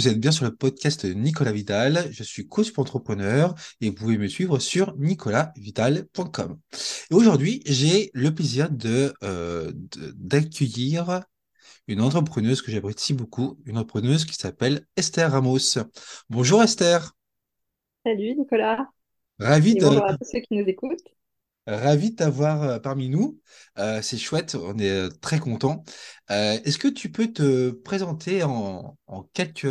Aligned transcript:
Vous 0.00 0.08
êtes 0.08 0.18
bien 0.18 0.32
sur 0.32 0.46
le 0.46 0.56
podcast 0.56 1.04
Nicolas 1.04 1.52
Vidal. 1.52 2.08
Je 2.10 2.22
suis 2.22 2.48
coach 2.48 2.72
pour 2.72 2.80
entrepreneur 2.80 3.54
et 3.82 3.90
vous 3.90 3.94
pouvez 3.94 4.16
me 4.16 4.28
suivre 4.28 4.58
sur 4.58 4.96
nicolasvidal.com. 4.96 6.58
Et 7.10 7.14
aujourd'hui, 7.14 7.60
j'ai 7.66 8.10
le 8.14 8.34
plaisir 8.34 8.70
de, 8.70 9.12
euh, 9.22 9.70
d'accueillir 10.14 11.20
une 11.86 12.00
entrepreneuse 12.00 12.62
que 12.62 12.72
j'apprécie 12.72 13.12
beaucoup, 13.12 13.58
une 13.66 13.76
entrepreneuse 13.76 14.24
qui 14.24 14.36
s'appelle 14.36 14.86
Esther 14.96 15.30
Ramos. 15.30 15.76
Bonjour 16.30 16.62
Esther, 16.62 17.12
Salut 18.02 18.36
Nicolas 18.36 18.88
ravi 19.38 19.74
de, 19.74 19.84
bonjour 19.84 20.06
à 20.06 20.16
tous 20.16 20.30
ceux 20.32 20.40
qui 20.40 20.54
nous 20.54 20.66
écoutent. 20.66 21.12
Ravi 21.66 22.10
de 22.10 22.16
t'avoir 22.16 22.62
euh, 22.62 22.78
parmi 22.78 23.08
nous. 23.08 23.38
Euh, 23.78 24.02
c'est 24.02 24.16
chouette, 24.16 24.56
on 24.60 24.78
est 24.78 24.90
euh, 24.90 25.08
très 25.20 25.38
content. 25.38 25.84
Euh, 26.30 26.58
est-ce 26.64 26.78
que 26.78 26.88
tu 26.88 27.10
peux 27.10 27.32
te 27.32 27.70
présenter 27.70 28.42
en, 28.42 28.96
quelques, 29.32 29.64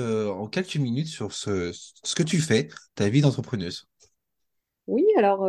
minutes 0.77 1.07
sur 1.07 1.33
ce, 1.33 1.71
que 2.15 2.23
tu 2.23 2.39
fais, 2.39 2.69
ta 2.95 3.09
vie 3.09 3.21
d'entrepreneuse? 3.21 3.87
Oui, 4.87 5.05
alors 5.17 5.47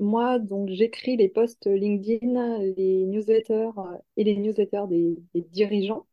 moi 0.00 0.38
j'écris 0.66 1.16
les 1.16 1.28
posts 1.28 1.66
LinkedIn, 1.66 2.58
les 2.76 3.06
newsletters 3.06 3.70
et 4.16 4.24
les 4.24 4.36
newsletters 4.36 4.86
des, 4.88 5.16
dirigeants 5.50 6.06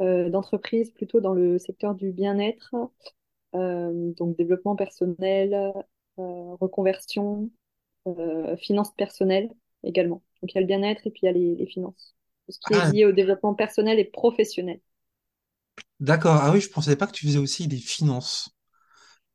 d'entreprises 0.00 0.90
plutôt 0.90 1.20
dans 1.20 1.32
le 1.32 1.58
secteur 1.58 1.94
du 1.94 2.10
bien-être, 2.10 2.74
donc 3.52 4.36
développement 4.36 4.74
personnel, 4.74 5.72
reconversion, 6.16 7.50
finances 8.58 8.92
personnelles 8.94 9.50
également. 9.84 10.22
Donc 10.42 10.52
il 10.52 10.56
y 10.56 10.58
a 10.58 10.60
le 10.60 10.66
bien-être 10.66 11.06
et 11.06 11.10
puis 11.10 11.20
il 11.24 11.26
y 11.26 11.28
a 11.28 11.32
les, 11.32 11.54
les 11.56 11.66
finances. 11.66 12.14
Ce 12.48 12.58
qui 12.58 12.74
est 12.74 12.80
Ah, 12.80 12.92
lié 12.92 13.04
au 13.06 13.12
développement 13.12 13.54
personnel 13.54 13.98
et 13.98 14.04
professionnel. 14.04 14.80
d'accord. 16.00 16.36
Ah 16.42 16.52
oui, 16.52 16.60
je 16.60 16.68
pensais 16.70 16.96
pas 16.96 17.06
que 17.06 17.12
tu 17.12 17.26
faisais 17.26 17.38
aussi 17.38 17.66
des 17.68 17.78
finances. 17.78 18.50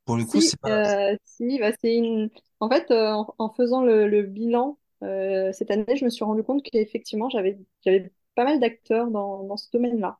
Pour 0.06 0.16
le 0.18 0.24
coup, 0.26 0.40
Si, 0.40 0.42
c'est 0.42 0.60
pas. 0.60 0.68
euh, 0.68 1.16
si, 1.24 1.58
bah, 1.58 1.72
c'est 1.80 1.94
une. 1.96 2.30
En 2.60 2.68
fait, 2.68 2.90
euh, 2.90 3.10
en, 3.12 3.34
en 3.38 3.50
faisant 3.54 3.82
le, 3.82 4.06
le 4.08 4.22
bilan 4.22 4.78
euh, 5.02 5.52
cette 5.52 5.70
année, 5.70 5.96
je 5.96 6.04
me 6.04 6.10
suis 6.10 6.24
rendu 6.24 6.42
compte 6.42 6.62
qu'effectivement, 6.62 7.30
j'avais 7.30 7.58
j'avais 7.84 8.12
pas 8.34 8.44
mal 8.44 8.60
d'acteurs 8.60 9.10
dans, 9.10 9.44
dans 9.44 9.56
ce 9.56 9.70
domaine-là. 9.72 10.18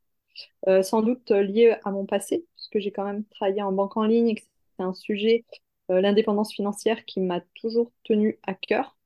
Euh, 0.69 0.83
sans 0.83 1.03
doute 1.03 1.31
euh, 1.33 1.42
lié 1.42 1.77
à 1.85 1.91
mon 1.92 2.07
passé, 2.07 2.47
puisque 2.57 2.81
j'ai 2.81 2.92
quand 2.92 3.05
même 3.05 3.25
travaillé 3.27 3.62
en 3.62 3.73
banque 3.73 3.97
en 3.97 4.05
ligne 4.05 4.31
et 4.31 4.35
que 4.37 4.42
c'est 4.79 4.85
un 4.85 4.95
sujet, 4.95 5.45
euh, 5.53 5.57
l'indépendance 6.00 6.52
financière, 6.55 7.05
qui 7.05 7.20
m'a 7.20 7.41
toujours 7.55 7.92
tenu 8.05 8.38
à 8.46 8.55
cœur. 8.55 8.96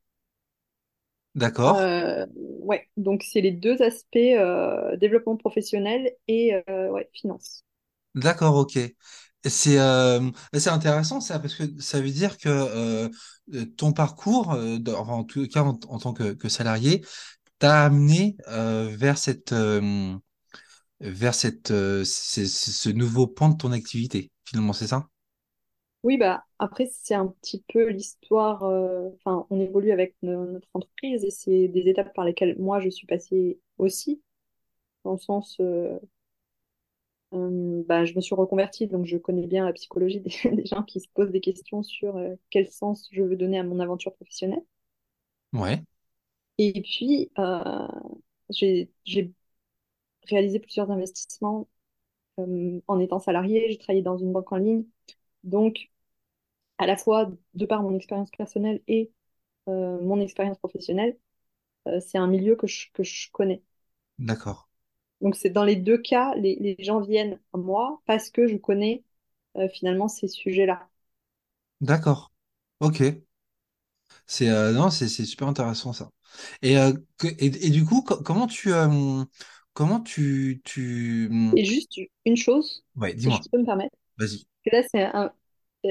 D'accord. 1.37 1.79
Euh, 1.79 2.27
ouais, 2.37 2.89
donc 2.99 3.23
c'est 3.23 3.41
les 3.41 3.51
deux 3.53 3.81
aspects 3.83 4.17
euh, 4.17 4.97
développement 4.99 5.37
professionnel 5.37 6.13
et 6.29 6.55
euh, 6.69 6.91
ouais, 6.91 7.09
finance. 7.15 7.65
D'accord, 8.15 8.55
ok. 8.57 8.79
C'est 9.47 9.79
euh, 9.79 10.31
c'est 10.55 10.71
intéressant 10.71 11.21
ça, 11.21 11.39
parce 11.39 11.55
que 11.55 11.65
ça 11.81 12.01
veut 12.01 12.11
dire 12.11 12.39
que 12.39 12.49
euh, 12.49 13.09
euh, 13.55 13.67
ton 13.77 13.93
parcours, 13.93 14.53
euh, 14.55 14.79
en 14.97 15.25
tout 15.25 15.47
cas 15.49 15.63
en, 15.63 15.79
en 15.89 15.99
tant 15.99 16.15
que, 16.15 16.33
que 16.33 16.49
salarié, 16.49 17.05
t'a 17.59 17.85
amené 17.85 18.37
euh, 18.49 18.95
vers 18.97 19.19
cette, 19.19 19.53
euh, 19.53 20.15
vers 21.01 21.35
cette, 21.35 21.71
euh, 21.73 22.05
ce, 22.05 22.47
ce- 22.47 22.73
ce 22.73 22.91
nouveau 22.91 23.27
pan 23.29 23.51
de 23.51 23.57
ton 23.59 23.73
activité. 23.73 24.33
Finalement, 24.47 24.73
c'est 24.75 24.89
ça? 24.89 25.09
Oui, 26.05 26.19
bah 26.19 26.45
après, 26.61 26.87
c'est 26.87 27.15
un 27.15 27.29
petit 27.29 27.65
peu 27.73 27.89
l'histoire. 27.89 28.63
euh, 28.65 29.11
Enfin, 29.17 29.47
on 29.51 29.59
évolue 29.61 29.91
avec 29.93 30.15
no- 30.23 30.47
notre 30.47 30.69
entreprise 30.75 31.25
et 31.25 31.31
c'est 31.31 31.69
des 31.69 31.89
étapes 31.89 32.15
par 32.15 32.25
lesquelles 32.27 32.57
moi 32.61 32.81
je 32.81 32.91
suis 32.91 33.07
passée 33.09 33.59
aussi, 33.79 34.23
dans 35.05 35.13
le 35.13 35.19
sens, 35.19 35.59
euh, 35.61 35.99
euh, 37.35 37.83
bah, 37.87 38.05
je 38.05 38.15
me 38.15 38.21
suis 38.21 38.35
reconvertie, 38.35 38.87
donc 38.87 39.07
je 39.07 39.17
connais 39.19 39.47
bien 39.47 39.65
la 39.67 39.73
psychologie 39.73 40.21
des, 40.45 40.51
des 40.57 40.67
gens 40.67 40.83
qui 40.83 41.01
se 41.01 41.09
posent 41.15 41.31
des 41.31 41.41
questions 41.41 41.83
sur 41.83 42.17
euh, 42.17 42.35
quel 42.51 42.69
sens 42.71 43.09
je 43.13 43.23
veux 43.23 43.37
donner 43.37 43.59
à 43.59 43.65
mon 43.65 43.81
aventure 43.81 44.15
professionnelle. 44.15 44.63
Ouais. 45.53 45.85
Et 46.59 46.83
puis, 46.83 47.31
euh, 47.39 47.89
j'ai, 48.51 48.91
j'ai 49.05 49.33
réalisé 50.29 50.61
plusieurs 50.61 50.91
investissements 50.91 51.69
euh, 52.41 52.81
en 52.89 53.01
étant 53.01 53.21
salariée. 53.21 53.69
J'ai 53.71 53.79
travaillé 53.79 54.03
dans 54.03 54.19
une 54.19 54.33
banque 54.33 54.53
en 54.53 54.57
ligne, 54.59 54.85
donc 55.45 55.91
à 56.79 56.87
la 56.87 56.97
fois 56.97 57.31
de 57.55 57.67
par 57.67 57.83
mon 57.83 57.95
expérience 57.97 58.31
personnelle 58.31 58.83
et 58.89 59.13
euh, 59.69 60.01
mon 60.03 60.21
expérience 60.21 60.59
professionnelle 60.59 61.19
euh, 61.89 62.01
c'est 62.01 62.19
un 62.19 62.29
milieu 62.29 62.57
que 62.57 62.67
je, 62.69 62.89
que 62.95 63.03
je 63.05 63.31
connais. 63.33 63.63
D'accord. 64.19 64.67
Donc, 65.21 65.35
c'est 65.37 65.51
dans 65.51 65.65
les 65.65 65.75
deux 65.77 65.99
cas, 65.99 66.35
les, 66.37 66.55
les 66.61 66.77
gens 66.85 67.01
viennent 67.01 67.41
à 67.53 67.59
moi 67.59 68.01
parce 68.07 68.31
que 68.31 68.47
je 68.47 68.57
connais 68.57 69.03
euh, 69.57 69.69
finalement 69.69 70.07
ces 70.09 70.29
sujets-là. 70.29 70.89
D'accord. 71.81 72.33
Ok. 72.81 73.01
C'est 74.27 74.49
non, 74.73 74.91
c'est 74.91 75.09
super 75.09 75.49
intéressant 75.49 75.93
ça. 75.93 76.11
Et, 76.63 76.77
que- 77.19 77.29
et, 77.29 77.67
et 77.67 77.71
du 77.71 77.85
coup, 77.85 78.03
co- 78.03 78.23
comment 78.23 78.47
tu 78.47 78.73
comment 79.75 80.01
tu 80.01 80.61
tu 80.65 81.29
Et 81.57 81.65
juste 81.65 81.99
une 82.27 82.37
chose, 82.37 82.85
ouais, 82.97 83.15
si 83.17 83.31
je 83.33 83.41
peux 83.51 83.59
me 83.59 83.65
permettre, 83.65 83.97
Vas-y. 84.19 84.47
là, 84.73 84.83
c'est 84.91 85.05
un, 85.05 85.33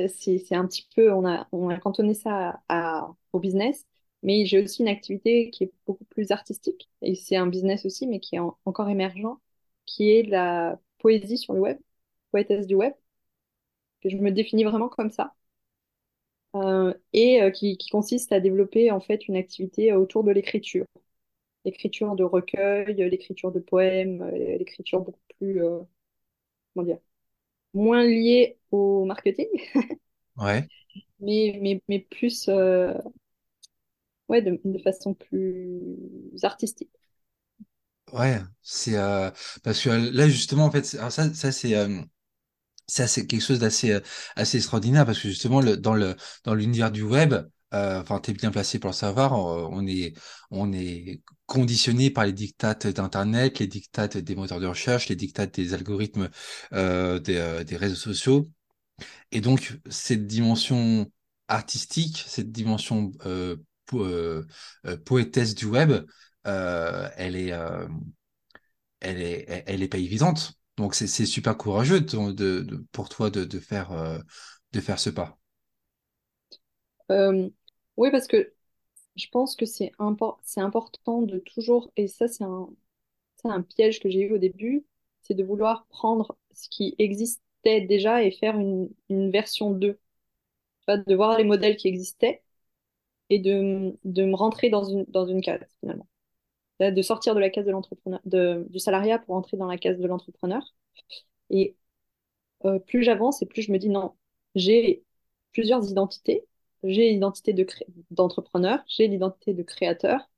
c'est, 0.09 0.39
c'est 0.39 0.55
un 0.55 0.65
petit 0.67 0.87
peu, 0.95 1.11
on 1.13 1.25
a, 1.27 1.47
on 1.51 1.69
a 1.69 1.77
cantonné 1.79 2.13
ça 2.13 2.61
au 3.33 3.39
business, 3.39 3.85
mais 4.23 4.45
j'ai 4.45 4.61
aussi 4.63 4.81
une 4.81 4.87
activité 4.87 5.49
qui 5.51 5.65
est 5.65 5.73
beaucoup 5.85 6.05
plus 6.05 6.31
artistique, 6.31 6.89
et 7.01 7.15
c'est 7.15 7.35
un 7.37 7.47
business 7.47 7.85
aussi, 7.85 8.07
mais 8.07 8.19
qui 8.19 8.35
est 8.35 8.39
en- 8.39 8.57
encore 8.65 8.89
émergent, 8.89 9.37
qui 9.85 10.09
est 10.11 10.23
la 10.23 10.79
poésie 10.99 11.37
sur 11.37 11.53
le 11.53 11.59
web, 11.61 11.77
poétesse 12.31 12.67
du 12.67 12.75
web, 12.75 12.93
que 14.01 14.09
je 14.09 14.17
me 14.17 14.29
définis 14.31 14.65
vraiment 14.65 14.87
comme 14.87 15.09
ça. 15.09 15.33
euh, 16.55 16.93
et 17.13 17.41
euh, 17.41 17.49
qui, 17.51 17.77
consiste 17.91 18.31
à 18.31 18.39
développer 18.39 18.91
en 18.91 18.99
fait 18.99 19.27
une 19.27 19.35
activité 19.35 19.93
autour 19.93 20.23
de 20.23 20.31
l'écriture. 20.31 20.85
L'écriture 21.65 22.15
de 22.15 22.23
recueils, 22.23 22.95
l'écriture 22.95 23.51
de 23.51 23.59
poèmes, 23.59 24.21
euh, 24.23 24.57
l'écriture 24.59 25.01
beaucoup 25.01 25.19
plus, 25.39 25.63
euh, 25.63 25.79
comment 26.75 26.85
dire, 26.87 26.99
moins 27.73 28.03
liée 28.03 28.57
au 28.72 29.06
marketing, 29.06 29.47
Ouais. 30.38 30.69
mais, 31.19 31.59
mais, 31.61 31.81
mais 31.88 32.00
plus, 32.00 32.47
euh, 32.50 32.94
ouais, 34.29 34.41
de, 34.41 34.59
de 34.66 34.79
façon 34.79 35.13
plus 35.13 36.44
artistique. 36.44 36.91
Ouais, 38.12 38.39
c'est 38.62 38.95
euh, 38.97 39.31
parce 39.63 39.81
que 39.81 39.89
euh, 39.89 40.12
là 40.12 40.29
justement 40.29 40.66
en 40.66 40.72
fait 40.72 40.94
alors 40.95 41.12
ça 41.12 41.33
ça 41.33 41.51
c'est 41.51 41.75
euh, 41.75 42.00
ça 42.88 43.07
c'est 43.07 43.28
quelque 43.28 43.41
chose 43.41 43.59
d'assez 43.59 43.91
euh, 43.94 44.01
assez 44.35 44.57
extraordinaire 44.57 45.06
parce 45.06 45.19
que 45.22 45.29
justement 45.29 45.62
le, 45.62 45.78
dans 45.78 45.95
le 45.95 46.16
dans 46.45 46.56
l'univers 46.56 46.91
du 46.91 47.03
web 47.03 47.35
euh, 47.73 48.01
enfin 48.01 48.19
t'es 48.19 48.34
bien 48.34 48.51
placé 48.51 48.79
pour 48.79 48.89
le 48.91 48.95
savoir 48.95 49.34
on, 49.34 49.69
on 49.84 49.88
est 49.88 50.13
on 50.51 50.71
est 50.74 51.21
conditionné 51.45 52.09
par 52.12 52.25
les 52.25 52.33
dictates 52.33 52.88
d'internet 52.88 53.59
les 53.59 53.68
dictates 53.68 54.18
des 54.18 54.36
moteurs 54.36 54.59
de 54.59 54.68
recherche 54.68 55.09
les 55.09 55.15
dictates 55.15 55.56
des 55.56 55.74
algorithmes 55.74 56.30
euh, 56.74 57.19
des, 57.19 57.38
euh, 57.38 57.63
réseaux 57.77 57.95
sociaux 57.95 58.50
et 59.31 59.42
donc 59.42 59.80
cette 59.89 60.27
dimension 60.27 61.12
artistique 61.47 62.25
cette 62.27 62.51
dimension 62.51 63.12
euh, 63.25 63.57
po- 63.86 64.03
euh, 64.06 64.45
euh, 64.88 64.97
poétesse 64.97 65.56
du 65.56 65.65
web 65.65 65.94
euh, 66.47 67.09
elle 67.18 67.36
est 67.36 67.53
euh, 67.53 67.88
elle 69.01 69.21
est, 69.21 69.63
elle, 69.68 69.83
est 69.83 69.88
pas 69.88 69.97
évidente. 69.97 70.53
Donc 70.77 70.95
c'est 70.95 71.07
super 71.25 71.57
courageux 71.57 72.01
de, 72.01 72.31
de- 72.31 72.86
pour 72.92 73.09
toi 73.09 73.30
de, 73.30 73.59
faire 73.59 73.92
euh, 73.92 74.19
de 74.74 74.81
faire 74.81 75.00
ce 75.00 75.09
pas. 75.09 75.38
Euh, 77.12 77.50
oui, 77.98 78.12
parce 78.12 78.28
que 78.28 78.54
je 79.16 79.28
pense 79.31 79.56
que 79.56 79.66
c'est 79.66 79.92
impor- 80.00 80.40
c'est 80.44 80.62
important 80.62 81.22
de 81.24 81.40
toujours, 81.40 81.92
et 81.98 82.07
ça 82.07 82.28
c'est 82.30 82.44
un, 82.45 82.69
piège 83.63 84.00
que 84.01 84.10
j'ai 84.10 84.22
eu 84.22 84.34
au 84.34 84.38
début, 84.40 84.86
c'est 85.22 85.34
de 85.36 85.44
vouloir 85.44 85.86
prendre 85.88 86.38
ce 86.54 86.69
qui 86.69 86.95
existait 87.00 87.81
déjà 87.81 88.24
et 88.24 88.31
faire 88.31 88.57
une, 88.60 88.90
version 89.31 89.72
2. 89.72 89.95
Tu 90.81 90.86
vois, 90.88 90.98
de 90.98 91.16
voir 91.16 91.38
les 91.38 91.44
modèles 91.45 91.78
qui 91.78 91.88
existaient 91.90 92.44
et 93.30 93.40
de, 93.40 93.98
de 94.06 94.25
me 94.25 94.36
rentrer 94.36 94.69
dans 94.69 94.84
une, 94.86 95.06
dans 95.10 95.25
une 95.28 95.42
case 95.42 95.66
finalement. 95.81 96.07
De 96.81 97.01
sortir 97.04 97.36
de 97.36 97.40
la 97.42 97.50
case 97.50 97.66
de 97.66 97.72
l'entrepreneur, 97.72 98.22
de, 98.25 98.66
du 98.69 98.80
salariat 98.80 99.19
pour 99.19 99.36
entrer 99.36 99.57
dans 99.57 99.68
la 99.68 99.78
case 99.78 100.00
de 100.00 100.07
l'entrepreneur. 100.07 100.63
Et 101.50 101.78
euh, 102.66 102.80
plus 102.80 103.04
j'avance 103.04 103.42
et 103.42 103.45
plus 103.45 103.62
je 103.63 103.72
me 103.72 103.78
dis 103.80 103.90
non, 103.90 104.16
j'ai 104.56 105.04
plusieurs 105.54 105.90
identités. 105.90 106.45
J'ai 106.83 107.09
l'identité 107.12 107.53
d'entrepreneur, 108.12 108.80
j'ai 108.88 109.07
l'identité 109.07 109.53
de 109.53 109.63
créateur 109.63 110.30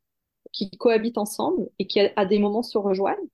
qui 0.54 0.72
cohabitent 0.72 1.18
ensemble 1.20 1.70
et 1.80 1.88
qui 1.88 2.00
à, 2.02 2.26
des 2.26 2.40
moments 2.40 2.64
se 2.64 2.78
rejoignent. 2.80 3.28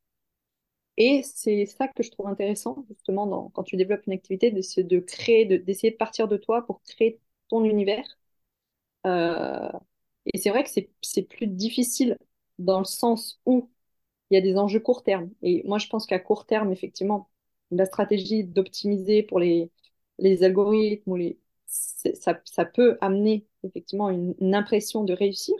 Et 0.98 1.22
c'est 1.24 1.66
ça 1.66 1.88
que 1.88 2.04
je 2.04 2.12
trouve 2.12 2.28
intéressant 2.28 2.86
justement 2.90 3.50
quand 3.54 3.63
tu 3.63 3.75
développes 3.78 4.06
une 4.08 4.13
activité, 4.13 4.52
de, 4.52 4.62
de 4.81 5.00
créer, 5.00 5.46
de- 5.46 5.58
d'essayer 5.58 5.92
de 5.92 5.98
partir 5.98 6.28
de 6.28 6.38
toi 6.38 6.66
pour 6.66 6.81
créer 6.84 7.19
ton 7.50 7.63
univers. 7.63 8.06
Euh, 9.06 9.69
Et 10.34 10.38
c'est 10.40 10.50
vrai 10.52 10.63
que 10.63 10.69
c'est 11.02 11.24
plus 11.24 11.48
difficile 11.48 12.18
dans 12.60 12.80
le 12.80 12.86
sens 12.86 13.42
où 13.46 13.69
il 14.31 14.36
y 14.36 14.38
a 14.38 14.42
des 14.42 14.58
enjeux 14.58 14.80
court 14.81 15.04
terme. 15.04 15.31
Et 15.44 15.63
moi, 15.68 15.80
je 15.80 15.88
pense 15.90 16.06
qu'à 16.08 16.19
court 16.19 16.46
terme, 16.46 16.72
effectivement, 16.74 17.30
la 17.72 17.86
stratégie 17.86 18.44
d'optimiser 18.46 19.24
pour 19.24 19.40
les, 19.40 19.72
les 20.19 20.44
algorithmes 20.44 21.12
ou 21.12 21.18
les, 21.18 21.40
ça, 21.72 22.40
ça 22.46 22.66
peut 22.66 22.98
amener 23.02 23.46
effectivement 23.64 24.10
une, 24.10 24.36
une 24.40 24.56
impression 24.56 25.04
de 25.04 25.14
réussir. 25.14 25.56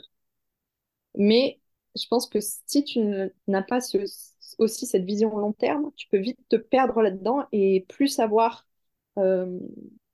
Mais 1.18 1.60
je 1.96 2.08
pense 2.08 2.28
que 2.28 2.40
si 2.42 2.84
tu 2.84 3.00
n'as 3.48 3.62
pas 3.64 3.82
ce, 3.82 3.98
aussi 4.60 4.86
cette 4.86 5.04
vision 5.06 5.36
long 5.38 5.54
terme, 5.54 5.92
tu 5.96 6.08
peux 6.08 6.18
vite 6.18 6.40
te 6.50 6.56
perdre 6.56 7.02
là-dedans 7.02 7.46
et 7.52 7.86
plus 7.90 8.08
savoir 8.08 8.66
euh, 9.18 9.60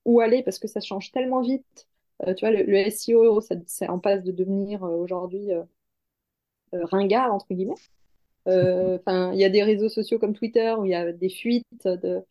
où 0.06 0.20
aller 0.22 0.44
parce 0.44 0.60
que 0.60 0.68
ça 0.68 0.80
change 0.82 1.12
tellement 1.12 1.42
vite. 1.42 1.88
Euh, 2.26 2.34
tu 2.34 2.46
vois, 2.46 2.52
le, 2.56 2.64
le 2.64 2.78
SEO, 2.78 3.42
ça, 3.42 3.56
c'est 3.68 3.88
en 3.90 4.00
passe 4.00 4.24
de 4.24 4.32
devenir 4.32 4.84
euh, 4.84 4.90
aujourd'hui 4.98 5.52
ringard, 6.74 7.34
entre 7.34 7.48
guillemets. 7.54 7.76
Enfin, 8.48 9.34
il 9.34 9.40
y 9.40 9.46
a 9.46 9.50
des 9.50 9.64
réseaux 9.64 9.90
sociaux 9.90 10.20
comme 10.20 10.34
Twitter 10.34 10.74
où 10.80 10.86
il 10.86 10.92
y 10.92 10.96
a 10.96 11.12
des 11.14 11.30
fuites 11.30 11.66
de, 11.86 12.24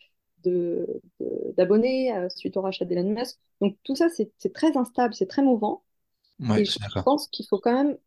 de, 0.45 0.87
de- 1.21 1.53
d'abonnés 1.57 2.15
euh, 2.17 2.29
suite 2.31 2.57
au 2.57 2.63
rachat 2.63 2.85
d'Elon 2.85 3.11
Musk. 3.15 3.39
Donc 3.61 3.77
tout 3.85 3.97
ça, 3.97 4.09
c'est 4.11 4.53
très 4.53 4.77
instable, 4.77 5.15
c'est 5.15 5.27
très 5.27 5.43
mouvant. 5.43 5.85
Ouais, 6.41 6.63
Et 6.63 6.67
je 6.67 6.79
pense 7.05 7.29
qu'il 7.29 7.47
faut 7.49 7.59
quand 7.61 7.73
même, 7.75 7.99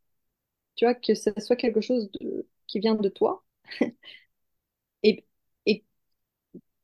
tu 0.76 0.86
vois, 0.86 0.96
que 0.96 1.16
ce 1.16 1.32
soit 1.40 1.56
quelque 1.58 1.82
chose 1.82 2.12
de, 2.22 2.48
qui 2.68 2.80
vient 2.80 2.96
de 2.96 3.10
toi. 3.10 3.44
Et, 5.04 5.26
et, 5.66 5.84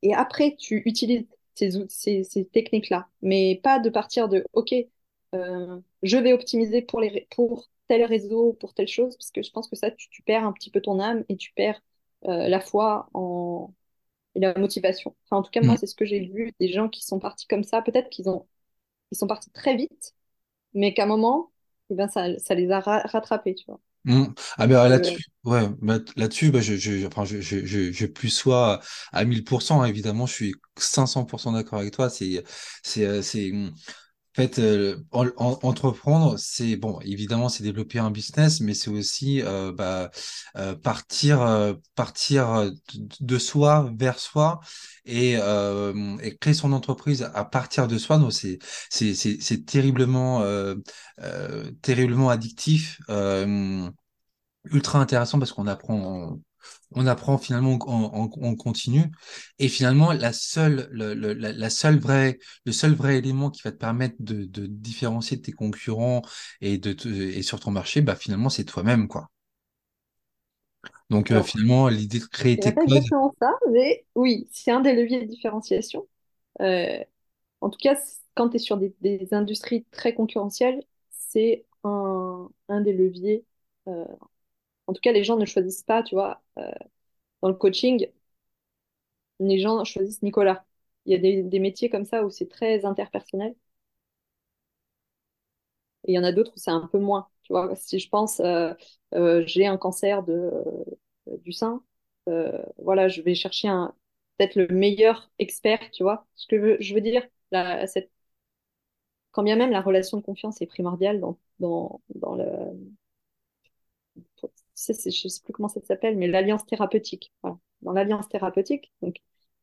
et 0.02 0.14
après, 0.14 0.56
tu 0.56 0.82
utilises 0.86 1.26
ces, 1.54 1.70
ces, 1.88 2.24
ces 2.24 2.44
techniques-là. 2.46 3.08
Mais 3.22 3.60
pas 3.62 3.78
de 3.80 3.90
partir 3.90 4.28
de, 4.28 4.44
OK, 4.52 4.74
euh, 5.34 5.80
je 6.02 6.16
vais 6.18 6.32
optimiser 6.32 6.82
pour 6.82 7.00
les, 7.00 7.26
pour 7.34 7.68
tel 7.88 8.04
réseau, 8.04 8.52
pour 8.54 8.74
telle 8.74 8.88
chose, 8.88 9.16
parce 9.16 9.30
que 9.30 9.42
je 9.42 9.50
pense 9.50 9.68
que 9.68 9.76
ça, 9.76 9.90
tu, 9.90 10.08
tu 10.10 10.22
perds 10.22 10.44
un 10.44 10.52
petit 10.52 10.70
peu 10.70 10.80
ton 10.80 11.00
âme 11.00 11.24
et 11.28 11.36
tu 11.36 11.52
perds 11.54 11.80
euh, 12.26 12.48
la 12.48 12.60
foi 12.60 13.08
en, 13.14 13.72
et 14.36 14.40
la 14.40 14.54
motivation. 14.58 15.16
Enfin, 15.26 15.38
en 15.38 15.44
tout 15.44 15.52
cas, 15.52 15.62
moi, 15.62 15.76
Mm. 15.76 15.78
c'est 15.78 15.88
ce 15.88 15.96
que 15.96 16.06
j'ai 16.06 16.20
vu 16.28 16.54
des 16.60 16.68
gens 16.72 16.88
qui 16.90 17.04
sont 17.04 17.20
partis 17.20 17.48
comme 17.48 17.64
ça. 17.64 17.82
Peut-être 17.82 18.10
qu'ils 18.10 18.30
ont, 18.30 18.46
ils 19.12 19.18
sont 19.18 19.26
partis 19.28 19.50
très 19.52 19.76
vite, 19.76 20.14
mais 20.74 20.94
qu'à 20.94 21.04
un 21.04 21.06
moment, 21.06 21.52
eh 21.90 21.94
ben, 21.96 22.08
ça, 22.08 22.38
ça 22.38 22.54
les 22.56 22.70
a 22.72 22.80
ra- 22.80 23.02
rattrapés, 23.06 23.54
tu 23.56 23.66
vois. 23.66 23.80
Mm. 24.04 24.26
Ah 24.56 24.66
ben 24.68 24.88
Euh, 24.88 24.88
là-dessus, 24.88 25.24
ouais, 25.44 25.68
bah, 25.82 25.98
là-dessus, 26.16 26.50
bah, 26.52 26.60
je, 26.60 26.76
je, 26.76 27.04
enfin, 27.06 27.24
je, 27.24 27.40
je, 27.40 27.64
je, 27.66 27.90
je 27.90 28.06
plus 28.06 28.28
sois 28.30 28.80
à 29.12 29.24
1000%, 29.24 29.82
hein, 29.82 29.86
évidemment, 29.86 30.26
je 30.26 30.32
suis 30.34 30.54
500% 30.78 31.50
d'accord 31.52 31.80
avec 31.80 31.92
toi. 31.92 32.08
C'est, 32.08 32.44
c'est, 32.84 33.04
euh, 33.04 33.20
c'est, 33.22 33.50
euh, 34.58 34.96
en- 35.12 35.26
en- 35.36 35.58
entreprendre, 35.62 36.36
c'est 36.38 36.76
bon, 36.76 37.00
évidemment, 37.00 37.48
c'est 37.48 37.62
développer 37.64 37.98
un 37.98 38.10
business, 38.10 38.60
mais 38.60 38.74
c'est 38.74 38.90
aussi 38.90 39.42
euh, 39.42 39.72
bah, 39.72 40.10
euh, 40.56 40.74
partir, 40.76 41.40
partir 41.94 42.70
de 43.20 43.38
soi 43.38 43.90
vers 43.98 44.18
soi 44.18 44.60
et, 45.06 45.36
et 46.22 46.36
créer 46.38 46.54
son 46.54 46.72
entreprise 46.72 47.22
à 47.34 47.44
partir 47.44 47.88
de 47.88 47.98
soi. 47.98 48.18
Donc, 48.18 48.32
c'est, 48.32 48.58
c'est, 48.90 49.14
c'est, 49.14 49.38
terriblement, 49.64 50.42
terriblement 51.82 52.28
addictif. 52.30 53.00
Ultra 54.70 55.00
intéressant 55.00 55.38
parce 55.38 55.52
qu'on 55.52 55.66
apprend, 55.68 56.38
on 56.92 57.06
apprend 57.06 57.38
finalement 57.38 57.78
en, 57.86 58.04
en, 58.14 58.42
en 58.48 58.54
continu. 58.56 59.12
Et 59.58 59.68
finalement, 59.68 60.12
la 60.12 60.32
seule, 60.32 60.88
le, 60.90 61.14
le- 61.14 61.32
la, 61.34 61.52
la 61.52 61.70
seule 61.70 61.98
vraie, 61.98 62.38
le 62.64 62.72
seul 62.72 62.94
vrai 62.94 63.18
élément 63.18 63.50
qui 63.50 63.62
va 63.62 63.72
te 63.72 63.76
permettre 63.78 64.16
de, 64.20 64.44
de 64.44 64.66
différencier 64.66 65.36
de 65.38 65.42
tes 65.42 65.52
concurrents 65.52 66.22
et 66.60 66.78
de 66.78 66.92
te- 66.92 67.08
et 67.08 67.42
sur 67.42 67.60
ton 67.60 67.70
marché, 67.70 68.00
bah 68.02 68.16
finalement, 68.16 68.48
c'est 68.50 68.64
toi-même, 68.64 69.08
quoi. 69.08 69.28
Donc 71.10 71.30
euh, 71.32 71.42
finalement, 71.42 71.88
l'idée 71.88 72.18
de 72.20 72.24
créer 72.26 72.58
tes 72.60 72.74
pas 72.74 72.82
codes. 72.86 73.02
exactement 73.02 73.34
ça, 73.40 73.52
mais 73.70 74.06
oui, 74.14 74.48
c'est 74.52 74.70
un 74.70 74.80
des 74.80 74.94
leviers 74.94 75.20
de 75.20 75.26
différenciation. 75.26 76.08
Euh, 76.60 77.02
en 77.62 77.70
tout 77.70 77.78
cas, 77.80 77.96
quand 78.36 78.50
tu 78.50 78.56
es 78.56 78.60
sur 78.60 78.78
des, 78.78 78.94
des 79.02 79.34
industries 79.34 79.84
très 79.92 80.14
concurrentielles, 80.14 80.82
c'est 81.10 81.66
un, 81.84 82.50
un 82.68 82.80
des 82.82 82.92
leviers. 82.94 83.44
Euh, 83.88 84.06
en 84.86 84.92
tout 84.92 85.00
cas, 85.00 85.12
les 85.12 85.24
gens 85.24 85.36
ne 85.36 85.44
choisissent 85.46 85.82
pas, 85.82 86.02
tu 86.02 86.14
vois, 86.14 86.42
euh, 86.58 86.70
dans 87.42 87.48
le 87.48 87.54
coaching, 87.54 88.08
les 89.40 89.58
gens 89.58 89.82
choisissent 89.84 90.20
Nicolas. 90.22 90.64
Il 91.06 91.12
y 91.12 91.14
a 91.14 91.42
des, 91.42 91.58
métiers 91.60 91.88
comme 91.90 92.04
ça 92.04 92.22
où 92.24 92.30
c'est 92.30 92.48
très 92.50 92.84
interpersonnel 92.84 93.54
et 96.04 96.12
il 96.12 96.14
y 96.14 96.18
en 96.18 96.24
a 96.24 96.32
d'autres 96.32 96.52
où 96.54 96.58
c'est 96.58 96.70
un 96.70 96.86
peu 96.88 96.98
moins. 96.98 97.28
Tu 97.42 97.52
vois, 97.52 97.74
si 97.76 97.98
je 97.98 98.08
pense, 98.08 98.40
euh, 98.40 98.72
euh, 99.14 99.42
j'ai 99.46 99.66
un 99.66 99.76
cancer 99.76 100.22
de, 100.24 100.50
du 101.42 101.52
sein, 101.52 101.82
voilà, 102.78 103.08
je 103.08 103.20
vais 103.22 103.34
chercher 103.34 103.68
peut-être 104.38 104.56
le 104.56 104.66
meilleur 104.68 105.30
expert, 105.38 105.80
tu 105.92 106.02
vois. 106.02 106.26
Ce 106.34 106.46
que 106.46 106.76
je 106.80 106.94
veux, 106.94 107.00
dire, 107.00 107.22
quand 109.32 109.42
bien 109.42 109.56
même 109.56 109.70
la 109.70 109.80
relation 109.80 110.16
de 110.18 110.22
confiance 110.22 110.60
est 110.62 110.66
primordiale 110.66 111.20
dans, 111.20 111.38
dans, 111.60 112.00
dans 112.14 112.34
le, 112.34 112.44
c'est- 114.94 115.10
je 115.12 115.28
sais 115.28 115.42
plus 115.44 115.52
comment 115.54 115.68
ça 115.68 115.80
s'appelle, 115.82 116.16
mais 116.18 116.28
l'alliance 116.28 116.66
thérapeutique. 116.66 117.32
Voilà. 117.42 117.58
Dans 117.82 117.92
l'alliance 117.92 118.28
thérapeutique. 118.28 118.92
Donc, 119.02 119.16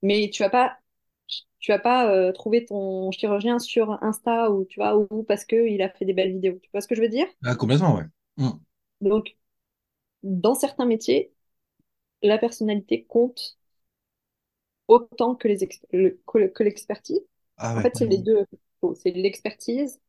mais 0.03 0.29
tu 0.31 0.43
vas 0.43 0.49
pas, 0.51 0.77
tu 1.59 1.71
vas 1.71 1.79
pas 1.79 2.11
euh, 2.13 2.31
trouver 2.33 2.65
ton 2.65 3.11
chirurgien 3.11 3.59
sur 3.59 4.03
Insta 4.03 4.51
ou 4.51 4.65
tu 4.65 4.79
vois 4.79 4.97
ou 4.97 5.23
parce 5.23 5.45
que 5.45 5.67
il 5.69 5.81
a 5.81 5.89
fait 5.89 6.05
des 6.05 6.13
belles 6.13 6.33
vidéos. 6.33 6.59
Tu 6.63 6.69
vois 6.73 6.81
ce 6.81 6.87
que 6.87 6.95
je 6.95 7.01
veux 7.01 7.09
dire? 7.09 7.27
Ah, 7.45 7.55
complètement, 7.55 7.95
ouais. 7.95 8.05
Mm. 8.37 8.49
Donc, 9.01 9.37
dans 10.23 10.55
certains 10.55 10.85
métiers, 10.85 11.33
la 12.23 12.37
personnalité 12.39 13.05
compte 13.05 13.57
autant 14.87 15.35
que 15.35 15.47
les 15.47 15.57
le- 15.91 16.19
que 16.53 16.63
l'expertise. 16.63 17.21
Ah 17.57 17.75
En 17.75 17.81
ouais, 17.81 17.89
fait, 17.89 17.95
c'est 17.95 18.05
les 18.05 18.17
deux. 18.17 18.45
C'est 18.95 19.11
l'expertise, 19.11 20.01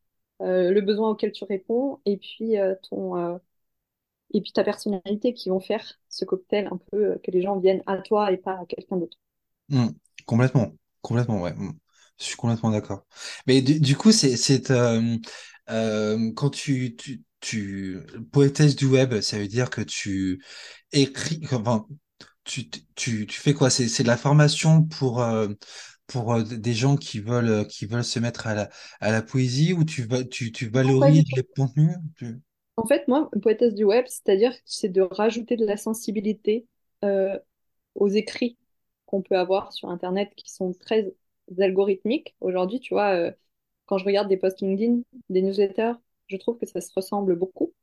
euh, 0.42 0.72
le 0.72 0.80
besoin 0.80 1.10
auquel 1.10 1.30
tu 1.32 1.44
réponds, 1.44 2.00
et 2.06 2.16
puis 2.16 2.58
euh, 2.58 2.74
ton 2.90 3.16
et 4.34 4.42
puis 4.42 4.52
ta 4.52 4.64
personnalité 4.64 5.32
qui 5.34 5.48
vont 5.50 5.60
faire 5.60 5.84
ce 6.08 6.24
cocktail 6.24 6.68
un 6.72 6.78
peu 6.90 7.12
euh, 7.12 7.18
que 7.24 7.30
les 7.30 7.42
gens 7.42 7.58
viennent 7.58 7.82
à 7.86 7.98
toi 7.98 8.32
et 8.32 8.36
pas 8.36 8.58
à 8.60 8.66
quelqu'un 8.66 8.96
d'autre. 8.98 9.18
Mm. 9.68 9.88
Complètement, 10.26 10.72
complètement, 11.02 11.40
ouais. 11.42 11.54
Mm. 11.54 11.72
Je 12.18 12.24
suis 12.24 12.36
complètement 12.36 12.70
d'accord. 12.70 13.06
Mais 13.46 13.60
du, 13.62 13.80
du 13.80 13.96
coup, 13.96 14.12
c'est, 14.12 14.70
euh, 14.70 15.16
euh, 15.70 16.32
quand 16.34 16.50
tu, 16.50 16.94
tu, 16.96 17.22
tu 17.40 18.00
poétesse 18.32 18.76
du 18.76 18.86
web, 18.86 19.20
ça 19.20 19.38
veut 19.38 19.48
dire 19.48 19.68
que 19.70 19.80
tu 19.80 20.42
écris, 20.92 21.40
enfin, 21.52 21.86
tu, 22.44 22.70
tu, 22.96 23.26
tu 23.26 23.40
fais 23.40 23.54
quoi? 23.54 23.70
C'est, 23.70 24.02
de 24.02 24.08
la 24.08 24.16
formation 24.16 24.84
pour, 24.84 25.22
euh, 25.22 25.48
pour 26.06 26.42
des 26.44 26.74
gens 26.74 26.96
qui 26.96 27.20
veulent, 27.20 27.66
qui 27.68 27.86
veulent 27.86 28.04
se 28.04 28.18
mettre 28.20 28.46
à 28.46 28.54
la, 28.54 28.70
à 29.00 29.10
la 29.12 29.22
poésie 29.22 29.72
ou 29.72 29.84
tu, 29.84 30.04
va- 30.06 30.24
tu, 30.24 30.52
tu 30.52 30.68
valorises 30.68 31.24
les 31.36 31.44
contenus? 31.56 31.96
Tu- 32.16 32.40
En 32.76 32.86
fait, 32.86 33.06
moi, 33.08 33.30
poétesse 33.42 33.74
du 33.74 33.84
web, 33.84 34.04
c'est-à-dire 34.08 34.52
c'est 34.64 34.88
de 34.88 35.00
rajouter 35.02 35.56
de 35.56 35.64
la 35.66 35.76
sensibilité 35.76 36.66
euh, 37.04 37.38
aux 37.96 38.08
écrits 38.08 38.58
qu'on 39.06 39.22
peut 39.22 39.36
avoir 39.38 39.72
sur 39.72 39.90
Internet 39.90 40.34
qui 40.36 40.50
sont 40.52 40.72
très 40.74 41.14
algorithmiques. 41.58 42.36
Aujourd'hui, 42.40 42.80
tu 42.80 42.94
vois, 42.94 43.14
euh, 43.14 43.32
quand 43.86 43.98
je 43.98 44.04
regarde 44.06 44.28
des 44.28 44.36
posts 44.38 44.60
LinkedIn, 44.62 45.02
des 45.30 45.42
newsletters, 45.42 45.94
je 46.28 46.36
trouve 46.36 46.58
que 46.58 46.66
ça 46.66 46.80
se 46.80 46.92
ressemble 46.94 47.36
beaucoup. 47.36 47.74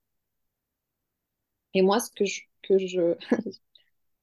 Et 1.74 1.81
moi, 1.81 2.00
ce 2.00 2.12
que 2.12 2.25
je, 2.25 2.41
que 2.63 2.77
je, 2.77 3.15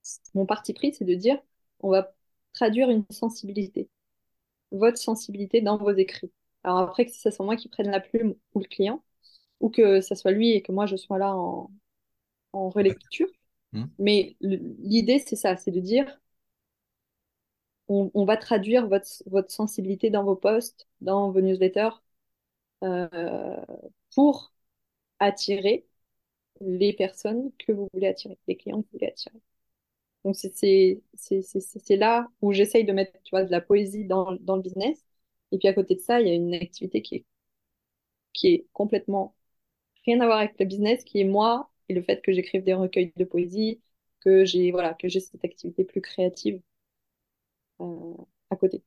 mon 0.34 0.46
parti 0.46 0.72
pris, 0.74 0.92
c'est 0.94 1.04
de 1.04 1.14
dire, 1.14 1.38
on 1.80 1.90
va 1.90 2.12
traduire 2.52 2.90
une 2.90 3.04
sensibilité, 3.10 3.88
votre 4.72 4.98
sensibilité 4.98 5.60
dans 5.62 5.78
vos 5.78 5.92
écrits. 5.92 6.32
Alors 6.64 6.78
après, 6.80 7.06
que 7.06 7.12
ce 7.12 7.30
soit 7.30 7.44
moi 7.46 7.56
qui 7.56 7.68
prenne 7.68 7.90
la 7.90 8.00
plume 8.00 8.34
ou 8.54 8.60
le 8.60 8.66
client, 8.66 9.02
ou 9.60 9.70
que 9.70 10.00
ça 10.00 10.14
soit 10.16 10.32
lui 10.32 10.52
et 10.52 10.62
que 10.62 10.72
moi 10.72 10.86
je 10.86 10.96
sois 10.96 11.18
là 11.18 11.34
en, 11.36 11.70
en 12.52 12.70
relecture. 12.70 13.28
Hmm 13.72 13.88
Mais 13.98 14.36
l'idée, 14.42 15.18
c'est 15.20 15.36
ça, 15.36 15.56
c'est 15.56 15.70
de 15.72 15.80
dire, 15.80 16.20
on, 17.88 18.10
on 18.14 18.24
va 18.24 18.36
traduire 18.36 18.86
votre, 18.88 19.08
votre 19.26 19.50
sensibilité 19.50 20.10
dans 20.10 20.24
vos 20.24 20.36
posts, 20.36 20.88
dans 21.00 21.30
vos 21.30 21.40
newsletters, 21.40 21.90
euh, 22.84 23.56
pour 24.14 24.52
attirer 25.20 25.86
les 26.60 26.94
personnes 26.94 27.52
que 27.58 27.72
vous 27.72 27.88
voulez 27.94 28.08
attirer, 28.08 28.38
les 28.48 28.56
clients 28.56 28.82
que 28.82 28.86
vous 28.88 28.92
voulez 28.98 29.08
attirer. 29.08 29.38
Donc 30.24 30.36
c'est 30.36 30.54
c'est 30.56 31.02
c'est 31.14 31.42
c'est 31.42 31.60
c'est- 31.60 31.80
c'est 31.80 31.96
là 31.96 32.28
où 32.42 32.52
j'essaye 32.52 32.84
de 32.84 32.92
mettre, 32.92 33.12
tu 33.24 33.30
vois, 33.32 33.44
de 33.44 33.50
la 33.52 33.60
poésie 33.62 34.04
dans, 34.06 34.32
dans 34.40 34.56
le 34.56 34.62
business. 34.62 35.04
Et 35.52 35.58
puis 35.58 35.68
à 35.68 35.74
côté 35.74 35.94
de 35.96 36.00
ça, 36.00 36.20
il 36.20 36.28
y 36.28 36.30
a 36.30 36.34
une 36.34 36.54
activité 36.54 37.02
qui 37.02 37.16
est, 37.16 37.26
qui 38.32 38.48
est 38.54 38.66
complètement 38.72 39.34
rien 40.06 40.20
à 40.20 40.26
voir 40.26 40.38
avec 40.38 40.58
le 40.58 40.66
business, 40.66 41.04
qui 41.04 41.20
est 41.20 41.24
moi 41.24 41.70
et 41.88 41.94
le 41.94 42.02
fait 42.02 42.22
que 42.22 42.32
j'écrive 42.32 42.64
des 42.64 42.74
recueils 42.74 43.12
de 43.16 43.24
poésie, 43.24 43.80
que 44.20 44.44
j'ai 44.44 44.70
voilà, 44.72 44.94
que 44.94 45.08
j'ai 45.08 45.20
cette 45.20 45.44
activité 45.44 45.84
plus 45.84 46.00
créative 46.00 46.60
euh, 47.80 48.14
à 48.50 48.56
côté. 48.56 48.78
Tu 48.80 48.84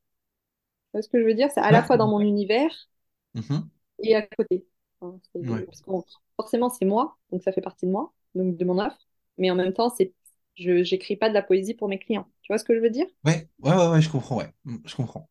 vois 0.93 1.01
ce 1.03 1.09
que 1.09 1.19
je 1.21 1.25
veux 1.25 1.33
dire? 1.35 1.49
C'est 1.53 1.61
à 1.61 1.71
la 1.71 1.83
fois 1.83 1.97
dans 1.97 2.07
mon 2.09 2.21
univers 2.21 2.89
Mhm. 3.33 3.71
et 3.99 4.15
à 4.15 4.21
côté. 4.23 4.65
Ouais. 5.01 5.65
parce 5.65 5.81
que 5.81 5.89
bon, 5.89 6.05
forcément, 6.35 6.69
c'est 6.69 6.85
moi, 6.85 7.17
donc 7.31 7.43
ça 7.43 7.51
fait 7.51 7.61
partie 7.61 7.85
de 7.87 7.91
moi, 7.91 8.13
donc 8.35 8.57
de 8.57 8.65
mon 8.65 8.79
offre. 8.79 8.99
Mais 9.37 9.49
en 9.51 9.55
même 9.55 9.73
temps, 9.73 9.89
c'est, 9.89 10.13
je, 10.55 10.83
j'écris 10.83 11.15
pas 11.15 11.29
de 11.29 11.33
la 11.33 11.41
poésie 11.43 11.73
pour 11.73 11.87
mes 11.89 11.99
clients. 11.99 12.27
Tu 12.43 12.51
vois 12.53 12.57
ce 12.59 12.65
que 12.65 12.75
je 12.75 12.79
veux 12.81 12.89
dire? 12.91 13.07
Ouais, 13.25 13.49
ouais, 13.59 13.73
ouais, 13.75 13.87
ouais, 13.89 14.01
je 14.01 14.09
comprends, 14.09 14.37
ouais, 14.37 14.53
Mm, 14.65 14.77
je 14.85 14.95
comprends. 14.95 15.27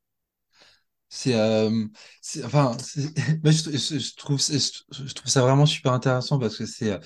C'est, 1.13 1.35
euh, 1.35 1.87
enfin, 2.45 2.77
je, 2.97 4.17
trouve, 4.17 4.39
je, 4.41 5.15
trouve 5.15 5.29
ça 5.31 5.43
vraiment 5.43 5.67
super 5.67 5.93
intéressant 5.93 6.39
parce 6.39 6.57
que 6.57 6.67
c'est, 6.67 6.93
euh, 6.93 6.99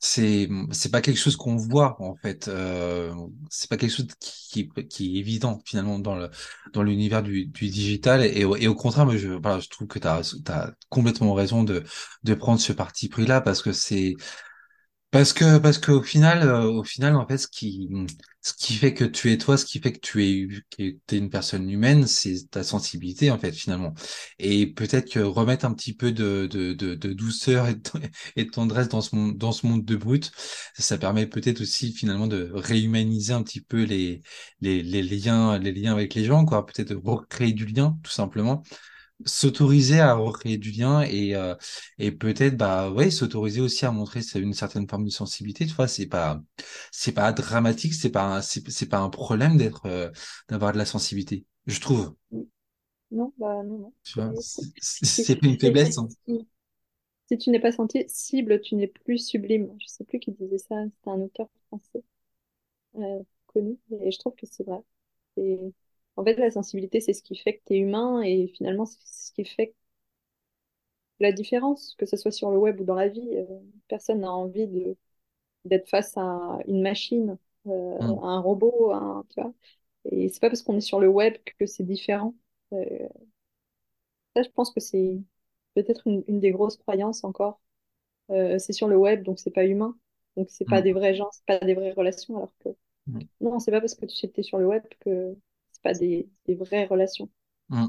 c'est, 0.00 0.48
c'est 0.72 0.90
pas 0.90 1.00
quelque 1.00 1.18
chose 1.18 1.36
qu'on 1.36 1.56
voit 1.56 1.96
en 2.02 2.16
fait. 2.16 2.48
Euh, 2.48 3.14
c'est 3.50 3.70
pas 3.70 3.76
quelque 3.76 3.92
chose 3.94 4.08
qui, 4.20 4.68
qui, 4.90 5.16
est 5.16 5.20
évident 5.20 5.62
finalement 5.64 5.98
dans 6.00 6.16
le, 6.16 6.30
dans 6.72 6.82
l'univers 6.82 7.22
du, 7.22 7.46
du 7.46 7.68
digital 7.68 8.24
et, 8.24 8.44
au- 8.44 8.56
et 8.56 8.66
au 8.68 8.74
contraire, 8.74 9.06
moi, 9.06 9.16
je, 9.16 9.28
voilà, 9.30 9.60
je 9.60 9.68
trouve 9.68 9.86
que 9.88 9.98
tu 10.00 10.08
as, 10.08 10.72
complètement 10.88 11.32
raison 11.34 11.62
de, 11.64 11.84
de 12.24 12.34
prendre 12.34 12.60
ce 12.60 12.72
parti 12.72 13.08
pris-là 13.08 13.40
parce 13.40 13.62
que 13.62 13.72
c'est 13.72 14.16
Parce 15.14 15.32
que, 15.32 15.58
parce 15.58 15.78
qu'au 15.78 16.02
final, 16.02 16.42
euh, 16.42 16.64
au 16.64 16.82
final, 16.82 17.14
en 17.14 17.24
fait, 17.24 17.38
ce 17.38 17.46
qui, 17.46 17.88
ce 18.40 18.52
qui 18.52 18.74
fait 18.74 18.94
que 18.94 19.04
tu 19.04 19.30
es 19.30 19.38
toi, 19.38 19.56
ce 19.56 19.64
qui 19.64 19.78
fait 19.78 19.92
que 19.92 20.00
tu 20.00 20.24
es, 20.24 20.48
que 20.76 20.98
t'es 21.06 21.18
une 21.18 21.30
personne 21.30 21.70
humaine, 21.70 22.08
c'est 22.08 22.50
ta 22.50 22.64
sensibilité, 22.64 23.30
en 23.30 23.38
fait, 23.38 23.52
finalement. 23.52 23.94
Et 24.40 24.66
peut-être 24.66 25.08
que 25.08 25.20
remettre 25.20 25.66
un 25.66 25.72
petit 25.72 25.94
peu 25.94 26.10
de, 26.10 26.48
de, 26.50 26.72
de, 26.72 27.12
douceur 27.12 27.68
et 27.68 28.44
de 28.44 28.50
tendresse 28.50 28.88
dans 28.88 29.02
ce 29.02 29.14
monde, 29.14 29.38
dans 29.38 29.52
ce 29.52 29.68
monde 29.68 29.84
de 29.84 29.94
brut, 29.94 30.32
ça 30.76 30.98
permet 30.98 31.28
peut-être 31.28 31.60
aussi, 31.60 31.92
finalement, 31.92 32.26
de 32.26 32.50
réhumaniser 32.52 33.34
un 33.34 33.44
petit 33.44 33.60
peu 33.60 33.84
les, 33.84 34.20
les, 34.62 34.82
les 34.82 35.02
liens, 35.04 35.58
les 35.58 35.70
liens 35.70 35.92
avec 35.92 36.14
les 36.14 36.24
gens, 36.24 36.44
quoi. 36.44 36.66
Peut-être 36.66 36.88
de 36.88 36.96
recréer 36.96 37.52
du 37.52 37.66
lien, 37.66 37.96
tout 38.02 38.10
simplement 38.10 38.64
s'autoriser 39.26 40.00
à 40.00 40.14
recréer 40.14 40.58
du 40.58 40.70
lien 40.72 41.02
et 41.02 41.34
euh, 41.34 41.54
et 41.98 42.12
peut-être 42.12 42.56
bah 42.56 42.90
ouais 42.90 43.10
s'autoriser 43.10 43.60
aussi 43.60 43.86
à 43.86 43.90
montrer 43.92 44.20
une 44.36 44.54
certaine 44.54 44.88
forme 44.88 45.04
de 45.04 45.10
sensibilité 45.10 45.66
tu 45.66 45.74
vois 45.74 45.88
c'est 45.88 46.06
pas 46.06 46.40
c'est 46.92 47.12
pas 47.12 47.32
dramatique 47.32 47.94
c'est 47.94 48.10
pas 48.10 48.42
c'est 48.42 48.88
pas 48.88 48.98
un 49.00 49.10
problème 49.10 49.56
d'être 49.56 49.86
euh, 49.86 50.10
d'avoir 50.48 50.72
de 50.72 50.78
la 50.78 50.86
sensibilité 50.86 51.46
je 51.66 51.80
trouve 51.80 52.14
Non, 53.10 53.32
bah 53.38 53.62
non, 53.62 53.78
non. 53.78 53.92
tu 54.04 54.20
vois 54.20 54.34
C'est- 54.40 55.36
pas 55.36 55.46
une 55.46 55.58
faiblesse 55.58 55.98
hein. 55.98 56.08
Si 57.28 57.38
tu 57.38 57.50
n'es 57.50 57.60
pas 57.60 57.72
sensible, 57.72 58.60
tu 58.62 58.74
n'es 58.76 58.86
plus 58.88 59.18
sublime. 59.18 59.74
Je 59.80 59.86
sais 59.88 60.04
plus 60.04 60.18
qui 60.20 60.32
disait 60.32 60.58
ça, 60.58 60.76
c'était 60.84 61.10
un 61.10 61.20
auteur 61.20 61.48
français 61.68 62.02
euh, 62.96 63.22
connu, 63.48 63.78
et 64.02 64.10
je 64.12 64.18
trouve 64.18 64.34
que 64.36 64.46
c'est 64.46 64.64
vrai. 64.64 64.80
Et 65.38 65.58
en 66.16 66.24
fait, 66.24 66.34
la 66.36 66.50
sensibilité, 66.50 67.00
c'est 67.00 67.12
ce 67.14 67.22
qui 67.22 67.36
fait 67.36 67.58
que 67.58 67.62
tu 67.66 67.74
es 67.74 67.78
humain, 67.78 68.22
et 68.22 68.48
finalement, 68.56 68.86
c'est 68.86 68.98
ce 69.04 69.32
qui 69.32 69.44
fait 69.44 69.74
la 71.20 71.32
différence, 71.32 71.94
que 71.98 72.06
ce 72.06 72.16
soit 72.16 72.30
sur 72.32 72.50
le 72.50 72.58
web 72.58 72.80
ou 72.80 72.84
dans 72.84 72.94
la 72.94 73.08
vie. 73.08 73.28
euh, 73.36 73.44
personne 73.88 74.20
n'a 74.20 74.32
envie 74.32 74.66
de 74.66 74.96
d'être 75.66 75.88
face 75.90 76.16
à 76.16 76.58
une 76.68 76.82
machine, 76.82 77.38
euh, 77.68 77.98
Mm, 78.00 78.20
à 78.22 78.26
un 78.28 78.40
robot, 78.40 78.92
à 78.92 78.98
un- 78.98 79.24
tu 79.30 79.40
vois. 79.42 79.54
Et 80.12 80.28
c'est 80.30 80.40
pas 80.40 80.48
parce 80.50 80.62
qu'on 80.62 80.76
est 80.78 80.80
sur 80.82 81.00
le 81.00 81.08
web 81.08 81.36
que 81.58 81.66
c'est 81.66 81.84
différent. 81.84 82.34
Euh, 82.74 82.86
ça, 84.34 84.42
je 84.42 84.48
pense 84.50 84.72
que 84.72 84.80
c'est 84.80 85.20
peut-être 85.74 86.06
une, 86.06 86.24
une 86.28 86.40
des 86.40 86.50
grosses 86.52 86.76
croyances 86.76 87.24
encore. 87.24 87.60
C'est 88.58 88.72
sur 88.72 88.88
le 88.88 88.96
web, 88.96 89.22
donc 89.22 89.38
c'est 89.38 89.50
pas 89.52 89.64
humain. 89.66 89.96
Donc 90.36 90.48
c'est 90.50 90.64
pas 90.66 90.80
mm, 90.80 90.82
des 90.82 90.92
vrais 90.92 91.14
gens, 91.14 91.28
c'est 91.32 91.44
pas 91.46 91.58
des 91.64 91.74
vraies 91.74 91.92
relations. 91.92 92.36
Alors 92.36 92.52
que 92.60 92.70
mm, 93.06 93.28
non, 93.40 93.58
c'est 93.60 93.70
pas 93.72 93.80
parce 93.80 93.94
que 93.94 94.06
tu 94.06 94.28
es 94.40 94.42
sur 94.44 94.58
le 94.58 94.66
web 94.66 94.84
que 95.00 95.36
pas 95.84 95.94
des, 95.94 96.28
des 96.48 96.56
vraies 96.56 96.86
relations. 96.86 97.30
mm. 97.70 97.86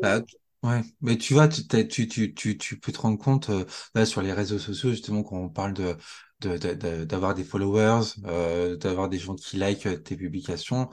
Bah, 0.00 0.20
ouais 0.64 0.82
mais 1.00 1.16
tu 1.18 1.34
vois 1.34 1.46
tu 1.48 1.66
tu 1.88 2.08
tu 2.08 2.34
tu 2.34 2.58
tu 2.58 2.78
peux 2.80 2.90
te 2.92 2.98
rendre 3.00 3.18
compte 3.18 3.48
euh, 3.50 3.64
là 3.94 4.04
sur 4.06 4.22
les 4.22 4.32
réseaux 4.32 4.58
sociaux 4.58 4.90
justement 4.90 5.22
quand 5.22 5.36
on 5.38 5.48
parle 5.48 5.72
de 5.74 5.96
de, 6.40 6.56
de- 6.56 6.74
de- 6.74 7.04
d'avoir 7.04 7.34
des 7.34 7.42
followers, 7.42 8.02
euh, 8.26 8.76
d'avoir 8.76 9.08
des 9.08 9.18
gens 9.18 9.34
qui 9.34 9.56
likent 9.56 9.86
euh, 9.86 9.96
tes 9.96 10.16
publications. 10.16 10.88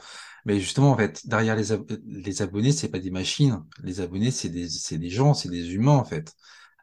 Mais 0.46 0.60
justement, 0.60 0.90
en 0.92 0.98
fait, 0.98 1.28
derrière 1.28 1.56
les, 1.56 1.72
ab- 1.72 1.86
les 2.08 2.42
abonnés, 2.42 2.72
c'est 2.72 2.90
pas 2.90 2.98
des 3.00 3.12
machines. 3.12 3.64
Les 3.84 4.02
abonnés, 4.02 4.32
c'est 4.32 4.50
des, 4.50 4.68
c'est 4.70 4.98
des 4.98 5.10
gens, 5.12 5.36
c'est 5.36 5.50
des 5.50 5.74
humains, 5.76 5.92
en 5.98 6.04
fait. 6.06 6.34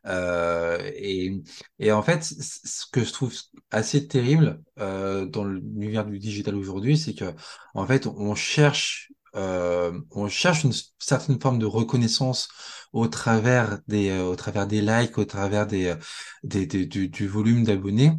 Euh, 0.07 0.79
et, 0.97 1.43
et 1.79 1.93
en 1.93 2.03
fait, 2.03 2.25
ce 2.25 2.87
que 2.93 3.05
je 3.05 3.13
trouve 3.13 3.33
assez 3.71 4.09
terrible 4.09 4.61
euh, 4.81 5.27
dans 5.27 5.45
l'univers 5.45 6.05
du 6.05 6.19
digital 6.19 6.57
aujourd'hui, 6.57 6.99
c'est 6.99 7.15
que 7.15 7.33
en 7.75 7.87
fait, 7.87 8.07
on 8.09 8.35
cherche, 8.35 9.13
euh, 9.37 9.99
on 10.11 10.29
cherche 10.29 10.65
une 10.65 10.73
certaine 10.99 11.41
forme 11.41 11.59
de 11.59 11.67
reconnaissance 11.67 12.49
au 12.93 13.09
travers 13.09 13.79
des, 13.89 14.11
euh, 14.11 14.25
au 14.25 14.37
travers 14.37 14.67
des 14.67 14.81
likes, 14.83 15.19
au 15.19 15.25
travers 15.25 15.67
des, 15.67 15.87
euh, 15.87 15.97
des, 16.45 16.67
du, 16.67 17.27
volume 17.27 17.65
d'abonnés. 17.65 18.13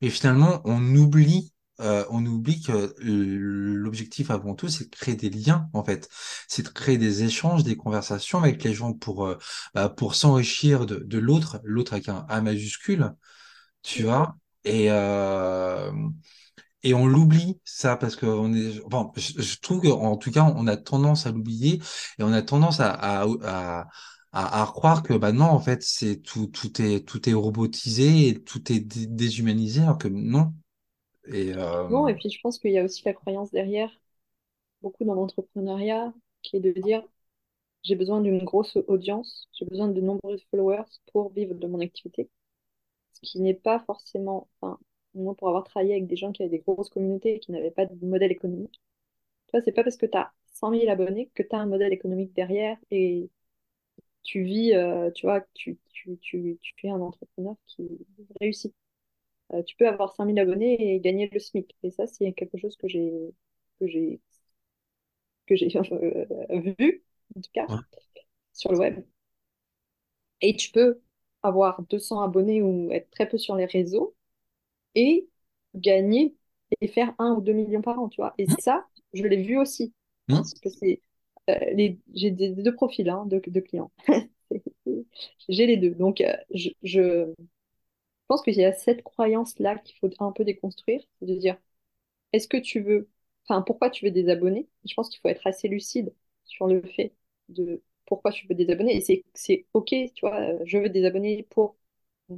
Et 0.00 0.10
finalement, 0.10 0.60
on 0.64 0.82
oublie, 0.96 1.52
euh, 1.80 2.04
on 2.10 2.24
oublie 2.26 2.62
que 2.62 2.94
l'objectif 3.00 4.30
avant 4.30 4.54
tout, 4.54 4.68
c'est 4.68 4.84
de 4.90 4.96
créer 4.96 5.16
des 5.16 5.30
liens, 5.30 5.68
en 5.72 5.84
fait. 5.84 6.08
C'est 6.48 6.62
de 6.62 6.68
créer 6.68 6.98
des 6.98 7.24
échanges, 7.24 7.64
des 7.64 7.76
conversations 7.76 8.38
avec 8.38 8.62
les 8.64 8.74
gens 8.74 8.92
pour, 8.94 9.26
euh, 9.26 9.38
bah, 9.74 9.88
pour 9.88 10.14
s'enrichir 10.14 10.86
de, 10.86 10.96
de 10.98 11.18
l'autre, 11.18 11.60
l'autre 11.64 11.92
avec 11.94 12.08
un 12.08 12.26
A 12.28 12.40
majuscule, 12.40 13.14
tu 13.82 14.04
vois. 14.04 14.36
Et, 14.64 14.90
et 16.82 16.94
on 16.94 17.06
l'oublie, 17.06 17.60
ça, 17.64 17.96
parce 17.96 18.16
que 18.16 18.26
on 18.26 18.52
est, 18.54 18.80
enfin, 18.86 19.10
je, 19.16 19.40
je 19.42 19.58
trouve 19.60 19.82
qu'en 19.82 20.16
tout 20.16 20.30
cas, 20.30 20.44
on 20.56 20.66
a 20.66 20.76
tendance 20.76 21.26
à 21.26 21.32
l'oublier 21.32 21.80
et 22.18 22.22
on 22.22 22.32
a 22.32 22.42
tendance 22.42 22.80
à, 22.80 22.90
à, 22.92 23.26
à, 24.32 24.62
à, 24.62 24.66
croire 24.66 25.02
que, 25.02 25.14
bah 25.14 25.32
non, 25.32 25.46
en 25.46 25.60
fait, 25.60 25.82
c'est 25.82 26.18
tout, 26.22 26.46
tout 26.48 26.80
est, 26.82 27.06
tout 27.06 27.28
est 27.28 27.34
robotisé 27.34 28.28
et 28.28 28.42
tout 28.44 28.72
est 28.72 28.80
dé- 28.80 29.06
déshumanisé, 29.06 29.82
alors 29.82 29.98
que 29.98 30.08
non. 30.08 30.54
Et, 31.26 31.54
euh, 31.56 31.88
Non, 31.88 32.06
et 32.08 32.14
puis 32.14 32.30
je 32.30 32.40
pense 32.40 32.58
qu'il 32.58 32.72
y 32.72 32.78
a 32.78 32.84
aussi 32.84 33.02
la 33.04 33.14
croyance 33.14 33.50
derrière, 33.50 33.90
beaucoup 34.82 35.04
dans 35.04 35.14
l'entrepreneuriat, 35.14 36.14
qui 36.42 36.56
est 36.58 36.60
de 36.60 36.72
dire 36.72 37.04
j'ai 37.84 37.96
besoin 37.96 38.20
d'une 38.22 38.44
grosse 38.44 38.78
audience, 38.88 39.48
j'ai 39.54 39.66
besoin 39.66 39.88
de 39.88 40.00
nombreux 40.00 40.38
followers 40.50 40.84
pour 41.12 41.32
vivre 41.32 41.54
de 41.54 41.66
mon 41.68 41.80
activité. 41.80 42.30
Ce 43.14 43.20
qui 43.22 43.40
n'est 43.40 43.54
pas 43.54 43.80
forcément, 43.80 44.48
enfin, 44.60 44.78
moi 45.18 45.34
pour 45.36 45.48
avoir 45.48 45.64
travaillé 45.64 45.92
avec 45.94 46.06
des 46.06 46.16
gens 46.16 46.32
qui 46.32 46.42
avaient 46.42 46.50
des 46.50 46.60
grosses 46.60 46.90
communautés 46.90 47.36
et 47.36 47.40
qui 47.40 47.52
n'avaient 47.52 47.70
pas 47.70 47.86
de 47.86 48.06
modèle 48.06 48.32
économique, 48.32 48.80
tu 49.48 49.52
vois, 49.52 49.62
c'est 49.62 49.72
pas 49.72 49.84
parce 49.84 49.96
que 49.98 50.06
tu 50.06 50.16
as 50.18 50.32
100 50.54 50.70
000 50.72 50.90
abonnés 50.90 51.30
que 51.34 51.42
tu 51.42 51.54
as 51.56 51.60
un 51.60 51.66
modèle 51.66 51.92
économique 51.92 52.34
derrière 52.34 52.78
et 52.90 53.30
tu 54.24 54.42
vis, 54.44 54.74
euh, 54.74 55.10
tu 55.12 55.26
vois, 55.26 55.42
tu, 55.54 55.78
tu, 55.90 56.18
tu, 56.20 56.58
tu 56.62 56.86
es 56.86 56.90
un 56.90 57.00
entrepreneur 57.00 57.56
qui 57.66 57.88
réussit. 58.40 58.74
Euh, 59.54 59.62
tu 59.64 59.76
peux 59.76 59.88
avoir 59.88 60.14
5 60.14 60.26
000 60.26 60.38
abonnés 60.40 60.94
et 60.96 61.00
gagner 61.00 61.28
le 61.32 61.38
SMIC. 61.40 61.76
Et 61.84 61.90
ça, 61.90 62.06
c'est 62.06 62.32
quelque 62.34 62.58
chose 62.58 62.76
que 62.76 62.88
j'ai 62.88 63.34
que 63.80 63.86
j'ai 63.88 64.20
que 65.46 65.56
j'ai 65.56 65.68
euh, 65.92 66.60
vu, 66.78 67.04
en 67.36 67.40
tout 67.40 67.50
cas, 67.52 67.68
ouais, 67.68 67.76
sur 68.54 68.72
le 68.72 68.78
web. 68.78 69.04
Et 70.40 70.56
tu 70.56 70.70
peux 70.72 71.00
avoir 71.44 71.82
200 71.82 72.20
abonnés 72.22 72.60
ou 72.62 72.90
être 72.92 73.08
très 73.10 73.28
peu 73.28 73.38
sur 73.38 73.54
les 73.56 73.66
réseaux 73.66 74.14
et 74.94 75.28
gagner 75.74 76.34
et 76.80 76.88
faire 76.88 77.14
un 77.18 77.32
ou 77.34 77.40
2 77.40 77.52
millions 77.52 77.82
par 77.82 77.98
an, 78.00 78.08
tu 78.08 78.20
vois. 78.20 78.34
Et 78.38 78.46
ça, 78.60 78.86
je 79.14 79.24
l'ai 79.24 79.42
vu 79.42 79.58
aussi. 79.58 79.94
Hum, 80.28 80.36
Parce 80.36 80.54
que 80.54 80.68
c'est 80.70 81.00
euh, 81.50 81.54
j'ai 82.14 82.30
des, 82.30 82.50
deux 82.50 82.74
profils 82.74 83.08
hein, 83.08 83.24
de, 83.26 83.40
de 83.46 83.60
clients. 83.60 83.90
J'ai 85.48 85.66
les 85.66 85.76
deux. 85.76 85.90
Donc, 85.94 86.20
euh, 86.20 86.32
je, 86.54 86.70
je 86.82 87.32
pense 88.28 88.42
qu'il 88.42 88.54
y 88.54 88.64
a 88.64 88.72
cette 88.72 89.02
croyance-là 89.02 89.78
qu'il 89.78 89.96
faut 89.98 90.10
un 90.20 90.32
peu 90.32 90.44
déconstruire, 90.44 91.02
de 91.22 91.34
dire, 91.34 91.56
est-ce 92.32 92.48
que 92.48 92.56
tu 92.58 92.80
veux, 92.82 93.10
enfin, 93.48 93.62
pourquoi 93.62 93.90
tu 93.90 94.04
veux 94.06 94.10
des 94.12 94.30
abonnés? 94.30 94.68
Je 94.86 94.94
pense 94.94 95.10
qu'il 95.10 95.20
faut 95.20 95.28
être 95.28 95.46
assez 95.46 95.68
lucide 95.68 96.14
sur 96.46 96.66
le 96.68 96.82
fait 96.82 97.14
de 97.50 97.82
pourquoi 98.06 98.32
tu 98.32 98.46
veux 98.48 98.54
des 98.54 98.70
abonnés. 98.70 98.96
Et 98.98 99.24
c'est, 99.34 99.66
OK, 99.74 99.88
tu 99.90 100.10
vois, 100.22 100.40
euh, 100.40 100.58
je 100.66 100.78
veux 100.78 100.88
des 100.90 101.04
abonnés 101.06 101.44
pour 101.50 101.76
euh, 102.30 102.34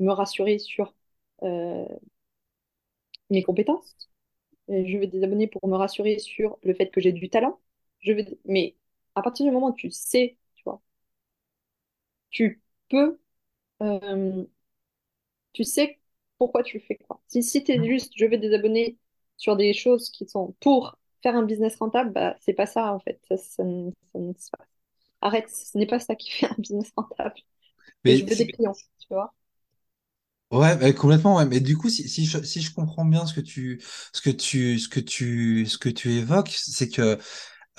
me 0.00 0.12
rassurer 0.12 0.58
sur 0.58 0.94
mes 3.30 3.42
compétences. 3.42 3.96
Euh, 4.70 4.84
Je 4.86 4.98
veux 4.98 5.06
des 5.06 5.22
abonnés 5.24 5.48
pour 5.48 5.66
me 5.68 5.76
rassurer 5.76 6.18
sur 6.20 6.58
le 6.64 6.74
fait 6.74 6.90
que 6.90 7.00
j'ai 7.00 7.12
du 7.12 7.30
talent. 7.30 7.60
Je 8.00 8.12
veux... 8.14 8.24
Mais 8.46 8.76
à 9.14 9.22
partir 9.22 9.46
du 9.46 9.52
moment 9.52 9.68
où 9.70 9.74
tu 9.74 9.90
sais, 9.90 10.38
tu 10.56 10.64
vois, 10.64 10.82
tu 12.30 12.60
peux, 12.88 13.18
euh, 13.82 14.46
tu 15.52 15.64
sais 15.64 15.98
pourquoi 16.38 16.62
tu 16.62 16.80
fais, 16.80 16.96
quoi. 16.96 17.20
Si, 17.28 17.42
si 17.42 17.62
tu 17.64 17.72
es 17.72 17.82
hum. 17.82 17.84
juste, 17.84 18.12
je 18.16 18.24
veux 18.26 18.38
des 18.38 18.54
abonnés 18.54 18.96
sur 19.36 19.56
des 19.56 19.74
choses 19.74 20.10
qui 20.10 20.26
sont 20.26 20.54
pour 20.60 20.96
faire 21.22 21.36
un 21.36 21.42
business 21.42 21.76
rentable, 21.76 22.12
bah, 22.12 22.36
c'est 22.40 22.54
pas 22.54 22.66
ça, 22.66 22.92
en 22.94 22.98
fait. 23.00 23.20
Ça, 23.28 23.36
ça 23.36 23.64
ne- 23.64 23.90
ça 24.38 24.56
Arrête, 25.22 25.50
ce 25.50 25.78
n'est 25.78 25.86
pas 25.86 26.00
ça 26.00 26.16
qui 26.16 26.30
fait 26.32 26.46
un 26.46 26.54
business 26.58 26.92
rentable. 26.96 27.36
Et 28.06 28.16
je 28.16 28.24
Mais 28.24 28.28
veux 28.28 28.36
des 28.36 28.46
clients, 28.48 28.72
tu 29.00 29.08
vois. 29.10 29.34
Ouais, 30.50 30.76
bah, 30.76 30.92
complètement, 30.92 31.36
ouais. 31.36 31.46
Mais 31.46 31.60
du 31.60 31.76
coup, 31.76 31.88
si, 31.88 32.08
si 32.08 32.26
je, 32.26 32.42
si 32.42 32.60
je 32.60 32.74
comprends 32.74 33.04
bien 33.04 33.24
ce 33.24 33.34
que 33.34 33.40
tu, 33.40 33.80
ce 34.12 34.20
que 34.20 34.30
tu, 34.30 34.80
ce 34.80 34.88
que 34.88 34.98
tu, 34.98 35.64
ce 35.66 35.78
que 35.78 35.88
tu 35.88 36.10
évoques, 36.12 36.50
c'est 36.52 36.88
que 36.88 37.18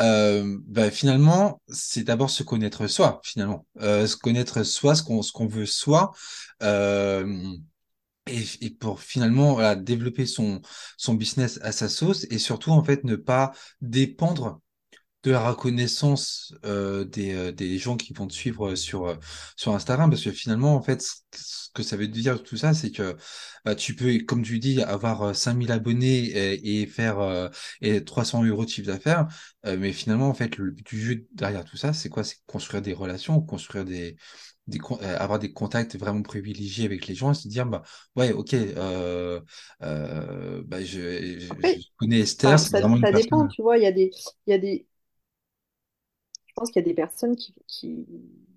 euh, 0.02 0.58
bah, 0.68 0.92
finalement, 0.92 1.62
c'est 1.70 2.04
d'abord 2.04 2.30
se 2.30 2.44
connaître 2.44 2.88
soi, 2.88 3.22
finalement, 3.24 3.68
euh, 3.82 4.08
se 4.08 4.18
connaître 4.18 4.64
soi, 4.64 4.96
ce 4.96 5.04
qu'on, 5.04 5.22
ce 5.24 5.32
qu'on 5.34 5.48
veut 5.48 5.66
soi. 5.68 6.14
Euh, 6.64 7.54
et, 8.28 8.44
et 8.62 8.70
pour 8.72 9.02
finalement 9.02 9.54
voilà, 9.54 9.76
développer 9.76 10.26
son, 10.26 10.62
son 10.98 11.16
business 11.16 11.60
à 11.64 11.72
sa 11.72 11.90
sauce 11.90 12.26
et 12.30 12.38
surtout 12.40 12.72
en 12.72 12.84
fait 12.84 13.04
ne 13.04 13.16
pas 13.16 13.52
dépendre 13.82 14.62
de 15.24 15.32
la 15.32 15.50
reconnaissance 15.50 16.54
euh, 16.66 17.06
des, 17.06 17.34
euh, 17.34 17.52
des 17.52 17.78
gens 17.78 17.96
qui 17.98 18.14
vont 18.14 18.28
te 18.28 18.34
suivre 18.34 18.76
sur, 18.76 19.08
euh, 19.08 19.16
sur 19.56 19.74
Instagram, 19.74 20.10
parce 20.10 20.24
que 20.24 20.32
finalement, 20.32 20.76
en 20.76 20.82
fait, 20.82 21.02
ce 21.02 21.70
que 21.74 21.84
ça 21.84 21.96
veut 21.96 22.08
dire 22.08 22.42
tout 22.44 22.58
ça, 22.58 22.74
c'est 22.74 22.92
que 22.92 23.16
bah, 23.64 23.76
tu 23.76 23.96
peux, 23.96 24.18
comme 24.26 24.42
tu 24.42 24.60
dis, 24.60 24.82
avoir 24.82 25.22
euh, 25.22 25.34
5000 25.34 25.72
abonnés 25.72 26.26
et, 26.26 26.82
et 26.82 26.88
faire 26.88 27.20
euh, 27.20 27.50
et 27.82 28.04
300 28.04 28.44
euros 28.46 28.66
de 28.66 28.70
chiffre 28.70 28.88
d'affaires, 28.88 29.28
euh, 29.66 29.78
mais 29.78 29.94
finalement, 29.94 30.28
en 30.28 30.34
fait, 30.34 30.58
le 30.58 30.72
but 30.72 30.86
du 30.88 31.00
jeu 31.00 31.28
derrière 31.34 31.66
tout 31.66 31.78
ça, 31.78 31.94
c'est 31.94 32.10
quoi? 32.10 32.24
C'est 32.24 32.38
construire 32.48 32.82
des 32.82 32.94
relations, 32.94 33.40
construire 33.42 33.86
des, 33.86 34.18
des 34.68 34.80
euh, 34.80 35.18
avoir 35.20 35.40
des 35.40 35.54
contacts 35.54 35.96
vraiment 35.96 36.22
privilégiés 36.22 36.86
avec 36.86 37.08
les 37.08 37.16
gens 37.16 37.32
et 37.32 37.36
se 37.36 37.48
dire, 37.48 37.66
bah, 37.66 37.84
ouais, 38.16 38.32
ok, 38.32 38.54
euh, 38.54 39.40
euh, 39.84 40.64
bah, 40.66 40.84
je, 40.84 41.40
je, 41.40 41.50
connais 41.98 42.20
Esther, 42.20 42.54
enfin, 42.54 42.58
ça, 42.58 42.82
dépend, 42.82 43.00
personne. 43.00 43.48
tu 43.50 43.62
vois, 43.62 43.78
il 43.78 43.84
y 43.84 43.88
a 43.88 43.92
des, 43.92 44.12
il 44.48 44.52
y 44.52 44.54
a 44.54 44.58
des, 44.58 44.88
je 46.52 46.56
pense 46.56 46.72
qu'il 46.72 46.82
y 46.82 46.86
a 46.86 46.88
des 46.88 46.94
personnes 46.94 47.36
qui, 47.38 47.56
qui 47.68 48.06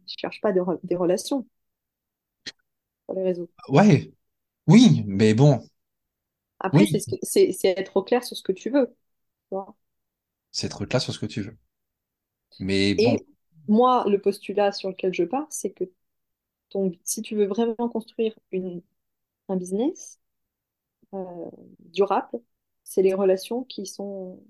cherchent 0.06 0.40
pas 0.40 0.52
de 0.52 0.60
re- 0.60 0.80
des 0.84 0.96
relations 0.96 1.46
sur 3.06 3.14
les 3.14 3.22
réseaux. 3.24 3.48
Ouais, 3.68 4.12
oui, 4.68 5.04
mais 5.06 5.34
bon. 5.34 5.62
Après, 6.58 6.84
c'est 6.86 6.98
Oui, 6.98 7.68
être 7.78 7.96
au 7.96 8.02
clair 8.02 8.24
sur 8.24 8.36
ce 8.36 8.42
que 8.42 8.50
tu 8.52 8.68
veux, 8.70 8.92
c'est 10.52 10.68
être 10.68 10.86
clair 10.86 11.02
sur 11.02 11.12
ce 11.12 11.18
que 11.18 11.26
tu 11.26 11.42
veux. 11.42 11.58
Mais 12.58 12.94
bon, 12.94 13.16
Et 13.16 13.26
moi, 13.68 14.04
le 14.08 14.20
postulat 14.20 14.72
sur 14.72 14.90
lequel 14.90 15.12
je 15.14 15.24
pars, 15.24 15.46
c'est 15.50 15.70
que 15.72 15.84
ton, 16.70 16.92
si 17.04 17.22
tu 17.22 17.36
veux 17.36 17.46
vraiment 17.46 17.88
construire 17.90 18.38
une, 18.52 18.82
un 19.48 19.56
business 19.56 20.20
euh, 21.14 21.50
durable, 21.80 22.40
c'est 22.84 23.02
les 23.02 23.14
relations 23.14 23.64
qui 23.64 23.86
sont 23.86 24.42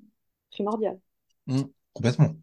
primordiales. 0.52 1.00
hmm, 1.46 1.62
complètement. 1.94 2.36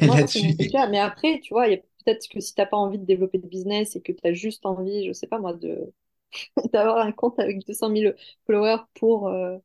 Moi, 0.00 0.26
c'est 0.26 0.40
mon 0.40 0.52
postulat. 0.54 0.88
Mais 0.88 0.98
après, 0.98 1.40
tu 1.40 1.54
vois, 1.54 1.68
il 1.68 1.72
y 1.72 1.74
a 1.76 1.78
peut-être 2.04 2.28
que 2.28 2.40
si 2.40 2.54
t'as 2.54 2.66
pas 2.66 2.76
envie 2.76 2.98
de 2.98 3.04
développer 3.04 3.38
de 3.38 3.46
business 3.48 3.96
et 3.96 4.02
que 4.02 4.12
tu 4.12 4.26
as 4.26 4.32
juste 4.32 4.66
envie, 4.66 5.06
je 5.06 5.12
sais 5.12 5.26
pas 5.26 5.38
moi, 5.38 5.54
de 5.54 5.92
d'avoir 6.72 6.98
un 7.06 7.12
compte 7.12 7.38
avec 7.40 7.66
200 7.66 7.90
000 7.90 8.14
followers 8.46 8.78
pour, 8.94 9.28
euh, 9.28 9.58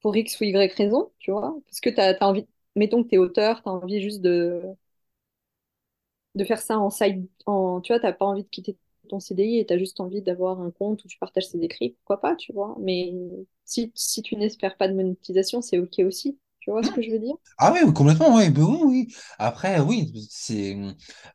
pour 0.00 0.16
X 0.16 0.40
ou 0.40 0.44
Y 0.44 0.72
raison, 0.76 1.12
tu 1.18 1.30
vois, 1.30 1.54
parce 1.66 1.80
que 1.80 1.90
tu 1.90 2.00
as, 2.00 2.16
envie, 2.22 2.46
mettons 2.76 3.02
que 3.02 3.08
tu 3.08 3.14
es 3.16 3.18
auteur, 3.18 3.62
tu 3.62 3.68
as 3.68 3.72
envie 3.72 4.00
juste 4.02 4.20
de, 4.22 4.62
de 6.34 6.44
faire 6.44 6.60
ça 6.60 6.78
en 6.78 6.90
side, 6.90 7.28
en, 7.46 7.80
tu 7.80 7.92
vois, 7.92 8.00
t'as 8.00 8.12
pas 8.12 8.24
envie 8.26 8.44
de 8.44 8.48
quitter 8.48 8.76
ton 9.08 9.20
CDI 9.20 9.58
et 9.58 9.66
tu 9.66 9.72
as 9.74 9.78
juste 9.78 10.00
envie 10.00 10.22
d'avoir 10.22 10.60
un 10.60 10.70
compte 10.70 11.04
où 11.04 11.08
tu 11.08 11.18
partages 11.18 11.48
tes 11.50 11.62
écrits, 11.62 11.90
pourquoi 12.00 12.20
pas, 12.20 12.36
tu 12.36 12.52
vois. 12.52 12.76
Mais 12.80 13.12
si, 13.64 13.90
si 13.94 14.22
tu 14.22 14.36
n'espères 14.36 14.76
pas 14.76 14.88
de 14.88 14.94
monétisation, 14.94 15.60
c'est 15.62 15.78
OK 15.78 15.98
aussi. 16.00 16.38
Tu 16.60 16.70
vois 16.70 16.82
ce 16.82 16.92
que 16.92 17.02
je 17.02 17.10
veux 17.10 17.18
dire? 17.18 17.36
Ah 17.62 17.72
oui, 17.74 17.92
complètement, 17.92 18.36
oui, 18.36 18.48
ben 18.50 18.62
oui, 18.62 18.78
oui. 18.84 19.14
Après, 19.38 19.80
oui, 19.80 20.10
c'est 20.30 20.76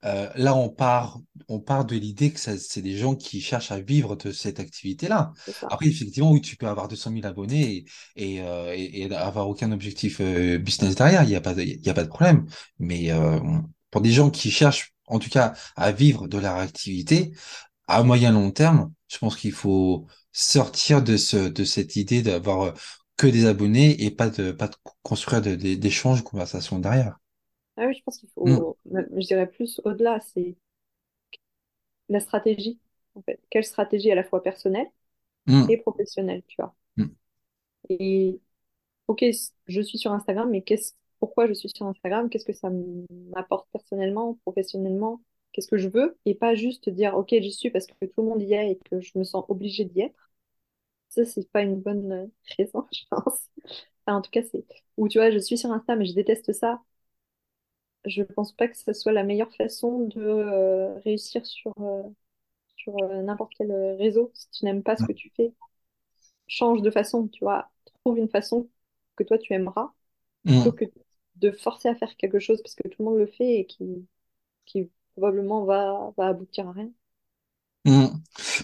euh, 0.06 0.28
là 0.36 0.56
on 0.56 0.70
part, 0.70 1.20
on 1.48 1.60
part 1.60 1.86
de 1.86 1.96
l'idée 1.96 2.32
que 2.34 2.40
c'est 2.40 2.82
des 2.82 2.98
gens 2.98 3.16
qui 3.16 3.42
cherchent 3.42 3.72
à 3.72 3.80
vivre 3.80 4.16
de 4.16 4.32
cette 4.32 4.60
activité-là. 4.60 5.34
Après, 5.70 5.88
effectivement, 5.88 6.32
oui, 6.32 6.42
tu 6.42 6.56
peux 6.58 6.68
avoir 6.68 6.88
200 6.88 7.12
000 7.12 7.28
abonnés 7.28 7.86
et, 8.16 8.36
et, 8.38 8.42
euh, 8.42 8.74
et- 8.76 9.04
et 9.04 9.16
avoir 9.16 9.48
aucun 9.48 9.72
objectif 9.72 10.18
euh, 10.20 10.58
business 10.58 10.96
derrière, 10.96 11.24
il 11.24 11.30
y 11.30 11.36
a 11.36 11.42
pas, 11.42 11.54
de- 11.54 11.62
il 11.62 11.90
a 11.90 11.94
pas 11.94 12.04
de 12.04 12.10
problème. 12.10 12.46
Mais 12.80 13.12
pour 13.92 14.02
des 14.02 14.12
gens 14.12 14.30
qui 14.30 14.52
cherchent, 14.52 14.94
en 15.08 15.20
tout 15.20 15.30
cas, 15.30 15.54
à 15.76 15.92
vivre 15.92 16.28
de 16.28 16.38
leur 16.38 16.56
activité, 16.56 17.34
à 17.88 18.04
moyen 18.04 18.32
long 18.34 18.52
terme, 18.52 18.94
je 19.10 19.18
pense 19.20 19.36
qu'il 19.38 19.52
faut 19.54 20.08
sortir 20.34 21.04
de 21.04 21.18
ce, 21.18 21.38
de 21.50 21.64
cette 21.66 21.96
idée 21.98 22.22
d'avoir 22.22 22.74
que 23.18 23.28
des 23.28 23.46
abonnés 23.46 24.04
et 24.04 24.12
pas 24.12 24.30
de, 24.30 24.52
pas 24.52 24.68
de 24.68 24.76
construire 25.04 25.42
de- 25.42 25.56
d'échanges, 25.56 26.20
de 26.24 26.24
conversations 26.30 26.80
derrière. 26.80 27.18
Ah 27.78 27.86
oui, 27.88 27.94
je 27.96 28.04
pense 28.04 28.18
qu'il 28.20 28.30
Mm, 28.46 28.60
faut, 28.60 28.78
même, 28.86 29.08
je 29.14 29.28
dirais 29.28 29.48
plus 29.50 29.80
au-delà, 29.86 30.20
c'est 30.20 30.56
la 32.10 32.20
stratégie, 32.20 32.80
en 33.16 33.22
fait. 33.22 33.40
Quelle 33.52 33.64
stratégie 33.64 34.12
à 34.12 34.16
la 34.16 34.24
fois 34.24 34.42
personnelle 34.44 34.88
mm, 35.48 35.70
et 35.70 35.78
professionnelle, 35.78 36.44
tu 36.48 36.58
vois. 36.60 36.76
mm, 36.98 37.16
Et 37.90 38.40
ok, 39.08 39.26
je 39.68 39.82
suis 39.82 39.98
sur 39.98 40.14
Instagram, 40.14 40.50
mais 40.52 40.64
qu'est-ce, 40.64 40.94
pourquoi 41.20 41.48
je 41.48 41.54
suis 41.54 41.70
sur 41.76 41.88
Instagram? 41.88 42.30
Qu'est-ce 42.30 42.46
que 42.46 42.54
ça 42.54 42.72
m'apporte 43.36 43.70
personnellement, 43.72 44.36
professionnellement? 44.46 45.22
Qu'est-ce 45.54 45.68
que 45.70 45.78
je 45.78 45.90
veux? 45.90 46.18
Et 46.26 46.36
pas 46.36 46.56
juste 46.56 46.90
dire, 46.90 47.16
ok, 47.18 47.30
j'y 47.32 47.54
suis 47.54 47.72
parce 47.72 47.88
que 47.88 48.06
tout 48.06 48.22
le 48.24 48.30
monde 48.30 48.42
y 48.44 48.54
est 48.54 48.72
et 48.74 48.80
que 48.80 49.02
je 49.02 49.18
me 49.18 49.24
sens 49.24 49.46
obligée 49.50 49.86
d'y 49.86 50.02
être. 50.02 50.25
Ça, 51.16 51.26
c'est 51.26 51.50
pas 51.52 51.62
une 51.62 51.80
bonne 51.82 52.12
euh, 52.12 52.28
raison, 52.58 52.86
je 52.94 53.02
pense. 53.10 53.50
Enfin, 54.06 54.18
en 54.18 54.22
tout 54.22 54.32
cas, 54.32 54.44
c'est... 54.44 54.66
Ou 54.98 55.08
tu 55.10 55.18
vois, 55.20 55.32
je 55.32 55.40
suis 55.40 55.58
sur 55.58 55.72
Insta, 55.72 55.96
mais 55.96 56.06
je 56.06 56.14
déteste 56.14 56.54
ça. 56.54 56.82
Je 58.06 58.22
pense 58.24 58.54
pas 58.54 58.68
que 58.68 58.78
ce 58.78 58.94
soit 58.94 59.12
la 59.14 59.24
meilleure 59.24 59.54
façon 59.56 60.08
de 60.08 60.22
euh, 60.22 60.94
réussir 61.00 61.46
sur, 61.46 61.74
euh, 61.80 62.04
sur 62.78 62.96
euh, 63.04 63.24
n'importe 63.24 63.54
quel 63.58 63.72
réseau. 64.00 64.32
Si 64.36 64.50
tu 64.52 64.66
n'aimes 64.66 64.84
pas 64.84 64.98
ce 64.98 65.06
que 65.06 65.14
tu 65.14 65.32
fais, 65.38 65.54
change 66.48 66.82
de 66.82 66.92
façon, 66.92 67.28
tu 67.30 67.44
vois. 67.44 67.72
Trouve 68.04 68.18
une 68.20 68.30
façon 68.30 68.70
que 69.18 69.24
toi, 69.24 69.38
tu 69.40 69.54
aimeras 69.54 69.94
plutôt 70.48 70.72
mm, 70.72 70.74
que 70.74 70.86
de 71.38 71.52
forcer 71.52 71.90
à 71.90 71.96
faire 71.96 72.18
quelque 72.18 72.40
chose 72.40 72.62
parce 72.64 72.76
que 72.76 72.88
tout 72.90 72.98
le 73.04 73.06
monde 73.06 73.20
le 73.20 73.28
fait 73.28 73.60
et 73.62 73.66
qui, 73.68 74.08
qui 74.66 74.90
probablement 75.14 75.66
va, 75.66 76.14
va 76.18 76.28
aboutir 76.30 76.68
à 76.70 76.74
rien. 76.74 76.92
Mm. 77.86 78.08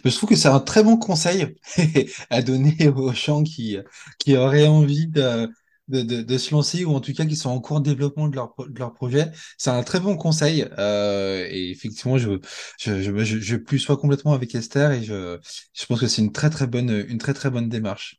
Mais 0.03 0.11
Je 0.11 0.15
trouve 0.17 0.29
que 0.29 0.35
c'est 0.35 0.47
un 0.49 0.59
très 0.59 0.83
bon 0.83 0.97
conseil 0.97 1.55
à 2.29 2.41
donner 2.41 2.87
aux 2.95 3.13
gens 3.13 3.43
qui, 3.43 3.77
qui 4.19 4.35
auraient 4.37 4.67
envie 4.67 5.07
de, 5.07 5.49
de, 5.87 6.01
de, 6.01 6.21
de 6.21 6.37
se 6.37 6.51
lancer 6.53 6.85
ou 6.85 6.93
en 6.95 7.01
tout 7.01 7.13
cas 7.13 7.25
qui 7.25 7.35
sont 7.35 7.49
en 7.49 7.59
cours 7.61 7.81
de 7.81 7.89
développement 7.91 8.27
de 8.27 8.35
leur, 8.35 8.53
de 8.59 8.79
leur 8.79 8.93
projet. 8.93 9.31
C'est 9.57 9.69
un 9.71 9.83
très 9.83 9.99
bon 9.99 10.17
conseil. 10.17 10.67
euh, 10.79 11.47
et 11.49 11.71
effectivement, 11.71 12.17
je, 12.17 12.39
je, 12.79 13.01
je, 13.01 13.23
je, 13.23 13.39
je 13.39 13.55
plus 13.57 13.79
sois 13.79 13.97
complètement 13.97 14.33
avec 14.33 14.55
Esther 14.55 14.91
et 14.91 15.03
je, 15.03 15.39
je 15.73 15.85
pense 15.85 15.99
que 15.99 16.07
c'est 16.07 16.21
une 16.21 16.31
très 16.31 16.49
très 16.49 16.67
bonne, 16.67 16.89
une 17.09 17.17
très 17.17 17.33
très 17.33 17.49
bonne 17.49 17.69
démarche. 17.69 18.17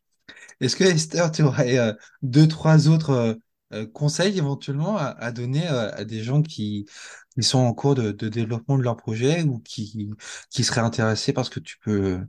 Est-ce 0.60 0.76
que 0.76 0.84
Esther, 0.84 1.30
tu 1.32 1.42
aurais 1.42 1.78
euh, 1.78 1.92
deux, 2.22 2.48
trois 2.48 2.88
autres 2.88 3.38
euh, 3.72 3.87
conseils 3.87 4.38
éventuellement 4.38 4.96
à, 4.96 5.32
donner 5.32 5.66
euh, 5.68 5.90
à 5.92 6.04
des 6.04 6.22
gens 6.22 6.42
qui, 6.42 6.87
sont 7.40 7.58
en 7.58 7.74
cours 7.74 7.94
de, 7.94 8.12
développement 8.12 8.76
de 8.78 8.82
leur 8.82 8.96
projet 8.96 9.42
ou 9.42 9.61
qui, 9.61 10.11
qui 10.50 10.64
seraient 10.64 10.80
intéressés 10.82 11.32
par 11.32 11.44
ce 11.46 11.50
que 11.50 11.61
tu 11.61 11.78
peux, 11.78 12.20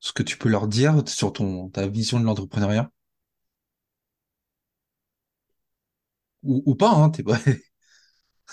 ce 0.00 0.12
que 0.12 0.22
tu 0.22 0.38
peux 0.38 0.48
leur 0.48 0.68
dire 0.68 1.02
sur 1.08 1.32
ton, 1.32 1.70
ta 1.70 1.88
vision 1.88 2.20
de 2.20 2.24
l'entrepreneuriat? 2.26 2.90
Ou, 6.42 6.62
ou 6.66 6.74
pas, 6.76 6.90
hein, 6.92 7.10
t'es 7.10 7.22
pas... 7.22 7.38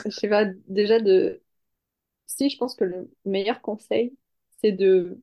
Je 0.06 0.10
sais 0.12 0.30
pas, 0.30 0.46
déjà 0.68 1.00
de... 1.00 1.42
Si, 2.28 2.50
je 2.50 2.58
pense 2.58 2.76
que 2.76 2.86
le 2.86 3.12
meilleur 3.26 3.62
conseil, 3.62 4.18
c'est 4.62 4.72
de, 4.72 5.22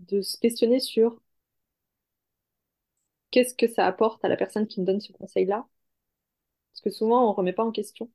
de 0.00 0.22
se 0.22 0.38
questionner 0.38 0.80
sur 0.80 1.20
qu'est-ce 3.30 3.54
que 3.54 3.66
ça 3.68 3.86
apporte 3.86 4.24
à 4.24 4.28
la 4.28 4.36
personne 4.36 4.66
qui 4.66 4.80
nous 4.80 4.86
donne 4.86 5.00
ce 5.00 5.12
conseil-là? 5.12 5.66
Parce 6.72 6.80
que 6.80 6.88
souvent, 6.90 7.28
on 7.28 7.34
remet 7.34 7.52
pas 7.52 7.62
en 7.64 7.72
question 7.72 8.10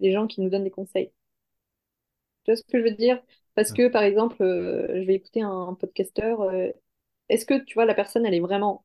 les 0.00 0.12
gens 0.12 0.26
qui 0.28 0.40
nous 0.42 0.50
donnent 0.50 0.64
des 0.64 0.70
conseils. 0.70 1.12
Tu 2.44 2.50
vois 2.52 2.56
ce 2.56 2.62
que 2.64 2.78
je 2.78 2.84
veux 2.84 2.90
dire? 2.96 3.22
Parce 3.54 3.72
que, 3.72 3.88
par 3.88 4.02
exemple, 4.02 4.42
euh, 4.42 4.86
je 5.02 5.06
vais 5.06 5.14
écouter 5.14 5.42
un, 5.42 5.74
podcasteur. 5.74 6.40
euh, 6.42 6.68
est-ce 7.28 7.46
que, 7.46 7.64
tu 7.64 7.74
vois, 7.74 7.84
la 7.86 7.94
personne, 7.94 8.26
elle 8.26 8.34
est 8.34 8.40
vraiment 8.40 8.84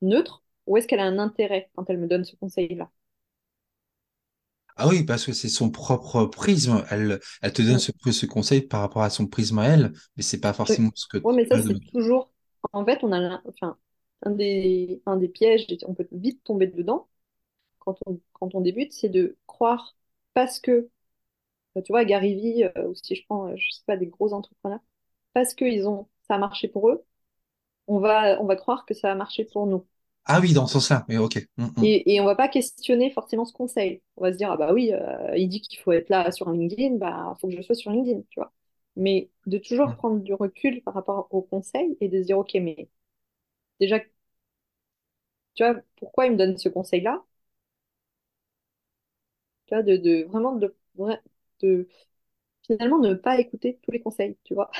neutre 0.00 0.42
ou 0.66 0.76
est-ce 0.78 0.86
qu'elle 0.88 1.00
a 1.00 1.04
un 1.04 1.18
intérêt 1.18 1.68
quand 1.74 1.90
elle 1.90 1.98
me 1.98 2.06
donne 2.08 2.24
ce 2.24 2.34
conseil-là? 2.36 2.90
Ah 4.76 4.88
oui, 4.88 5.04
parce 5.04 5.24
que 5.24 5.32
c'est 5.32 5.48
son 5.48 5.70
propre 5.70 6.26
prisme. 6.26 6.84
Elle, 6.90 7.18
elle 7.40 7.52
te 7.52 7.62
donne 7.62 7.78
ce, 7.78 7.92
ce 8.12 8.26
conseil 8.26 8.60
par 8.62 8.80
rapport 8.82 9.02
à 9.02 9.10
son 9.10 9.26
prisme 9.26 9.58
à 9.58 9.66
elle, 9.68 9.92
mais 10.16 10.22
c'est 10.22 10.40
pas 10.40 10.52
Oui, 10.68 10.76
forcément 10.76 10.90
ce 10.94 11.06
que 11.08 11.18
Ouais, 11.22 11.34
mais 11.34 11.46
ça, 11.46 11.58
c'est 11.58 11.78
toujours. 11.92 12.32
En 12.72 12.84
fait, 12.84 13.00
on 13.02 13.12
a 13.12 13.42
enfin, 13.46 13.78
un 14.22 14.30
des, 14.32 15.02
un 15.06 15.16
des 15.16 15.28
pièges, 15.28 15.66
on 15.86 15.94
peut 15.94 16.08
vite 16.12 16.42
tomber 16.44 16.66
dedans 16.66 17.08
quand 17.80 17.98
on, 18.06 18.20
quand 18.34 18.54
on 18.54 18.60
débute, 18.62 18.92
c'est 18.92 19.08
de 19.10 19.36
croire 19.46 19.96
parce 20.34 20.60
que, 20.60 20.90
euh, 21.76 21.82
tu 21.82 21.92
vois, 21.92 22.04
Gary 22.04 22.34
Vee, 22.36 22.64
euh, 22.64 22.88
ou 22.88 22.94
si 22.94 23.16
je 23.16 23.24
prends, 23.26 23.48
euh, 23.48 23.56
je 23.56 23.70
sais 23.72 23.84
pas, 23.86 23.96
des 23.96 24.06
gros 24.08 24.32
entrepreneurs, 24.34 24.80
parce 25.34 25.54
que 25.54 25.64
ils 25.66 25.88
ont, 25.88 26.08
ça 26.28 26.36
a 26.36 26.38
marché 26.38 26.68
pour 26.68 26.90
eux, 26.90 27.04
on 27.88 28.00
va, 28.00 28.40
on 28.42 28.46
va 28.46 28.56
croire 28.56 28.86
que 28.86 28.94
ça 28.94 29.12
a 29.12 29.16
marché 29.16 29.44
pour 29.46 29.66
nous. 29.66 29.86
Ah 30.24 30.40
oui, 30.40 30.52
dans 30.52 30.66
ce 30.66 30.74
sens-là. 30.74 31.04
Mais 31.08 31.18
ok. 31.18 31.38
Mm, 31.56 31.64
mm, 31.76 31.84
Et, 31.84 32.14
et 32.14 32.20
on 32.20 32.24
va 32.24 32.34
pas 32.36 32.48
questionner 32.48 33.10
forcément 33.10 33.44
ce 33.44 33.52
conseil. 33.52 34.02
On 34.16 34.22
va 34.22 34.32
se 34.32 34.38
dire, 34.38 34.50
ah 34.50 34.56
bah 34.56 34.72
oui, 34.72 34.92
euh, 34.92 35.36
il 35.36 35.48
dit 35.48 35.60
qu'il 35.60 35.78
faut 35.78 35.92
être 35.92 36.08
là 36.08 36.30
sur 36.32 36.50
LinkedIn, 36.50 36.96
bah 36.96 37.36
faut 37.40 37.48
que 37.48 37.54
je 37.56 37.60
sois 37.62 37.74
sur 37.74 37.90
LinkedIn, 37.90 38.22
tu 38.30 38.40
vois. 38.40 38.52
Mais 38.96 39.30
de 39.46 39.58
toujours 39.58 39.88
mm, 39.88 39.96
prendre 39.96 40.20
du 40.20 40.32
recul 40.34 40.82
par 40.82 40.94
rapport 40.94 41.28
au 41.30 41.42
conseil 41.42 41.96
et 42.00 42.08
de 42.08 42.18
se 42.22 42.26
dire, 42.26 42.38
ok, 42.38 42.54
mais 42.54 42.88
déjà, 43.80 44.00
tu 45.54 45.64
vois, 45.64 45.80
pourquoi 45.96 46.26
il 46.26 46.32
me 46.32 46.36
donne 46.36 46.56
ce 46.56 46.68
conseil-là? 46.68 47.24
Tu 49.66 49.74
vois, 49.74 49.82
de, 49.82 49.96
de 49.96 50.24
vraiment 50.24 50.54
de, 50.56 50.74
vra- 50.98 51.20
de 51.60 51.88
finalement 52.66 52.98
ne 53.00 53.14
pas 53.14 53.40
écouter 53.40 53.78
tous 53.82 53.90
les 53.92 54.00
conseils, 54.02 54.36
tu 54.44 54.54
vois? 54.54 54.70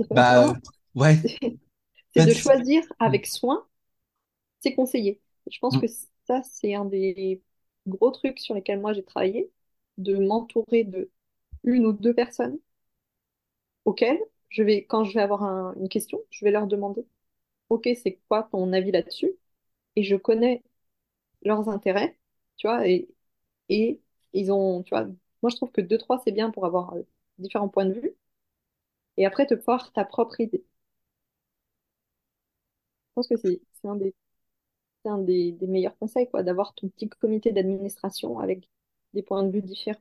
C'est 0.00 0.08
Bah, 0.10 0.34
vraiment, 0.34 0.54
ouais. 0.94 1.18
c'est 2.10 2.22
En 2.22 2.24
de 2.24 2.34
choisir 2.34 2.82
avec 2.98 3.26
soin 3.26 3.66
ses 4.60 4.74
conseillers. 4.74 5.20
Je 5.50 5.58
pense 5.60 5.76
Mm. 5.76 5.80
que 5.80 5.86
ça, 6.26 6.42
c'est 6.44 6.74
un 6.74 6.84
des 6.86 7.42
gros 7.86 8.10
trucs 8.10 8.38
sur 8.40 8.54
lesquels 8.54 8.80
moi 8.80 8.92
j'ai 8.92 9.04
travaillé, 9.04 9.50
de 9.98 10.16
m'entourer 10.18 10.84
de 10.84 11.10
une 11.64 11.86
ou 11.86 11.92
deux 11.92 12.14
personnes 12.14 12.58
auxquelles 13.84 14.18
je 14.48 14.62
vais, 14.62 14.84
quand 14.86 15.04
je 15.04 15.14
vais 15.14 15.20
avoir 15.22 15.42
un- 15.44 15.74
une 15.76 15.88
question, 15.88 16.20
je 16.30 16.44
vais 16.44 16.50
leur 16.50 16.66
demander, 16.66 17.04
OK, 17.70 17.88
c'est 18.02 18.20
quoi 18.28 18.44
ton 18.52 18.72
avis 18.72 18.92
là-dessus? 18.92 19.32
Et 19.96 20.02
je 20.04 20.16
connais 20.16 20.62
leurs 21.42 21.68
intérêts, 21.68 22.18
tu 22.58 22.66
vois, 22.68 22.86
et, 22.88 23.08
ils 24.32 24.52
ont, 24.52 24.82
tu 24.82 24.90
vois, 24.94 25.06
moi 25.42 25.50
je 25.50 25.56
trouve 25.56 25.70
que 25.72 25.80
deux, 25.80 25.98
trois, 25.98 26.20
c'est 26.24 26.32
bien 26.32 26.50
pour 26.50 26.66
avoir 26.66 26.94
euh, 26.94 27.02
différents 27.38 27.68
points 27.68 27.86
de 27.86 27.94
vue, 27.94 28.14
et 29.16 29.24
après 29.24 29.46
te 29.46 29.56
faire 29.56 29.92
ta 29.92 30.04
propre 30.04 30.40
idée. 30.40 30.64
Je 33.10 33.12
pense 33.14 33.28
que 33.28 33.36
c'est 33.36 33.60
un 35.04 35.18
des 35.18 35.56
meilleurs 35.68 35.96
conseils, 35.98 36.28
quoi, 36.30 36.42
d'avoir 36.42 36.74
ton 36.74 36.88
petit 36.88 37.08
comité 37.08 37.52
d'administration 37.52 38.38
avec 38.38 38.68
des 39.14 39.22
points 39.22 39.42
de 39.44 39.50
vue 39.52 39.62
différents. 39.62 40.00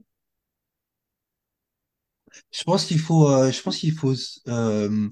Je 2.52 2.64
pense 2.64 2.86
qu'il 2.86 3.00
faut, 3.00 3.28
euh, 3.30 3.52
je 3.52 3.62
pense 3.62 3.78
qu'il 3.78 3.92
faut 3.94 4.14
euh, 4.48 5.10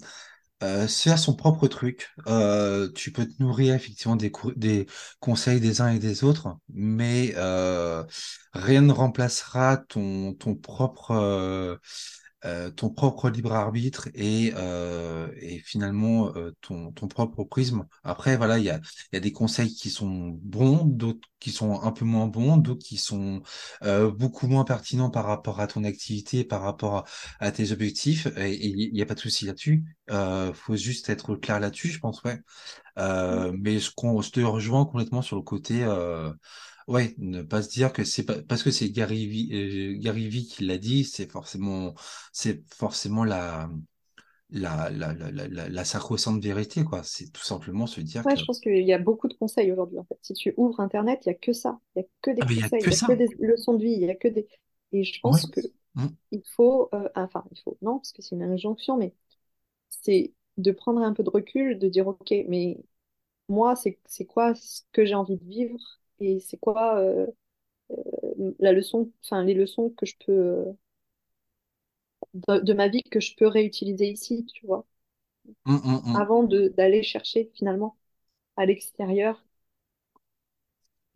euh, 0.63 0.88
se 0.88 1.04
faire 1.04 1.20
son 1.20 1.36
propre 1.36 1.67
truc. 1.67 2.10
Euh, 2.28 2.89
tu 2.93 3.12
peux 3.12 3.26
te 3.26 3.41
nourrir 3.41 3.76
effectivement 3.76 4.15
des, 4.15 4.32
conseils 5.20 5.60
des 5.60 5.82
uns 5.82 5.89
et 5.89 6.00
des 6.00 6.24
autres, 6.24 6.58
mais 6.70 7.34
euh, 7.38 8.04
rien 8.54 8.82
ne 8.82 8.91
remplacera 8.91 9.78
ton, 9.78 10.34
ton 10.34 10.56
propre, 10.56 11.80
euh, 12.45 12.69
ton 12.69 12.89
propre 12.89 13.30
libre 13.30 13.54
arbitre 13.54 14.10
et, 14.13 14.54
euh, 14.56 15.30
et 15.41 15.60
finalement 15.60 16.36
euh, 16.36 16.52
ton, 16.62 16.91
ton 16.91 17.08
propre 17.08 17.43
prisme. 17.43 17.86
Après, 18.04 18.38
voilà, 18.38 18.60
il 18.60 18.65
y 18.65 18.69
a, 18.69 18.78
il 19.12 19.15
y 19.15 19.17
a 19.17 19.19
des 19.19 19.32
conseils 19.32 19.73
qui 19.73 19.89
sont 19.89 20.38
bons, 20.43 20.86
d'autres 20.86 21.28
qui 21.39 21.52
sont 21.52 21.82
un 21.82 21.91
peu 21.91 22.06
moins 22.06 22.28
bons, 22.28 22.58
d'autres 22.58 22.86
qui 22.86 22.97
sont 22.97 23.41
euh, 23.84 24.12
beaucoup 24.12 24.47
moins 24.47 24.63
pertinents 24.65 25.10
par 25.10 25.26
rapport 25.26 25.60
à 25.60 25.67
ton 25.67 25.84
activité, 25.84 26.43
par 26.43 26.62
rapport 26.62 26.95
à, 26.97 27.04
à 27.39 27.52
tes 27.52 27.71
objectifs. 27.71 28.28
Et 28.38 28.56
il 28.67 28.93
n'y 28.93 29.02
a 29.02 29.06
pas 29.06 29.15
de 29.15 29.19
souci 29.19 29.45
là-dessus. 29.45 29.84
Euh, 30.10 30.54
faut 30.54 30.76
juste 30.76 31.10
être 31.10 31.36
clair 31.36 31.60
là-dessus, 31.60 31.89
je 31.89 32.00
pense, 32.00 32.23
ouais. 32.23 32.39
Euh, 32.97 33.54
mais 33.60 33.80
je, 33.80 33.91
je 33.91 34.32
te 34.32 34.39
rejoins 34.41 34.86
complètement 34.86 35.21
sur 35.21 35.36
le 35.36 35.41
côté, 35.43 35.84
euh, 35.84 36.32
ouais, 36.88 37.15
ne 37.17 37.41
pas 37.41 37.62
se 37.62 37.69
dire 37.69 37.93
que 37.93 38.04
c'est 38.04 38.23
pas 38.26 38.41
parce 38.43 38.63
que 38.63 38.71
c'est 38.71 38.89
Gary 38.91 39.28
Vee, 39.28 39.50
euh, 39.54 40.00
Gary 40.00 40.28
Vee 40.30 40.47
qui 40.47 40.65
l'a 40.65 40.78
dit, 40.78 41.04
c'est 41.06 41.32
forcément, 41.32 41.95
c'est 42.34 42.63
forcément 42.73 43.23
la, 43.23 43.69
la, 44.52 44.89
la, 44.91 45.13
la, 45.13 45.69
la, 45.69 45.86
sacro-sainte 45.86 46.43
vérité, 46.43 46.84
quoi. 46.86 47.04
C'est 47.04 47.32
tout 47.32 47.43
simplement 47.43 47.88
se 47.88 48.02
dire 48.02 48.26
Ouais, 48.26 48.36
que, 48.36 48.36
je 48.36 48.43
pense 48.45 48.60
qu'il 48.60 48.84
y 48.86 48.93
a 48.93 48.97
beaucoup 48.97 49.28
de 49.28 49.34
conseils 49.36 49.71
aujourd'hui, 49.71 50.00
en 50.00 50.04
fait. 50.06 50.17
Si 50.21 50.34
tu 50.34 50.54
ouvres 50.58 50.80
Internet, 50.82 51.21
il 51.26 51.30
y 51.30 51.32
a 51.32 51.36
que 51.36 51.54
ça. 51.54 51.80
Il 51.95 52.00
y 52.02 52.06
a 52.06 52.08
que 52.21 52.32
ah, 52.39 52.45
des 52.45 52.45
mais 52.50 52.56
il 52.56 52.62
y 52.62 52.63
a 52.63 52.69
conseils, 52.69 52.84
que 52.84 52.89
il 52.89 52.91
y 52.91 52.95
a 52.95 52.97
que 52.97 53.12
des 53.13 53.28
leçons 53.39 53.73
de 53.76 53.84
vie, 53.84 53.91
il 53.93 54.02
y 54.02 54.10
a 54.10 54.15
que 54.15 54.28
des... 54.28 54.47
Et 54.91 55.04
je 55.04 55.19
Ouais. 55.23 55.41
pense 55.41 55.45
que 55.47 55.62
Mm, 55.95 56.08
il 56.32 56.43
faut... 56.56 56.89
euh, 56.93 57.10
enfin, 57.15 57.45
il 57.52 57.60
faut... 57.62 57.78
Non, 57.82 58.00
parce 58.00 58.13
que 58.13 58.21
c'est 58.21 58.36
une 58.36 58.43
injonction, 58.43 58.97
mais 58.97 59.13
c'est 59.89 60.34
de 60.58 60.71
prendre 60.71 61.02
un 61.02 61.13
peu 61.13 61.23
de 61.23 61.30
recul, 61.32 61.80
de 61.80 61.89
dire, 61.89 62.08
OK, 62.08 62.32
mais 62.50 62.80
moi, 63.50 63.76
c'est 63.76 64.00
c'est 64.08 64.26
quoi 64.26 64.56
ce 64.56 64.84
que 64.93 65.06
j'ai 65.06 65.15
envie 65.15 65.38
de 65.38 65.45
vivre 65.45 65.80
et 66.20 66.40
c'est 66.40 66.58
quoi 66.58 67.00
euh, 67.00 67.28
la 68.60 68.72
leçon, 68.74 69.12
enfin, 69.24 69.44
les 69.44 69.54
leçons 69.54 69.90
que 69.92 70.06
je 70.06 70.16
peux... 70.26 70.32
euh, 70.34 70.74
de, 72.34 72.60
de 72.62 72.74
ma 72.74 72.88
vie 72.88 73.04
que 73.04 73.20
je 73.20 73.36
peux 73.36 73.48
réutiliser 73.48 74.08
ici, 74.10 74.46
tu 74.54 74.66
vois, 74.66 74.86
mm, 75.66 75.74
mm, 75.84 76.02
mm, 76.08 76.08
avant 76.14 76.44
de 76.44 76.68
d'aller 76.76 77.02
chercher, 77.02 77.50
finalement, 77.56 77.98
à 78.58 78.66
l'extérieur. 78.68 79.46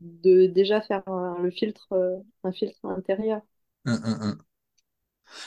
De 0.01 0.47
déjà 0.47 0.81
faire 0.81 1.07
un- 1.07 1.39
le 1.41 1.49
filtre, 1.51 1.87
euh, 1.93 2.17
un 2.43 2.51
filtre 2.51 2.83
intérieur. 2.85 3.41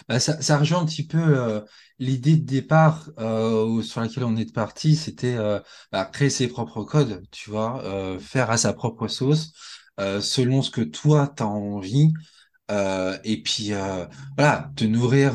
Bah, 0.09 0.21
ça, 0.21 0.41
ça 0.43 0.59
rejoint 0.59 0.81
un 0.83 0.87
petit 0.87 1.07
peu 1.07 1.19
euh, 1.39 1.61
l'idée 1.99 2.37
de 2.37 2.45
départ 2.45 3.09
euh, 3.19 3.83
sur 3.83 4.01
laquelle 4.01 4.25
on 4.25 4.37
est 4.37 4.53
parti, 4.55 4.97
c'était 4.97 5.35
euh, 5.37 5.61
bah, 5.93 6.05
créer 6.07 6.31
ses 6.31 6.49
propres 6.49 6.85
codes, 6.85 7.23
tu 7.31 7.51
vois, 7.51 7.83
euh, 7.85 8.19
faire 8.19 8.51
à 8.51 8.57
sa 8.57 8.73
propre 8.73 9.09
sauce, 9.09 9.53
euh, 10.01 10.21
selon 10.21 10.63
ce 10.63 10.71
que 10.71 10.81
toi 10.83 11.29
t'as 11.35 11.45
envie, 11.47 12.13
euh, 12.71 13.19
et 13.25 13.43
puis 13.43 13.73
voilà, 14.37 14.71
te 14.77 14.85
nourrir 14.85 15.35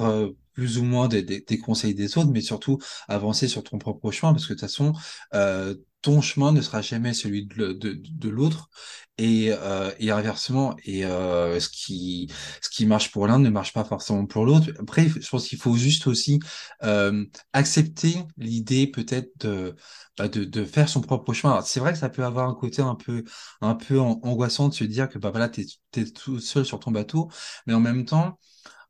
plus 0.54 0.78
ou 0.78 0.84
moins 0.84 1.08
des, 1.08 1.24
des- 1.24 1.42
des 1.42 1.58
conseils 1.58 1.96
des 1.96 2.18
autres, 2.18 2.32
mais 2.32 2.42
surtout 2.42 2.80
avancer 3.08 3.48
sur 3.48 3.64
ton 3.64 3.78
propre 3.78 4.12
chemin, 4.12 4.34
parce 4.34 4.46
que 4.48 4.54
de 4.54 4.60
toute 4.60 4.68
façon, 4.70 4.94
euh, 5.34 5.76
ton 6.02 6.22
chemin 6.22 6.52
ne 6.52 6.62
sera 6.62 6.82
jamais 6.82 7.14
celui 7.14 7.46
de, 7.48 7.74
de, 7.74 8.00
de 8.02 8.30
l'autre, 8.30 8.70
et, 9.18 9.50
euh, 9.52 9.92
et 10.00 10.12
inversement, 10.12 10.76
et 10.86 11.06
euh, 11.06 11.60
ce 11.60 11.70
qui, 11.70 12.32
ce 12.62 12.70
qui 12.70 12.86
marche 12.86 13.12
pour 13.12 13.28
l'un 13.28 13.40
ne 13.40 13.50
marche 13.50 13.74
pas 13.74 13.84
forcément 13.84 14.26
pour 14.26 14.46
l'autre. 14.46 14.70
Après, 14.80 15.08
je 15.10 15.28
pense 15.30 15.48
qu'il 15.48 15.58
faut 15.60 15.76
juste 15.76 16.08
aussi 16.08 16.40
euh, 16.84 17.26
accepter 17.54 18.16
l'idée 18.38 18.88
peut-être 18.88 19.32
de, 19.42 19.76
bah, 20.18 20.28
de, 20.30 20.44
de 20.46 20.66
faire 20.66 20.88
son 20.90 21.02
propre 21.02 21.34
chemin. 21.34 21.62
C'est 21.64 21.80
vrai 21.80 21.92
que 21.94 22.00
ça 22.00 22.10
peut 22.10 22.24
avoir 22.24 22.48
un 22.50 22.56
côté 22.56 22.82
un 22.82 22.96
peu 22.96 23.24
un 23.62 23.76
peu 23.76 24.00
an- 24.00 24.20
angoissant 24.24 24.70
de 24.70 24.74
se 24.74 24.84
dire 24.86 25.10
que 25.10 25.18
bah 25.20 25.32
voilà 25.32 25.50
t'es 25.50 25.66
t'es 25.92 26.06
tout 26.06 26.40
seul 26.40 26.66
sur 26.66 26.80
ton 26.80 26.92
bateau 26.92 27.30
mais 27.66 27.74
en 27.74 27.80
même 27.80 28.06
temps 28.06 28.40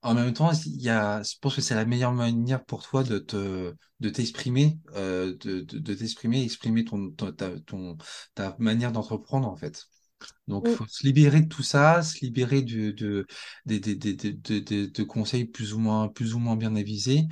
en 0.01 0.13
même 0.15 0.33
temps 0.33 0.51
il 0.65 0.81
y 0.81 0.89
a 0.89 1.21
je 1.23 1.35
pense 1.41 1.55
que 1.55 1.61
c'est 1.61 1.75
la 1.75 1.85
meilleure 1.85 2.13
manière 2.13 2.63
pour 2.65 2.83
toi 2.87 3.03
de 3.03 3.19
te 3.19 3.73
de 3.99 4.09
t'exprimer 4.09 4.79
euh, 4.95 5.35
de, 5.39 5.61
de, 5.61 5.79
de 5.79 5.93
t'exprimer 5.93 6.43
exprimer 6.43 6.85
ton, 6.85 7.11
ton 7.11 7.31
ta 7.33 7.59
ton 7.61 7.97
ta 8.35 8.55
manière 8.59 8.91
d'entreprendre 8.91 9.47
en 9.49 9.55
fait. 9.57 9.85
Donc 10.47 10.67
Mm. 10.67 10.69
faut 10.69 10.85
se 10.87 11.05
libérer 11.05 11.41
de 11.41 11.47
tout 11.47 11.63
ça 11.63 12.01
se 12.03 12.19
libérer 12.25 12.61
de 12.61 12.91
de 12.91 13.25
de, 13.65 15.03
conseils 15.03 15.45
plus 15.45 15.73
ou 15.73 15.79
moins 15.79 16.07
plus 16.09 16.33
ou 16.35 16.39
moins 16.39 16.55
bien 16.55 16.75
avisés. 16.75 17.23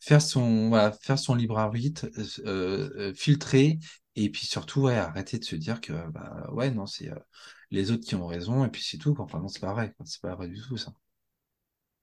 Faire 0.00 0.20
son 0.22 0.68
voilà 0.68 0.92
faire 0.92 1.18
son 1.18 1.34
libre 1.34 1.58
arbitre 1.58 2.06
euh, 2.46 2.90
euh, 3.10 3.14
filtrer 3.14 3.78
et 4.16 4.30
puis 4.30 4.46
surtout 4.46 4.82
ouais 4.82 4.96
arrêter 4.96 5.38
de 5.38 5.44
se 5.44 5.56
dire 5.56 5.80
que 5.80 5.92
bah 6.10 6.46
ouais 6.52 6.70
non 6.70 6.86
c'est 6.86 7.10
euh, 7.10 7.14
les 7.70 7.90
autres 7.90 8.04
qui 8.06 8.14
ont 8.14 8.26
raison 8.26 8.64
et 8.64 8.68
puis 8.70 8.82
c'est 8.84 8.98
tout 8.98 9.14
enfin 9.18 9.40
non 9.40 9.48
c'est 9.48 9.60
pas 9.60 9.72
vrai 9.72 9.94
c'est 10.04 10.20
pas 10.20 10.34
vrai 10.34 10.48
du 10.48 10.60
tout 10.60 10.76
ça 10.76 10.92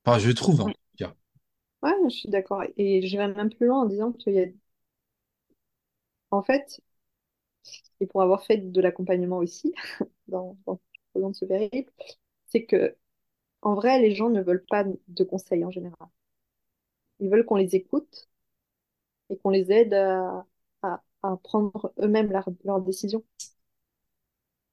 enfin 0.06 0.20
je 0.20 0.30
trouve 0.32 0.62
hein, 0.62 0.66
en 0.66 0.70
tout 0.70 0.76
cas. 0.98 1.16
Ouais, 1.84 1.92
je 2.06 2.10
suis 2.10 2.30
d'accord. 2.30 2.64
Et 2.78 3.06
je 3.08 3.18
vais 3.18 3.28
même 3.28 3.50
plus 3.54 3.68
loin 3.68 3.82
en 3.82 3.86
disant 3.86 4.12
qu'il 4.14 4.34
y 4.34 4.40
a, 4.42 4.46
en 6.32 6.42
fait, 6.44 6.82
et 8.00 8.08
pour 8.08 8.22
avoir 8.22 8.44
fait 8.46 8.58
de 8.72 8.82
l'accompagnement 8.82 9.38
aussi 9.38 9.74
dans, 10.28 10.58
dans, 10.66 10.80
dans 11.16 11.34
ce 11.34 11.46
périple, 11.46 11.92
c'est 12.48 12.66
que 12.66 12.98
en 13.64 13.76
vrai, 13.76 14.00
les 14.02 14.16
gens 14.16 14.30
ne 14.30 14.42
veulent 14.44 14.66
pas 14.70 14.86
de 15.10 15.24
conseils 15.26 15.66
en 15.66 15.72
général. 15.72 16.10
Ils 17.22 17.30
veulent 17.30 17.46
qu'on 17.46 17.56
les 17.56 17.74
écoute 17.78 18.28
et 19.30 19.38
qu'on 19.38 19.50
les 19.50 19.72
aide 19.72 19.94
à, 19.94 20.46
à, 20.84 21.02
à 21.24 21.38
prendre 21.38 21.94
eux-mêmes 22.00 22.32
leurs 22.32 22.50
leurs 22.66 22.82
décisions. 22.82 23.24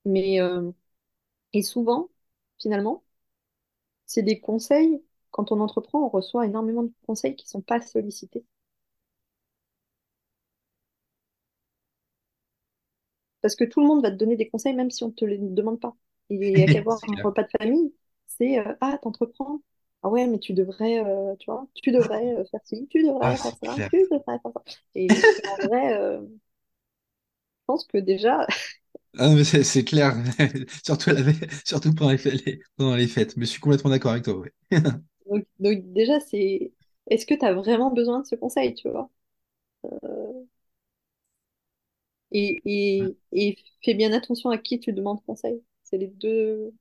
Mais 0.05 0.41
euh, 0.41 0.73
et 1.55 1.62
souvent, 1.62 2.11
finalement, 2.61 3.05
c'est 4.07 4.23
des 4.25 4.41
conseils. 4.41 5.01
Quand 5.31 5.53
on 5.53 5.61
entreprend, 5.61 6.05
on 6.05 6.09
reçoit 6.09 6.47
énormément 6.47 6.83
de 6.85 6.93
conseils 7.07 7.37
qui 7.37 7.49
sont 7.49 7.61
pas 7.62 7.81
sollicités. 7.81 8.45
Parce 13.41 13.57
que 13.57 13.64
tout 13.64 13.81
le 13.81 13.87
monde 13.87 14.03
va 14.03 14.11
te 14.11 14.17
donner 14.17 14.37
des 14.37 14.49
conseils, 14.49 14.75
même 14.75 14.91
si 14.91 15.05
on 15.05 15.09
ne 15.09 15.12
te 15.12 15.25
les 15.25 15.38
demande 15.38 15.81
pas. 15.81 15.95
Il 16.31 16.43
y 16.59 16.62
a 16.62 16.69
qu'à 16.69 16.83
voir 16.83 17.01
un 17.09 17.17
repas 17.23 17.45
de 17.45 17.49
famille, 17.59 17.95
c'est 18.27 18.59
euh, 18.59 18.75
Ah, 18.81 18.99
t'entreprends? 19.03 19.61
Ah 20.03 20.09
ouais, 20.11 20.27
mais 20.27 20.38
tu 20.38 20.53
devrais, 20.53 21.05
euh, 21.05 21.35
tu 21.37 21.51
vois, 21.51 21.67
tu 21.75 21.91
devrais 21.93 22.35
euh, 22.37 22.45
faire 22.51 22.61
ci, 22.64 22.87
tu 22.91 23.03
ah 23.21 23.35
devrais 23.35 23.38
faire 23.38 23.57
c'est 23.61 23.67
ça, 23.67 23.75
clair 23.75 23.91
tu 23.91 23.99
devrais 24.11 24.23
faire 24.25 24.53
ça. 24.55 24.62
Et, 24.95 25.29
en 25.45 25.59
vrai, 25.59 25.95
euh, 25.99 26.21
je 26.23 26.27
pense 27.67 27.87
que 27.87 27.99
déjà, 27.99 28.47
ah, 29.19 29.31
mais 29.35 29.45
c'est 29.45 29.64
c'est 29.64 29.85
clair 29.85 30.14
surtout 30.85 31.11
à 31.11 31.14
la 31.14 31.33
surtout 31.64 31.95
pendant 31.95 32.11
les, 32.12 32.19
fêtes- 32.19 32.45
les- 32.47 32.61
pendant 32.77 32.95
les 32.97 33.09
fêtes 33.09 33.37
mais 33.37 33.47
je 33.47 33.51
suis 33.53 33.61
complètement 33.61 33.91
d'accord 33.91 34.12
avec 34.12 34.25
toi 34.25 34.37
ouais. 34.38 34.53
donc, 35.31 35.45
donc 35.61 35.93
déjà, 35.93 36.21
c'est 36.21 36.73
est-ce 37.09 37.27
que 37.27 37.35
tu 37.35 37.45
as 37.45 37.55
vraiment 37.55 37.91
besoin 37.91 38.21
de 38.21 38.27
ce 38.27 38.35
conseil, 38.37 38.75
tu 38.75 38.88
vois? 38.91 39.11
Et, 42.33 42.61
et, 42.64 43.17
et 43.33 43.57
fais 43.85 43.95
bien 43.95 44.12
attention 44.12 44.51
à 44.51 44.59
qui 44.59 44.79
tu 44.81 44.93
demandes 44.93 45.23
conseil. 45.25 45.62
C'est 45.85 45.99
les 45.99 46.09
deux, 46.09 46.73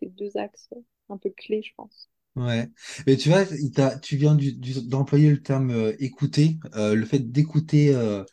les 0.00 0.08
deux 0.08 0.36
axes 0.36 0.70
un 1.08 1.18
peu 1.18 1.30
clés, 1.30 1.62
je 1.62 1.72
pense. 1.76 2.08
Ouais, 2.36 2.68
mais 3.06 3.16
tu 3.16 3.30
vois, 3.30 3.44
il 3.58 3.70
t'a- 3.72 3.98
tu 3.98 4.16
viens 4.18 4.34
du- 4.34 4.52
du- 4.52 4.86
d'employer 4.86 5.30
le 5.30 5.42
terme 5.42 5.70
euh, 5.70 5.94
écouter, 5.98 6.58
euh, 6.74 6.94
le 6.94 7.06
fait 7.06 7.18
d'écouter 7.32 7.94
euh, 7.94 8.24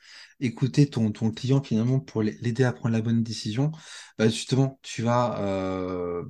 écouter 0.41 0.89
ton, 0.89 1.09
ton 1.13 1.31
client 1.31 1.63
finalement 1.63 2.01
pour 2.01 2.21
l'aider 2.21 2.65
à 2.65 2.73
prendre 2.73 2.93
la 2.93 3.01
bonne 3.01 3.23
décision, 3.23 3.71
bah 4.17 4.27
justement, 4.27 4.77
tu 4.83 5.03
vas 5.03 5.39
euh, 5.41 6.25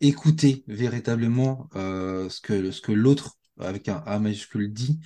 écouter 0.00 0.64
véritablement 0.68 1.68
euh, 1.76 2.28
ce 2.28 2.40
que, 2.40 2.70
ce 2.70 2.80
que 2.80 2.92
l'autre 2.92 3.36
avec 3.60 3.88
un 3.88 4.02
A 4.06 4.18
majuscule 4.20 4.72
dit, 4.72 5.00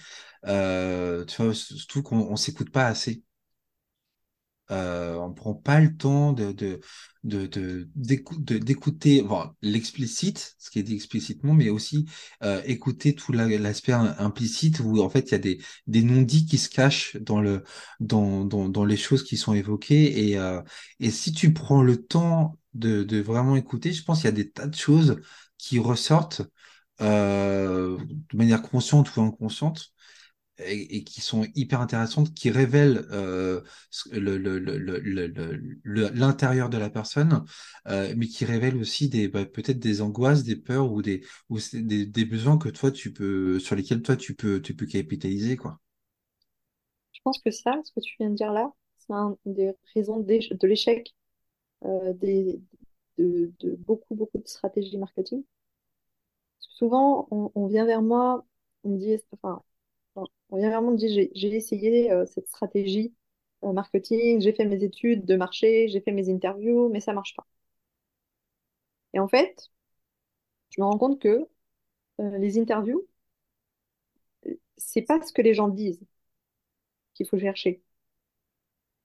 euh, 0.47 1.25
tu 1.25 1.43
vois, 1.43 1.55
surtout 1.55 2.03
qu'on 2.03 2.19
on 2.19 2.37
s'écoute 2.37 2.71
pas 2.71 2.87
assez. 2.87 3.23
Euh, 4.71 5.17
on 5.17 5.35
prend 5.35 5.55
pas 5.55 5.81
le 5.81 5.95
temps 5.97 6.33
de, 6.33 6.53
de, 6.53 6.81
de, 7.25 7.47
de- 7.47 7.87
de- 7.95 8.59
d'écouter 8.59 9.23
l'explicite, 9.61 10.55
ce 10.59 10.71
qui 10.71 10.79
est 10.79 10.83
dit 10.83 10.95
explicitement, 10.95 11.53
mais 11.53 11.69
aussi 11.69 12.07
euh, 12.43 12.63
écouter 12.65 13.15
tout 13.15 13.33
la- 13.33 13.47
l'aspect 13.59 13.93
im- 13.93 14.15
implicite 14.19 14.81
où 14.81 15.03
en 15.03 15.11
fait 15.11 15.29
il 15.29 15.33
y 15.33 15.35
a 15.35 15.39
des, 15.39 15.59
des 15.89 16.03
non-dits 16.03 16.47
qui 16.47 16.57
se 16.59 16.71
cachent 16.71 17.17
dans 17.17 17.41
le, 17.43 17.65
dans, 18.01 18.45
dans, 18.47 18.69
dans 18.71 18.85
les 18.87 18.97
choses 18.97 19.25
qui 19.25 19.37
sont 19.37 19.53
évoquées. 19.53 20.29
Et, 20.31 20.39
euh, 20.39 20.63
et 21.01 21.11
si 21.11 21.33
tu 21.33 21.53
prends 21.53 21.83
le 21.83 22.03
temps 22.03 22.57
de, 22.75 23.21
vraiment 23.21 23.57
écouter, 23.57 23.93
je 23.93 24.05
pense 24.05 24.19
qu'il 24.21 24.27
y 24.27 24.29
a 24.29 24.33
des 24.33 24.51
tas 24.51 24.67
de 24.67 24.75
choses 24.75 25.21
qui 25.59 25.79
ressortent 25.79 26.43
euh, 27.01 27.99
de 27.99 28.37
manière 28.37 28.63
consciente 28.63 29.15
ou 29.17 29.23
inconsciente 29.23 29.93
et, 30.59 31.03
qui 31.05 31.21
sont 31.21 31.47
hyper 31.55 31.81
intéressantes, 31.81 32.35
qui 32.35 32.51
révèlent 32.51 33.07
euh, 33.11 33.63
l'intérieur 35.85 36.69
de 36.69 36.79
la 36.79 36.91
personne, 36.91 37.45
euh, 37.89 38.15
mais 38.17 38.27
qui 38.27 38.45
révèlent 38.45 38.77
aussi 38.77 39.09
des 39.09 39.29
bah, 39.29 39.45
peut-être 39.45 39.79
des 39.79 40.03
angoisses, 40.03 40.45
des 40.45 40.57
peurs 40.57 40.93
ou 40.93 41.03
des 41.03 41.25
ou 41.49 41.59
des, 41.73 42.07
des 42.07 42.25
besoins 42.25 42.59
que 42.59 42.69
toi 42.69 42.91
tu 42.91 43.13
peux 43.13 43.59
sur 43.59 43.75
lesquels 43.75 44.03
toi 44.03 44.17
tu 44.17 44.35
peux 44.35 44.61
tu 44.61 44.75
peux 44.75 44.87
capitaliser 44.87 45.57
quoi. 45.57 45.81
Je 47.13 47.21
pense 47.25 47.39
que 47.39 47.51
ça, 47.51 47.81
ce 47.85 47.93
que 47.93 48.01
tu 48.01 48.17
viens 48.19 48.31
de 48.31 48.35
dire 48.35 48.53
là, 48.53 48.73
c'est 48.99 49.13
un 49.13 49.37
des 49.47 49.73
raisons 49.95 50.21
de 50.21 50.67
l'échec 50.67 51.15
des, 52.15 52.61
de, 53.19 53.53
beaucoup, 53.77 54.15
beaucoup 54.15 54.39
de 54.39 54.49
stratégies 54.49 54.99
marketing. 54.99 55.45
Souvent, 56.61 57.29
on, 57.31 57.67
vient 57.67 57.85
vers 57.87 58.01
moi, 58.03 58.45
on 58.85 58.91
me 58.91 58.99
dit, 58.99 59.17
enfin, 59.33 59.63
on 60.17 60.57
vient 60.59 60.71
vers 60.71 60.83
moi, 60.83 60.91
on 60.91 60.95
me 60.95 60.99
dit, 60.99 61.31
j'ai 61.35 61.55
essayé 61.57 62.11
euh, 62.13 62.27
cette 62.27 62.49
stratégie 62.49 63.15
euh, 63.65 63.73
marketing, 63.73 64.41
j'ai 64.41 64.53
fait 64.53 64.65
mes 64.67 64.83
études 64.85 65.25
de 65.27 65.37
marché, 65.37 65.89
j'ai 65.89 66.01
fait 66.01 66.13
mes 66.13 66.31
interviews, 66.31 66.89
mais 66.91 67.01
ça 67.01 67.13
marche 67.15 67.35
pas. 67.37 67.47
Et 69.15 69.19
en 69.21 69.29
fait, 69.29 69.71
je 70.71 70.81
me 70.81 70.87
rends 70.87 70.99
compte 70.99 71.21
que 71.21 71.49
euh, 72.21 72.39
les 72.39 72.59
interviews, 72.59 73.07
c'est 74.77 75.03
pas 75.03 75.21
ce 75.23 75.33
que 75.33 75.43
les 75.43 75.55
gens 75.55 75.69
disent 75.69 76.01
qu'il 77.15 77.27
faut 77.27 77.39
chercher. 77.39 77.83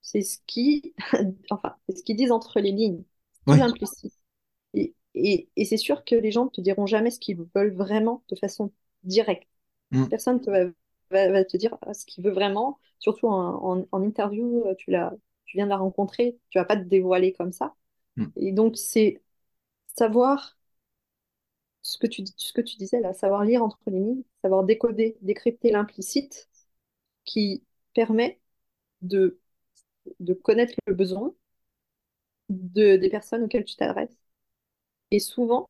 C'est 0.08 0.22
ce 0.22 0.38
qui, 0.46 0.94
enfin, 1.50 1.76
c'est 1.88 1.98
ce 1.98 2.02
qu'ils 2.04 2.16
disent 2.16 2.32
entre 2.32 2.60
les 2.60 2.72
lignes, 2.72 3.04
l'implicite. 3.46 4.14
Et, 4.74 4.94
et, 5.14 5.50
et 5.56 5.64
c'est 5.64 5.76
sûr 5.78 6.04
que 6.04 6.14
les 6.16 6.32
gens 6.32 6.46
ne 6.46 6.50
te 6.50 6.60
diront 6.62 6.86
jamais 6.86 7.10
ce 7.10 7.20
qu'ils 7.20 7.38
veulent 7.54 7.74
vraiment 7.74 8.24
de 8.30 8.36
façon 8.36 8.72
directe. 9.04 9.48
Mm, 9.92 10.08
Personne 10.10 10.40
te 10.40 10.50
va, 10.50 10.64
va, 11.10 11.30
va 11.32 11.44
te 11.44 11.56
dire 11.58 11.78
ah, 11.82 11.94
ce 11.94 12.06
qu'il 12.06 12.24
veut 12.24 12.32
vraiment. 12.32 12.78
Surtout 13.00 13.28
en, 13.28 13.78
en, 13.80 13.86
en 13.92 14.02
interview, 14.02 14.64
tu 14.78 14.90
l'as, 14.92 15.14
tu 15.46 15.56
viens 15.58 15.66
de 15.66 15.70
la 15.70 15.78
rencontrer, 15.78 16.38
tu 16.50 16.58
vas 16.58 16.64
pas 16.66 16.76
te 16.76 16.82
dévoiler 16.84 17.32
comme 17.34 17.52
ça. 17.52 17.74
mm. 18.16 18.32
Et 18.36 18.52
donc, 18.52 18.76
c'est 18.78 19.22
savoir 19.96 20.58
ce 21.82 21.98
que 21.98 22.06
tu, 22.06 22.24
ce 22.36 22.52
que 22.52 22.60
tu 22.60 22.76
disais 22.76 23.00
là, 23.00 23.12
savoir 23.14 23.44
lire 23.44 23.62
entre 23.62 23.78
les 23.86 23.98
lignes, 24.00 24.22
savoir 24.42 24.64
décoder, 24.64 25.16
décrypter 25.22 25.70
l'implicite 25.70 26.48
qui 27.24 27.64
permet 27.94 28.40
de, 29.02 29.40
de 30.20 30.34
connaître 30.34 30.74
le 30.86 30.94
besoin 30.94 31.34
de, 32.48 32.96
des 32.96 33.08
personnes 33.10 33.44
auxquelles 33.44 33.64
tu 33.64 33.76
t'adresses. 33.76 34.16
Et 35.10 35.20
souvent, 35.20 35.68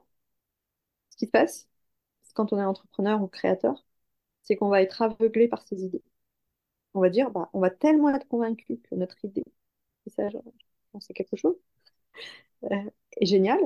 ce 1.10 1.16
qui 1.16 1.26
se 1.26 1.30
passe 1.30 1.68
quand 2.34 2.52
on 2.52 2.58
est 2.60 2.64
entrepreneur 2.64 3.20
ou 3.22 3.28
créateur, 3.28 3.84
c'est 4.42 4.56
qu'on 4.56 4.68
va 4.68 4.82
être 4.82 5.02
aveuglé 5.02 5.48
par 5.48 5.62
ses 5.66 5.84
idées. 5.84 6.02
On 6.94 7.00
va 7.00 7.10
dire, 7.10 7.30
bah, 7.30 7.50
on 7.52 7.60
va 7.60 7.70
tellement 7.70 8.14
être 8.14 8.28
convaincu 8.28 8.78
que 8.78 8.94
notre 8.94 9.24
idée, 9.24 9.44
et 10.06 10.10
ça, 10.10 10.28
je 10.30 10.38
pense 10.92 11.08
quelque 11.08 11.36
chose, 11.36 11.56
euh, 12.64 12.90
est 13.20 13.26
génial, 13.26 13.60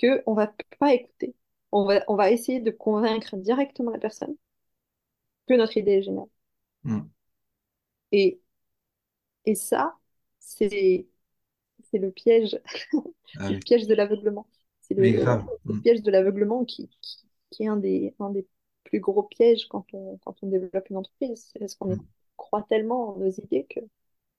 qu'on 0.00 0.34
va 0.34 0.52
pas 0.78 0.94
écouter. 0.94 1.34
On 1.72 1.84
va, 1.84 2.04
on 2.08 2.16
va 2.16 2.30
essayer 2.30 2.60
de 2.60 2.70
convaincre 2.70 3.36
directement 3.36 3.90
la 3.90 3.98
personne 3.98 4.36
que 5.48 5.54
notre 5.54 5.76
idée 5.76 5.92
est 5.92 6.02
géniale. 6.02 6.28
Mm. 6.84 7.00
Et, 8.12 8.40
et 9.48 9.56
ça, 9.56 9.96
c'est, 10.40 11.08
le 11.92 12.10
piège, 12.10 12.60
Ah 13.38 13.48
c'est 13.48 13.54
le 13.54 13.60
piège 13.60 13.86
de 13.86 13.94
l'aveuglement. 13.94 14.46
C'est 14.82 14.94
le, 14.94 15.40
Mm, 15.66 15.82
piège 15.82 16.02
de 16.02 16.10
l'aveuglement 16.10 16.64
qui, 16.64 16.88
qui, 17.02 17.28
qui 17.50 17.64
est 17.64 17.68
un 17.68 17.76
des, 17.76 18.14
un 18.20 18.30
des 18.30 18.46
plus 18.84 19.00
gros 19.00 19.22
pièges 19.24 19.66
quand 19.68 19.86
on, 19.94 20.18
quand 20.18 20.36
on 20.42 20.48
développe 20.48 20.90
une 20.90 20.96
entreprise. 20.98 21.50
C'est 21.52 21.58
parce 21.58 21.74
qu'on 21.76 21.96
mm, 21.96 22.08
croit 22.36 22.62
tellement 22.64 23.10
en 23.14 23.18
nos 23.18 23.30
idées 23.30 23.66
que 23.70 23.80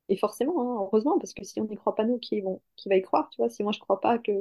Et 0.09 0.17
forcément, 0.17 0.61
hein, 0.61 0.81
heureusement, 0.83 1.19
parce 1.19 1.33
que 1.33 1.43
si 1.45 1.61
on 1.61 1.65
n'y 1.65 1.75
croit 1.77 1.95
pas, 1.95 2.05
nous, 2.05 2.19
qui, 2.19 2.41
vont, 2.41 2.61
qui 2.77 2.89
va 2.89 2.95
y 2.97 3.01
croire, 3.03 3.29
tu 3.31 3.37
vois? 3.39 3.49
Si 3.49 3.63
moi, 3.63 3.71
je 3.73 3.79
crois 3.79 4.01
pas 4.01 4.19
que 4.19 4.31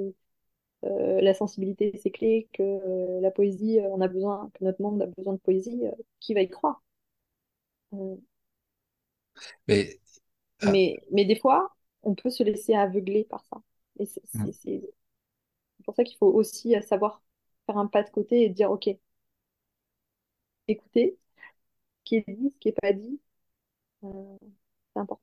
euh, 0.85 1.21
la 1.21 1.35
sensibilité, 1.35 1.93
c'est 2.03 2.11
clé, 2.11 2.49
que 2.53 2.63
euh, 2.63 3.21
la 3.21 3.31
poésie, 3.31 3.81
euh, 3.81 3.89
on 3.91 4.01
a 4.01 4.09
besoin, 4.09 4.51
que 4.55 4.65
notre 4.65 4.83
monde 4.83 5.03
a 5.03 5.07
besoin 5.07 5.35
de 5.35 5.39
poésie, 5.41 5.83
qui 6.21 6.35
va 6.35 6.43
y 6.43 6.49
croire? 6.49 6.83
Mais 9.67 9.99
mais, 10.63 10.97
mais 11.13 11.25
des 11.25 11.37
fois, 11.37 11.75
on 12.03 12.15
peut 12.15 12.31
se 12.31 12.43
laisser 12.43 12.75
aveugler 12.75 13.25
par 13.25 13.45
ça. 13.47 13.63
Et 13.99 14.07
c'est 14.07 14.23
mm. 14.35 14.53
c'est- 14.53 14.93
pour 15.85 15.95
ça 15.97 16.05
qu'il 16.05 16.17
faut 16.19 16.29
aussi 16.33 16.75
savoir 16.83 17.23
faire 17.67 17.79
un 17.79 17.87
pas 17.89 18.03
de 18.05 18.11
côté 18.11 18.43
et 18.45 18.49
dire, 18.51 18.71
OK, 18.71 18.89
écoutez 20.69 21.19
ce 22.01 22.05
qui 22.05 22.17
est 22.17 22.25
dit, 22.29 22.51
ce 22.53 22.59
qui 22.59 22.69
n'est 22.69 22.73
pas 22.75 22.93
dit, 22.95 23.21
euh, 24.05 24.39
c'est 24.95 25.01
important. 25.01 25.23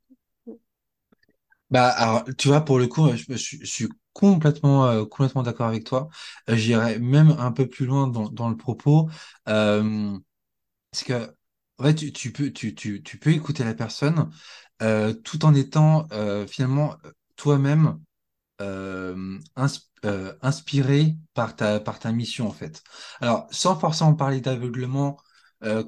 Bah, 1.71 1.89
alors, 1.89 2.23
tu 2.37 2.47
vois, 2.47 2.61
pour 2.63 2.77
le 2.79 2.87
coup, 2.87 3.09
je, 3.15 3.23
je 3.29 3.35
suis 3.35 3.59
je 3.61 3.65
suis 3.65 3.89
complètement, 4.13 4.85
euh, 4.87 5.05
complètement 5.05 5.43
d'accord 5.43 5.67
avec 5.67 5.83
toi. 5.83 6.09
Euh, 6.49 6.55
j'irais 6.55 6.99
même 6.99 7.31
un 7.39 7.51
peu 7.51 7.67
plus 7.67 7.85
loin 7.85 8.07
dans, 8.07 8.29
dans 8.29 8.49
le 8.49 8.55
propos. 8.57 9.09
Euh, 9.49 10.17
parce 10.91 11.03
que, 11.05 11.35
en 11.79 11.83
fait, 11.85 11.95
tu, 11.95 12.13
tu 12.13 12.31
peux, 12.33 12.51
tu, 12.51 12.75
tu, 12.75 13.03
tu 13.03 13.19
peux 13.19 13.31
écouter 13.31 13.63
la 13.63 13.75
personne 13.75 14.31
euh, 14.81 15.13
tout 15.13 15.45
en 15.45 15.53
étant 15.55 16.07
euh, 16.11 16.47
finalement 16.47 16.95
toi-même 17.35 17.99
euh, 18.61 19.39
ins- 19.55 19.67
inspiré 20.41 21.17
par 21.33 21.55
ta, 21.55 21.79
par 21.79 21.99
ta 21.99 22.11
mission, 22.11 22.47
en 22.47 22.51
fait. 22.53 22.83
Alors, 23.21 23.47
sans 23.51 23.77
forcément 23.79 24.15
parler 24.15 24.41
d'aveuglement, 24.41 25.17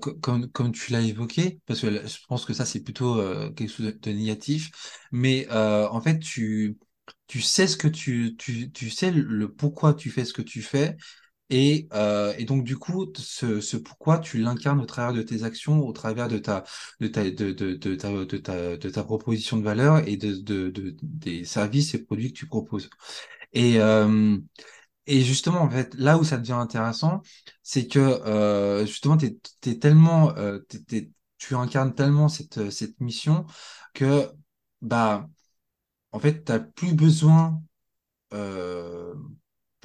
co- 0.02 0.16
comme, 0.16 0.50
comme 0.52 0.72
tu 0.72 0.92
l'as 0.92 1.02
évoqué, 1.02 1.62
parce 1.68 1.82
que 1.82 2.08
je 2.08 2.18
pense 2.28 2.46
que 2.46 2.54
ça, 2.54 2.66
c'est 2.66 2.82
plutôt 2.84 3.16
quelque 3.56 3.70
chose 3.70 3.94
de, 4.02 4.12
négatif, 4.12 4.72
mais 5.12 5.48
en 5.52 6.02
fait, 6.02 6.20
tu, 6.20 6.78
tu 7.28 7.42
sais 7.42 7.68
ce 7.68 7.78
que 7.78 7.88
tu, 7.88 8.36
tu, 8.38 8.72
tu 8.72 8.90
sais 8.90 9.12
le 9.12 9.52
pourquoi 9.54 9.94
tu 9.94 10.10
fais 10.12 10.26
ce 10.26 10.34
que 10.34 10.42
tu 10.42 10.62
fais, 10.62 10.98
et, 11.50 11.88
euh, 11.94 12.34
et 12.38 12.46
donc, 12.46 12.64
du 12.66 12.78
coup, 12.78 13.08
ce, 13.18 13.78
pourquoi 13.78 14.20
tu 14.20 14.40
l'incarnes 14.40 14.80
au 14.82 14.86
travers 14.86 15.14
de 15.14 15.22
tes 15.22 15.44
actions, 15.44 15.80
au 15.86 15.94
travers 15.94 16.28
de 16.28 16.38
ta, 16.38 16.64
de 17.00 17.08
ta, 17.08 17.24
de, 17.30 17.52
de, 17.54 17.74
ta, 17.96 18.12
de 18.26 18.38
ta, 18.38 18.78
de 18.78 18.90
ta 18.90 19.04
proposition 19.04 19.58
de 19.58 19.64
valeur 19.64 20.08
et 20.08 20.18
de, 20.18 20.36
de, 20.36 20.70
de- 20.70 20.96
des 21.02 21.46
services 21.46 21.94
et 21.94 22.04
produits 22.04 22.34
que 22.34 22.38
tu 22.40 22.48
proposes. 22.48 22.90
Et, 23.54 23.80
euh, 23.80 24.38
et 25.08 25.22
justement, 25.24 25.62
en 25.62 25.70
fait, 25.70 25.94
là 25.96 26.18
où 26.18 26.24
ça 26.24 26.38
devient 26.38 26.54
intéressant, 26.54 27.22
c'est 27.64 27.88
que 27.88 28.00
euh, 28.00 28.86
justement, 28.86 29.18
t'es, 29.18 29.38
t'es 29.62 29.80
tellement, 29.80 30.34
t'es- 30.88 31.12
tu 31.38 31.56
incarnes 31.56 31.94
tellement 31.96 32.30
cette, 32.30 32.70
cette 32.72 33.00
mission 33.02 33.46
que, 33.94 34.30
bah, 34.82 35.30
en 36.12 36.20
fait, 36.20 36.44
t'as 36.46 36.60
plus 36.60 36.94
besoin 36.96 37.62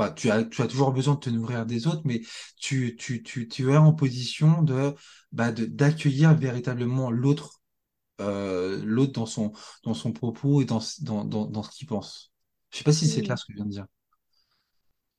enfin, 0.02 0.12
tu 0.12 0.30
as, 0.30 0.44
tu 0.44 0.62
as 0.62 0.66
toujours 0.68 0.92
besoin 0.92 1.14
de 1.14 1.20
te 1.20 1.30
nourrir 1.30 1.66
des 1.66 1.86
autres, 1.86 2.02
mais 2.04 2.22
tu, 2.58 2.96
tu, 2.96 3.22
tu, 3.22 3.48
tu 3.48 3.72
es 3.72 3.76
en 3.76 3.92
position 3.94 4.62
de, 4.62 4.94
bah, 5.32 5.52
de, 5.52 5.64
d'accueillir 5.66 6.34
véritablement 6.34 7.10
l'autre, 7.10 7.60
euh, 8.20 8.80
l'autre 8.84 9.12
dans 9.14 9.26
son, 9.26 9.52
dans 9.84 9.94
son 9.94 10.12
propos 10.12 10.62
et 10.62 10.66
dans, 10.66 10.80
dans, 11.02 11.24
dans, 11.24 11.46
dans 11.46 11.62
ce 11.64 11.70
qu'il 11.72 11.88
pense. 11.88 12.32
Je 12.72 12.78
sais 12.78 12.84
pas 12.84 12.92
si 12.92 13.08
c'est 13.08 13.22
Mm. 13.22 13.24
clair 13.24 13.38
ce 13.38 13.46
que 13.46 13.52
je 13.52 13.56
viens 13.58 13.66
de 13.66 13.70
dire. 13.72 13.86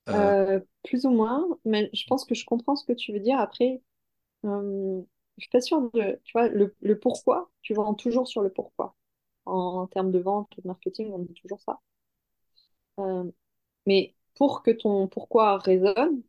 Euh, 0.10 0.34
Euh, 0.36 0.60
plus 0.84 1.06
ou 1.06 1.10
moins, 1.12 1.46
mais 1.65 1.89
je 1.93 2.06
pense 2.08 2.26
que 2.26 2.36
je 2.36 2.46
comprends 2.46 2.76
ce 2.76 2.86
que 2.86 2.93
tu 2.93 3.12
veux 3.13 3.19
dire. 3.19 3.39
Après, 3.39 3.82
je 4.43 5.04
suis 5.43 5.50
pas 5.50 5.62
sûre 5.62 5.91
de, 5.93 6.19
tu 6.24 6.32
vois, 6.34 6.48
le, 6.50 6.76
le 6.82 7.00
pourquoi, 7.00 7.50
tu 7.62 7.74
vends 7.74 7.93
toujours 7.93 8.28
sur 8.28 8.41
le 8.41 8.52
pourquoi. 8.52 8.96
En, 9.46 9.54
en 9.84 9.88
termes 9.88 10.12
de 10.12 10.19
vente 10.19 10.56
ou 10.58 10.62
de 10.62 10.67
marketing, 10.67 11.12
on 11.13 11.19
dit 11.19 11.34
toujours 11.34 11.62
ça. 11.62 11.82
Mais 13.86 14.15
pour 14.36 14.63
que 14.63 14.72
ton 14.72 15.08
pourquoi 15.08 15.58
résonne, 15.60 16.24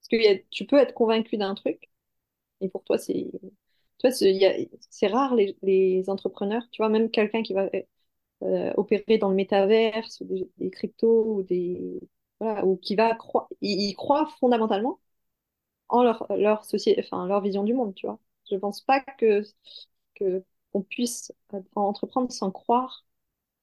parce 0.00 0.08
que 0.10 0.42
tu 0.50 0.66
peux 0.66 0.78
être 0.78 0.94
convaincu 0.94 1.36
d'un 1.36 1.54
truc, 1.54 1.90
et 2.60 2.68
pour 2.68 2.84
toi, 2.84 2.98
c'est, 2.98 3.30
c'est 4.90 5.06
rare 5.08 5.34
les, 5.34 6.04
entrepreneurs, 6.08 6.64
tu 6.72 6.82
vois, 6.82 6.88
même 6.88 7.10
quelqu'un 7.10 7.42
qui 7.42 7.54
va 7.54 7.70
euh, 8.42 8.72
opérer 8.76 9.18
dans 9.18 9.30
le 9.30 9.36
métaverse, 9.36 10.20
ou 10.22 10.48
des, 10.58 10.70
cryptos, 10.70 11.24
ou 11.36 11.42
des, 11.42 12.00
voilà, 12.40 12.64
ou 12.66 12.76
qui 12.76 12.96
va 12.96 13.14
croire, 13.14 13.48
il, 13.60 13.80
il 13.90 13.94
croit 13.94 14.26
fondamentalement 14.40 15.00
en 15.88 16.02
leur, 16.04 16.26
leur 16.36 16.64
société, 16.64 17.02
enfin, 17.04 17.26
leur 17.26 17.40
vision 17.42 17.64
du 17.64 17.74
monde, 17.74 17.94
tu 17.94 18.06
vois. 18.06 18.18
Je 18.50 18.56
pense 18.56 18.80
pas 18.82 19.00
que, 19.00 19.44
qu'on 20.72 20.82
puisse 20.82 21.32
entreprendre 21.74 22.30
sans 22.32 22.50
croire 22.50 23.04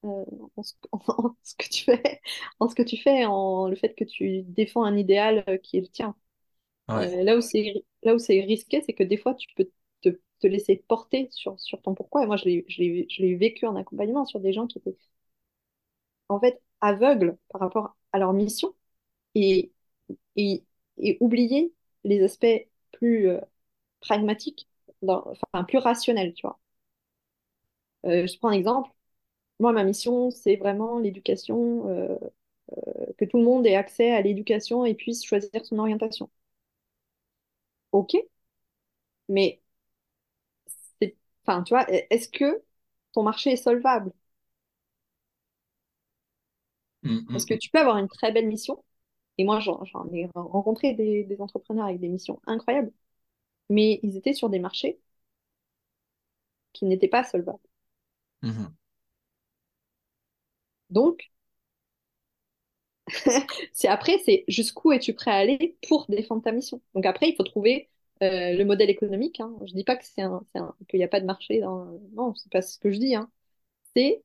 euh, 0.04 0.24
en, 0.56 0.62
ce, 0.62 0.74
en 0.92 1.36
ce 1.42 1.54
que 1.56 1.68
tu 1.68 1.84
fais, 1.84 2.20
en 2.60 2.68
ce 2.68 2.74
que 2.74 2.82
tu 2.82 2.96
fais, 2.96 3.24
en 3.26 3.68
le 3.68 3.76
fait 3.76 3.94
que 3.94 4.04
tu 4.04 4.42
défends 4.42 4.84
un 4.84 4.96
idéal 4.96 5.44
euh, 5.48 5.58
qui 5.58 5.78
est 5.78 5.80
le 5.82 5.88
tien. 5.88 6.16
Ouais, 6.88 7.10
Euh, 7.10 7.24
là 7.24 7.36
où 7.38 7.40
c'est 7.42 7.84
là 8.04 8.14
où 8.14 8.18
c'est 8.18 8.40
risqué, 8.42 8.82
c'est 8.86 8.94
que 8.94 9.04
des 9.04 9.16
fois 9.18 9.34
tu 9.34 9.48
peux 9.56 9.70
te, 10.02 10.10
te 10.40 10.46
laisser 10.48 10.84
porter 10.88 11.28
sur, 11.32 11.58
sur 11.60 11.82
ton 11.82 11.94
pourquoi. 11.94 12.24
Et 12.24 12.26
moi, 12.26 12.36
je 12.36 12.44
l'ai 12.46 12.66
je 13.10 13.36
vécu 13.36 13.66
en 13.66 13.76
accompagnement 13.76 14.26
sur 14.26 14.40
des 14.40 14.52
gens 14.54 14.66
qui 14.68 14.78
étaient 14.78 14.96
en 16.28 16.40
fait 16.40 16.60
aveugles 16.80 17.36
par 17.50 17.60
rapport 17.60 17.96
à 18.12 18.18
leur 18.18 18.32
mission 18.32 18.74
et, 19.34 19.72
et, 20.36 20.64
et 20.98 21.18
oublier 21.20 21.74
les 22.04 22.22
aspects 22.24 22.46
plus 22.92 23.28
euh, 23.30 23.40
pragmatiques, 24.00 24.68
dans- 25.02 25.24
enfin 25.28 25.64
plus 25.64 25.78
rationnels, 25.78 26.34
tu 26.34 26.42
vois. 26.46 26.60
Euh, 28.06 28.26
je 28.26 28.38
prends 28.38 28.48
un 28.48 28.52
exemple. 28.52 28.90
Moi, 29.60 29.72
ma 29.72 29.84
mission, 29.84 30.30
c'est 30.32 30.56
vraiment 30.56 30.98
l'éducation, 30.98 31.88
euh, 31.88 32.18
que 33.18 33.24
tout 33.24 33.38
le 33.38 33.44
monde 33.44 33.66
ait 33.66 33.76
accès 33.76 34.10
à 34.12 34.20
l'éducation 34.22 34.84
et 34.84 34.94
puisse 34.94 35.24
choisir 35.24 35.64
son 35.64 35.78
orientation. 35.78 36.28
Ok, 37.92 38.12
mais 39.28 39.60
c'est, 41.00 41.16
enfin, 41.46 41.62
tu 41.62 41.74
vois, 41.74 41.86
est-ce 42.10 42.28
que 42.28 42.62
ton 43.12 43.22
marché 43.22 43.52
est 43.52 43.56
solvable? 43.56 44.12
Mm, 47.04 47.26
Parce 47.32 47.44
mm, 47.44 47.44
que 47.44 47.54
mm. 47.54 47.60
tu 47.60 47.70
peux 47.70 47.78
avoir 47.80 47.96
une 47.98 48.08
très 48.08 48.32
belle 48.32 48.46
mission, 48.48 48.84
et 49.38 49.44
moi, 49.44 49.60
j'en 49.60 49.84
j'en 49.86 50.08
ai 50.12 50.28
rencontré 50.34 50.94
des, 50.94 51.24
des 51.24 51.40
entrepreneurs 51.42 51.86
avec 51.86 52.00
des 52.00 52.08
missions 52.08 52.40
incroyables, 52.46 52.92
mais 53.70 54.00
ils 54.02 54.16
étaient 54.18 54.34
sur 54.34 54.50
des 54.50 54.58
marchés 54.60 55.00
qui 56.72 56.84
n'étaient 56.84 57.06
pas 57.06 57.22
solvables. 57.22 57.60
Donc, 60.90 61.30
c'est 63.72 63.88
après, 63.88 64.18
c'est 64.24 64.44
jusqu'où 64.48 64.92
es-tu 64.92 65.14
prêt 65.14 65.30
à 65.30 65.36
aller 65.36 65.76
pour 65.88 66.06
défendre 66.08 66.42
ta 66.42 66.52
mission? 66.52 66.80
Donc 66.94 67.06
après, 67.06 67.28
il 67.28 67.36
faut 67.36 67.42
trouver 67.42 67.88
euh, 68.22 68.52
le 68.52 68.64
modèle 68.64 68.90
économique. 68.90 69.40
Hein. 69.40 69.54
Je 69.66 69.72
dis 69.72 69.84
pas 69.84 69.96
que 69.96 70.04
c'est 70.04 70.22
qu'il 70.88 70.98
n'y 70.98 71.04
a 71.04 71.08
pas 71.08 71.20
de 71.20 71.26
marché. 71.26 71.60
Dans... 71.60 71.86
Non, 72.12 72.34
c'est 72.34 72.50
pas 72.50 72.62
ce 72.62 72.78
que 72.78 72.92
je 72.92 72.98
dis. 72.98 73.14
Hein. 73.14 73.30
C'est 73.94 74.22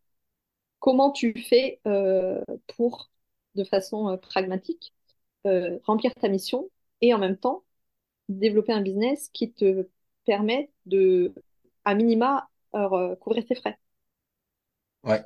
comment 0.80 1.12
tu 1.12 1.34
fais 1.41 1.80
euh, 1.88 2.43
pour, 2.75 3.10
de 3.56 3.63
façon 3.63 4.10
euh, 4.10 4.17
pragmatique, 4.17 4.93
remplir 5.84 6.13
ta 6.15 6.28
mission 6.28 6.69
et 7.01 7.13
en 7.13 7.19
même 7.19 7.38
temps 7.38 7.63
développer 8.30 8.73
un 8.73 8.82
business 8.82 9.30
qui 9.32 9.51
te 9.54 9.88
permet 10.25 10.71
de, 10.88 11.36
à 11.86 11.93
minima, 11.93 12.49
couvrir 13.19 13.45
tes 13.45 13.54
frais. 13.54 13.78
Ouais. 15.04 15.23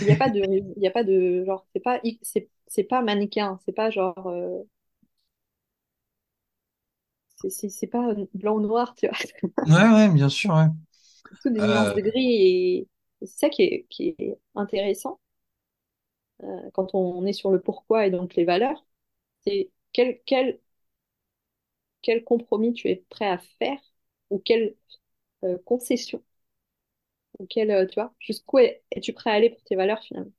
Il 0.00 0.06
n'y 0.06 0.12
a 0.12 0.16
pas 0.16 0.28
de, 0.30 0.40
il 0.76 0.82
y 0.82 0.86
a 0.86 0.90
pas 0.90 1.04
de 1.04 1.44
genre, 1.44 1.66
c'est 1.72 1.80
pas, 1.80 2.00
c'est, 2.22 2.50
c'est 2.66 2.84
pas 2.84 3.02
manichéen, 3.02 3.58
c'est 3.64 3.72
pas 3.72 3.90
genre, 3.90 4.26
euh, 4.28 4.62
c'est 7.36 7.50
c'est- 7.70 7.86
pas 7.86 8.14
blanc 8.34 8.56
ou 8.56 8.60
noir, 8.60 8.94
tu 8.94 9.06
vois. 9.08 9.16
Ouais, 9.64 9.88
ouais, 9.88 10.08
bien 10.12 10.28
sûr, 10.28 10.54
ouais. 10.54 10.66
C'est 11.30 11.38
tout 11.40 11.50
des 11.50 11.62
nuances 11.62 11.92
Euh, 11.92 11.94
de 11.94 12.00
gris 12.00 12.32
et 12.32 12.88
c'est 13.22 13.26
ça 13.38 13.48
qui 13.50 13.62
est, 13.62 13.86
qui 13.90 14.14
est 14.18 14.38
intéressant 14.54 15.18
euh, 16.42 16.70
quand 16.72 16.94
on 16.94 17.24
est 17.26 17.32
sur 17.32 17.50
le 17.50 17.60
pourquoi 17.60 18.06
et 18.06 18.10
donc 18.10 18.34
les 18.34 18.44
valeurs, 18.44 18.84
c'est 19.44 19.70
quel, 19.92 20.20
quel, 20.26 20.60
quel 22.02 22.24
compromis 22.24 22.72
tu 22.74 22.88
es 22.88 22.96
prêt 23.10 23.26
à 23.28 23.38
faire 23.38 23.78
ou 24.30 24.38
quelle 24.38 24.76
euh, 25.44 25.58
concession 25.66 26.22
euh, 27.40 27.86
tu 27.86 27.94
vois, 27.94 28.14
jusqu'où 28.20 28.58
es- 28.58 28.82
es-tu 28.90 29.12
prêt 29.12 29.30
à 29.30 29.34
aller 29.34 29.50
pour 29.50 29.62
tes 29.64 29.76
valeurs 29.76 30.02
finalement? 30.02 30.32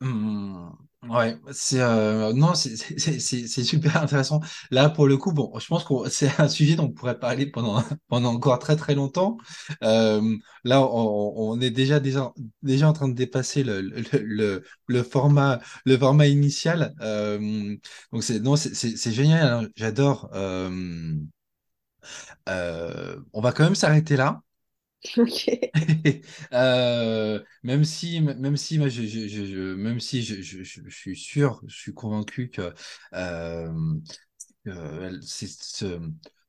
Hmm, 0.00 0.70
Ouais, 1.08 1.36
c'est 1.52 1.80
euh, 1.80 2.32
non, 2.32 2.54
c'est 2.54 2.76
super 3.64 3.96
intéressant. 4.02 4.40
Là, 4.70 4.90
pour 4.90 5.06
le 5.06 5.16
coup, 5.16 5.32
bon, 5.32 5.56
je 5.58 5.66
pense 5.66 5.84
que 5.84 5.94
c'est 6.10 6.40
un 6.40 6.48
sujet 6.48 6.74
dont 6.76 6.84
on 6.84 6.90
pourrait 6.92 7.18
parler 7.18 7.46
pendant 7.46 7.82
pendant 8.08 8.32
encore 8.34 8.58
très 8.60 8.76
très 8.76 8.94
longtemps. 8.94 9.38
Euh, 9.82 10.36
là, 10.64 10.82
on, 10.82 11.60
est 11.60 11.70
déjà 11.70 11.98
déjà 12.00 12.32
déjà 12.62 12.88
en 12.88 12.92
train 12.92 13.08
de 13.08 13.14
dépasser 13.14 13.62
le 13.64 13.80
le, 13.80 14.62
le, 14.86 15.02
format 15.02 15.60
le 15.84 15.96
format 15.98 16.26
initial. 16.26 16.94
Donc 18.12 18.22
c'est 18.24 18.40
non, 18.40 18.56
génial. 19.12 19.46
hein, 19.64 19.68
J'adore. 19.76 20.30
On 23.32 23.40
va 23.40 23.52
quand 23.52 23.64
même 23.64 23.74
s'arrêter 23.74 24.16
là. 24.16 24.42
Ok. 25.18 25.70
Euh, 26.52 27.42
même 27.62 27.84
si, 27.84 28.20
même 28.20 28.56
si, 28.56 28.78
moi, 28.78 28.88
je, 28.88 29.02
je, 29.02 29.28
je, 29.28 29.44
je- 29.44 29.74
même 29.74 30.00
si 30.00 30.22
je, 30.22 30.40
suis 30.90 31.16
sûr, 31.16 31.60
je 31.66 31.76
suis 31.76 31.94
convaincu 31.94 32.48
que 32.50 32.72
euh, 33.14 33.68
euh, 34.68 35.18
ce, 35.22 36.00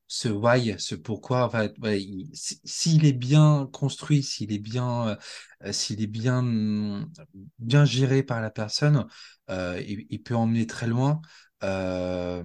ce 0.08 0.30
why, 0.30 0.76
ce 0.80 0.96
pourquoi, 0.96 1.46
en 1.46 1.50
fait, 1.50 1.78
ouais, 1.80 2.02
il- 2.04 2.30
si- 2.36 2.62
s'il 2.66 3.06
est 3.06 3.14
bien 3.14 3.70
construit, 3.74 4.24
s'il 4.24 4.54
est 4.54 4.60
bien, 4.60 5.18
euh, 5.66 5.72
s'il 5.74 6.02
est 6.02 6.08
bien, 6.08 6.44
bien 7.60 7.86
géré 7.86 8.24
par 8.24 8.42
la 8.42 8.50
personne, 8.50 9.06
euh, 9.50 9.82
il, 9.88 10.06
il 10.10 10.22
peut 10.24 10.36
emmener 10.36 10.68
très 10.68 10.88
loin. 10.88 11.22
Euh, 11.64 12.44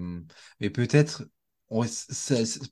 mais 0.61 0.71
peut-être, 0.71 1.25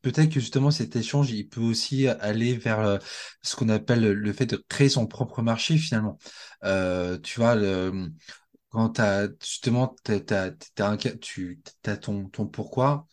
peut-être 0.03 0.29
que 0.33 0.41
justement 0.41 0.71
cet 0.71 0.97
échange, 0.97 1.31
il 1.33 1.49
peut 1.49 1.61
aussi 1.61 2.09
aller 2.09 2.57
vers 2.57 2.81
euh, 2.81 2.99
ce 3.43 3.57
qu'on 3.57 3.69
appelle 3.69 4.03
le, 4.13 4.33
fait 4.33 4.47
de 4.47 4.57
créer 4.69 4.89
son 4.89 5.07
propre 5.07 5.43
marché 5.43 5.77
finalement. 5.79 6.19
Euh, 6.65 7.19
tu 7.19 7.41
vois, 7.41 7.55
le, 7.55 8.13
quand 8.71 8.91
t'as 8.91 9.29
justement 9.43 9.97
t'as 10.05 10.53
un, 10.81 10.99
ca- 10.99 11.17
tu 11.19 11.63
as 11.87 11.97
ton, 11.97 12.29
ton 12.31 12.47
pourquoi, 12.47 13.07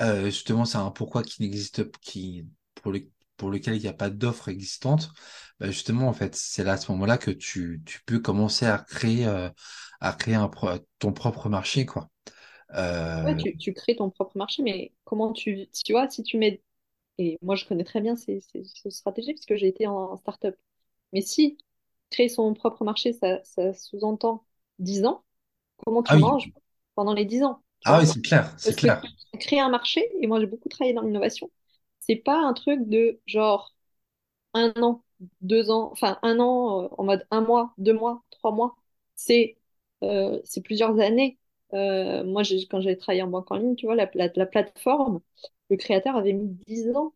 euh, 0.00 0.26
justement 0.26 0.64
c'est 0.64 0.78
un 0.78 0.90
pourquoi 0.90 1.22
qui 1.22 1.42
n'existe 1.42 1.90
qui 2.00 2.46
pour 2.76 2.92
le, 2.92 3.08
pour 3.36 3.50
lequel 3.50 3.76
il 3.76 3.82
n'y 3.82 3.88
a 3.88 3.92
pas 3.94 4.10
d'offre 4.10 4.48
existante, 4.48 5.10
bah, 5.60 5.68
justement 5.70 6.08
en 6.08 6.12
fait 6.14 6.36
c'est 6.36 6.64
là 6.64 6.72
à 6.74 6.76
ce 6.78 6.92
moment-là 6.92 7.18
que 7.18 7.30
tu, 7.30 7.82
tu 7.86 8.00
peux 8.06 8.20
commencer 8.20 8.66
à 8.66 8.78
créer 8.78 9.26
euh, 9.26 9.50
à 10.00 10.12
créer 10.14 10.34
un 10.36 10.50
ton 10.98 11.12
propre 11.12 11.48
marché 11.48 11.86
quoi. 11.86 12.10
Ouais, 13.22 13.34
Euh, 13.34 13.36
tu, 13.36 13.56
tu 13.56 13.74
crées 13.74 13.96
ton 13.96 14.10
propre 14.10 14.36
marché, 14.38 14.62
mais 14.62 14.92
comment 15.04 15.32
tu, 15.32 15.68
tu 15.84 15.92
vois, 15.92 16.08
si 16.08 16.22
tu 16.22 16.38
mets, 16.38 16.62
et 17.18 17.38
moi 17.42 17.56
je 17.56 17.66
connais 17.66 17.84
très 17.84 18.00
bien 18.00 18.16
ces, 18.16 18.40
ces, 18.40 18.64
ces 18.64 18.90
stratégies 18.90 19.34
parce 19.34 19.46
que 19.46 19.56
j'ai 19.56 19.68
été 19.68 19.86
en 19.88 20.16
start-up, 20.18 20.56
mais 21.12 21.20
si 21.22 21.58
créer 22.10 22.28
son 22.30 22.54
propre 22.54 22.84
marché, 22.84 23.12
ça, 23.14 23.42
ça 23.44 23.74
sous-entend 23.74 24.46
10 24.80 25.04
ans, 25.06 25.24
comment 25.78 26.02
ah 26.06 26.16
tu 26.16 26.16
oui, 26.16 26.20
manges 26.20 26.52
pendant 26.96 27.14
les 27.14 27.24
10 27.26 27.42
ans, 27.44 27.62
ah 27.84 27.98
oui 28.00 28.06
c'est 28.06 28.22
clair, 28.22 28.52
c'est 28.56 28.74
clair. 28.74 29.14
créer 29.40 29.60
un 29.60 29.68
marché, 29.70 30.08
et 30.20 30.26
moi 30.26 30.40
j'ai 30.40 30.46
beaucoup 30.46 30.68
travaillé 30.68 30.94
dans 30.94 31.02
l'innovation, 31.02 31.50
c'est 32.00 32.16
pas 32.16 32.38
un 32.38 32.52
truc 32.54 32.88
de 32.88 33.20
genre 33.26 33.74
un 34.54 34.72
an, 34.82 35.04
deux 35.42 35.70
ans, 35.72 35.90
enfin 35.92 36.18
un 36.24 36.40
an 36.40 36.84
euh, 36.84 36.88
en 36.98 37.04
mode 37.04 37.26
un 37.32 37.42
mois, 37.42 37.74
deux 37.78 37.94
mois, 37.94 38.24
trois 38.32 38.52
mois. 38.52 38.76
C'est 39.16 39.58
euh, 40.04 40.40
c'est 40.44 40.62
plusieurs 40.62 41.00
années. 41.00 41.38
Euh, 41.74 42.24
moi, 42.24 42.42
quand 42.70 42.80
j'ai 42.80 42.96
travaillé 42.98 43.22
en 43.22 43.28
banque 43.28 43.50
en 43.50 43.56
ligne, 43.56 43.76
tu 43.76 43.86
vois, 43.86 43.94
la, 43.96 44.10
la, 44.14 44.28
la 44.34 44.46
plateforme, 44.46 45.20
le 45.70 45.76
créateur 45.76 46.16
avait 46.16 46.32
mis 46.32 46.48
dix 46.66 46.90
ans 46.96 47.14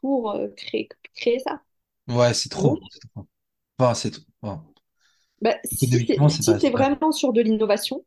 pour 0.00 0.32
euh, 0.32 0.48
créer, 0.56 0.88
créer 1.14 1.38
ça. 1.40 1.62
Ouais 2.08 2.32
c'est 2.34 2.48
trop, 2.48 2.78
c'est 2.90 3.00
trop. 3.10 3.26
Enfin, 3.78 3.94
c'est 3.94 4.10
trop. 4.12 4.24
Bon. 4.42 4.62
bah, 5.40 5.56
si 5.64 5.88
tu 5.88 6.04
si 6.28 6.42
pas. 6.44 6.60
vraiment 6.70 7.12
sur 7.12 7.32
de 7.32 7.40
l'innovation, 7.40 8.04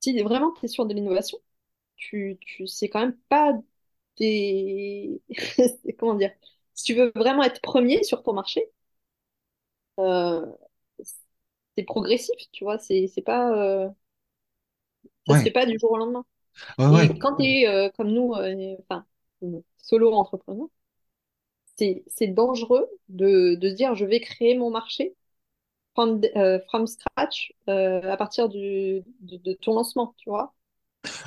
si 0.00 0.20
vraiment 0.22 0.52
tu 0.52 0.66
es 0.66 0.68
sur 0.68 0.86
de 0.86 0.94
l'innovation, 0.94 1.38
tu, 1.96 2.38
tu 2.42 2.66
c'est 2.68 2.88
quand 2.88 3.00
même 3.00 3.18
pas 3.28 3.52
des... 4.18 5.22
Comment 5.98 6.14
dire? 6.16 6.32
Si 6.74 6.84
tu 6.84 6.94
veux 6.94 7.12
vraiment 7.16 7.44
être 7.44 7.60
premier 7.62 8.02
sur 8.04 8.22
ton 8.24 8.34
marché, 8.34 8.70
euh, 9.98 10.46
c'est 11.76 11.84
progressif, 11.84 12.36
tu 12.52 12.64
vois, 12.64 12.78
c'est 12.78 13.06
c'est 13.08 13.22
pas 13.22 13.52
euh, 13.56 13.88
ça 15.28 15.34
se 15.34 15.40
Ouais, 15.40 15.42
fait 15.42 15.50
pas 15.50 15.66
du 15.66 15.78
jour 15.78 15.92
au 15.92 15.96
lendemain. 15.96 16.24
ouais, 16.78 16.86
ouais. 16.86 17.08
Et 17.10 17.18
quand 17.18 17.36
tu 17.36 17.44
es 17.44 17.90
comme 17.96 18.12
nous, 18.12 18.34
euh, 18.34 18.76
enfin 18.82 19.06
euh, 19.42 19.60
solo 19.78 20.12
entrepreneur, 20.14 20.68
c'est 21.76 22.04
c'est 22.06 22.28
dangereux 22.28 22.88
de, 23.08 23.54
de 23.56 23.68
se 23.70 23.74
dire 23.74 23.94
je 23.94 24.04
vais 24.04 24.20
créer 24.20 24.56
mon 24.56 24.70
marché 24.70 25.14
from, 25.94 26.22
euh, 26.36 26.60
from 26.68 26.86
scratch 26.86 27.52
euh, 27.68 28.02
à 28.12 28.16
partir 28.16 28.48
du, 28.48 29.02
de, 29.20 29.38
de 29.38 29.54
ton 29.54 29.74
lancement, 29.74 30.14
tu 30.18 30.30
vois. 30.30 30.54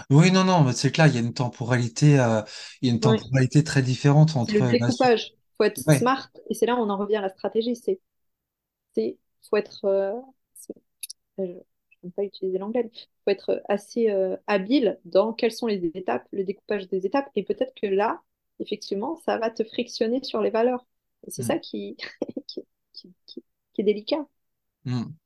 Oui, 0.10 0.32
non, 0.32 0.44
non, 0.44 0.72
c'est 0.74 0.92
clair, 0.92 1.08
il 1.08 1.14
y 1.16 1.18
a 1.18 1.20
une 1.22 1.34
temporalité, 1.34 2.20
euh, 2.20 2.42
il 2.82 2.88
y 2.88 2.92
a 2.92 2.94
une 2.94 3.00
Ouais. 3.02 3.22
temporalité 3.22 3.64
très 3.64 3.82
différente 3.82 4.36
le 4.48 4.62
entre 4.62 4.68
suite. 4.68 4.72
découpage. 4.72 5.34
Faut 5.58 5.64
être 5.64 5.78
Ouais, 5.88 6.08
smart 6.08 6.30
et 6.50 6.54
c'est 6.54 6.66
là 6.66 6.76
où 6.76 6.80
on 6.80 6.90
en 6.90 6.98
revient 6.98 7.18
à 7.18 7.22
la 7.22 7.30
stratégie. 7.30 7.76
C'est 7.76 8.00
c'est 8.96 9.18
faut 9.50 9.58
être 9.58 9.86
euh, 9.86 10.14
euh, 11.40 11.46
n'aiment 12.04 12.12
pas 12.14 12.24
utiliser 12.24 12.58
l'anglais. 12.58 12.90
Il 12.94 13.00
faut 13.26 13.32
être 13.32 13.62
assez 13.70 14.10
euh, 14.12 14.38
habile 14.48 15.00
dans 15.06 15.34
quelles 15.34 15.52
sont 15.52 15.68
les 15.68 15.86
étapes, 15.96 16.28
le 16.32 16.44
découpage 16.44 16.88
des 16.90 17.06
étapes. 17.06 17.30
Et 17.36 17.44
peut-être 17.44 17.74
que 17.82 17.88
là, 17.88 18.22
effectivement, 18.60 19.18
ça 19.26 19.38
va 19.38 19.50
te 19.52 19.64
frictionner 19.64 20.24
sur 20.24 20.42
les 20.42 20.50
valeurs. 20.52 20.86
Et 21.28 21.32
c'est 21.32 21.44
Mm. 21.44 21.44
ça 21.44 21.60
qui, 21.60 21.98
qui, 22.48 22.64
qui, 22.94 23.14
qui- 23.26 23.44
qui 23.74 23.82
est 23.82 23.84
délicat. 23.84 24.26
Mm. 24.86 25.18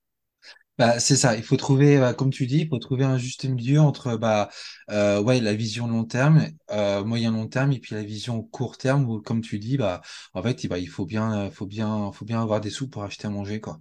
Bah, 0.77 0.99
c'est 0.99 1.15
ça, 1.15 1.35
il 1.35 1.43
faut 1.43 1.57
trouver, 1.57 1.99
bah, 1.99 2.13
comme 2.15 2.31
tu 2.31 2.47
dis, 2.47 2.61
il 2.61 2.67
faut 2.67 2.79
trouver 2.79 3.03
un 3.03 3.17
juste 3.17 3.45
milieu 3.45 3.79
entre 3.79 4.15
bah, 4.17 4.49
euh, 4.89 5.21
ouais, 5.21 5.39
la 5.39 5.53
vision 5.53 5.85
long 5.87 6.05
terme, 6.05 6.47
euh, 6.71 7.03
moyen 7.03 7.31
long 7.31 7.47
terme, 7.47 7.71
et 7.71 7.79
puis 7.79 7.93
la 7.93 8.01
vision 8.03 8.41
court 8.41 8.77
terme, 8.77 9.07
où 9.07 9.21
comme 9.21 9.41
tu 9.41 9.59
dis, 9.59 9.77
bah, 9.77 10.01
en 10.33 10.41
fait, 10.41 10.63
il 10.63 10.69
bah, 10.69 10.79
il 10.79 10.87
faut 10.89 11.05
bien, 11.05 11.51
faut 11.51 11.67
bien, 11.67 12.11
faut 12.13 12.25
bien 12.25 12.41
avoir 12.41 12.61
des 12.61 12.71
sous 12.71 12.89
pour 12.89 13.03
acheter 13.03 13.27
à 13.27 13.29
manger, 13.29 13.59
quoi, 13.61 13.79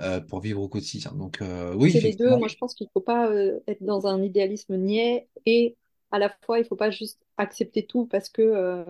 euh, 0.00 0.20
pour 0.20 0.40
vivre 0.40 0.60
au 0.62 0.68
quotidien. 0.68 1.12
Donc, 1.12 1.40
oui, 1.76 1.92
C'est 1.92 2.00
les 2.00 2.14
deux. 2.14 2.36
Moi, 2.36 2.48
je 2.48 2.56
pense 2.56 2.74
qu'il 2.74 2.86
ne 2.86 2.90
faut 2.92 3.00
pas 3.00 3.30
être 3.66 3.82
dans 3.82 4.06
un 4.06 4.22
idéalisme 4.22 4.76
niais 4.76 5.28
et 5.46 5.76
à 6.12 6.18
la 6.18 6.30
fois, 6.44 6.58
il 6.58 6.62
ne 6.62 6.66
faut 6.68 6.76
pas 6.76 6.90
juste 6.90 7.20
accepter 7.36 7.86
tout 7.86 8.06
parce 8.06 8.28
que 8.28 8.84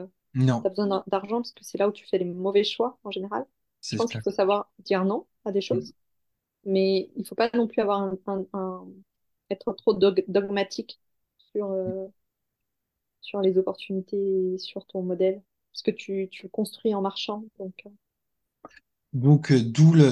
tu 0.63 0.67
as 0.67 0.71
besoin 0.71 0.87
d'ar- 0.89 1.05
d'argent, 1.09 1.39
parce 1.39 1.53
que 1.53 1.65
c'est 1.65 1.79
là 1.79 1.89
où 1.89 1.93
tu 1.93 2.07
fais 2.07 2.19
les 2.19 2.25
mauvais 2.25 2.65
choix 2.65 2.99
en 3.05 3.11
général. 3.11 3.47
Je 3.91 3.97
pense 3.97 4.13
qu'il 4.13 4.23
faut 4.23 4.31
savoir 4.31 4.71
dire 4.81 5.05
non 5.05 5.27
à 5.45 5.53
des 5.53 5.61
Mm. 5.71 5.81
choses, 5.81 5.95
mais 6.65 7.11
il 7.17 7.27
faut 7.27 7.35
pas 7.35 7.51
non 7.55 7.67
plus 7.67 7.81
avoir 7.83 8.01
un, 8.27 8.89
être 9.51 9.73
trop 9.75 9.95
dog- 9.95 10.25
dogmatique 10.29 11.01
sur, 11.53 11.71
euh, 11.73 12.07
sur 13.23 13.41
les 13.41 13.57
opportunités, 13.57 14.59
sur 14.59 14.87
ton 14.87 15.03
modèle, 15.03 15.43
parce 15.73 15.81
que 15.83 15.91
tu, 15.91 16.29
tu 16.31 16.43
le 16.45 16.49
construis 16.51 16.95
en 16.95 17.01
marchant. 17.01 17.45
Donc, 17.59 17.75
euh, 17.87 17.91
Donc, 19.13 19.51
euh, 19.51 19.61
d'où 19.61 19.93
le, 19.93 20.11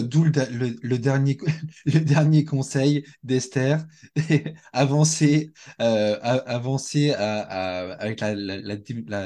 le, 0.51 0.77
le, 0.83 0.99
dernier, 0.99 1.39
le 1.87 2.01
dernier 2.01 2.45
conseil 2.45 3.05
d'Esther, 3.23 3.87
avancer, 4.73 5.53
avancer 5.79 7.13
à, 7.13 7.93
avec 7.93 8.21
la, 8.21 8.35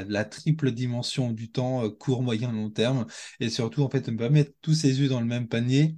la, 0.04 0.24
triple 0.26 0.72
dimension 0.72 1.32
du 1.32 1.50
temps, 1.50 1.88
court, 1.90 2.22
moyen, 2.22 2.52
long 2.52 2.68
terme, 2.68 3.06
et 3.40 3.48
surtout, 3.48 3.82
en 3.82 3.88
fait, 3.88 4.08
ne 4.08 4.16
pas 4.18 4.28
mettre 4.28 4.52
tous 4.60 4.74
ses 4.74 5.00
œufs 5.00 5.08
dans 5.08 5.20
le 5.20 5.26
même 5.26 5.48
panier 5.48 5.96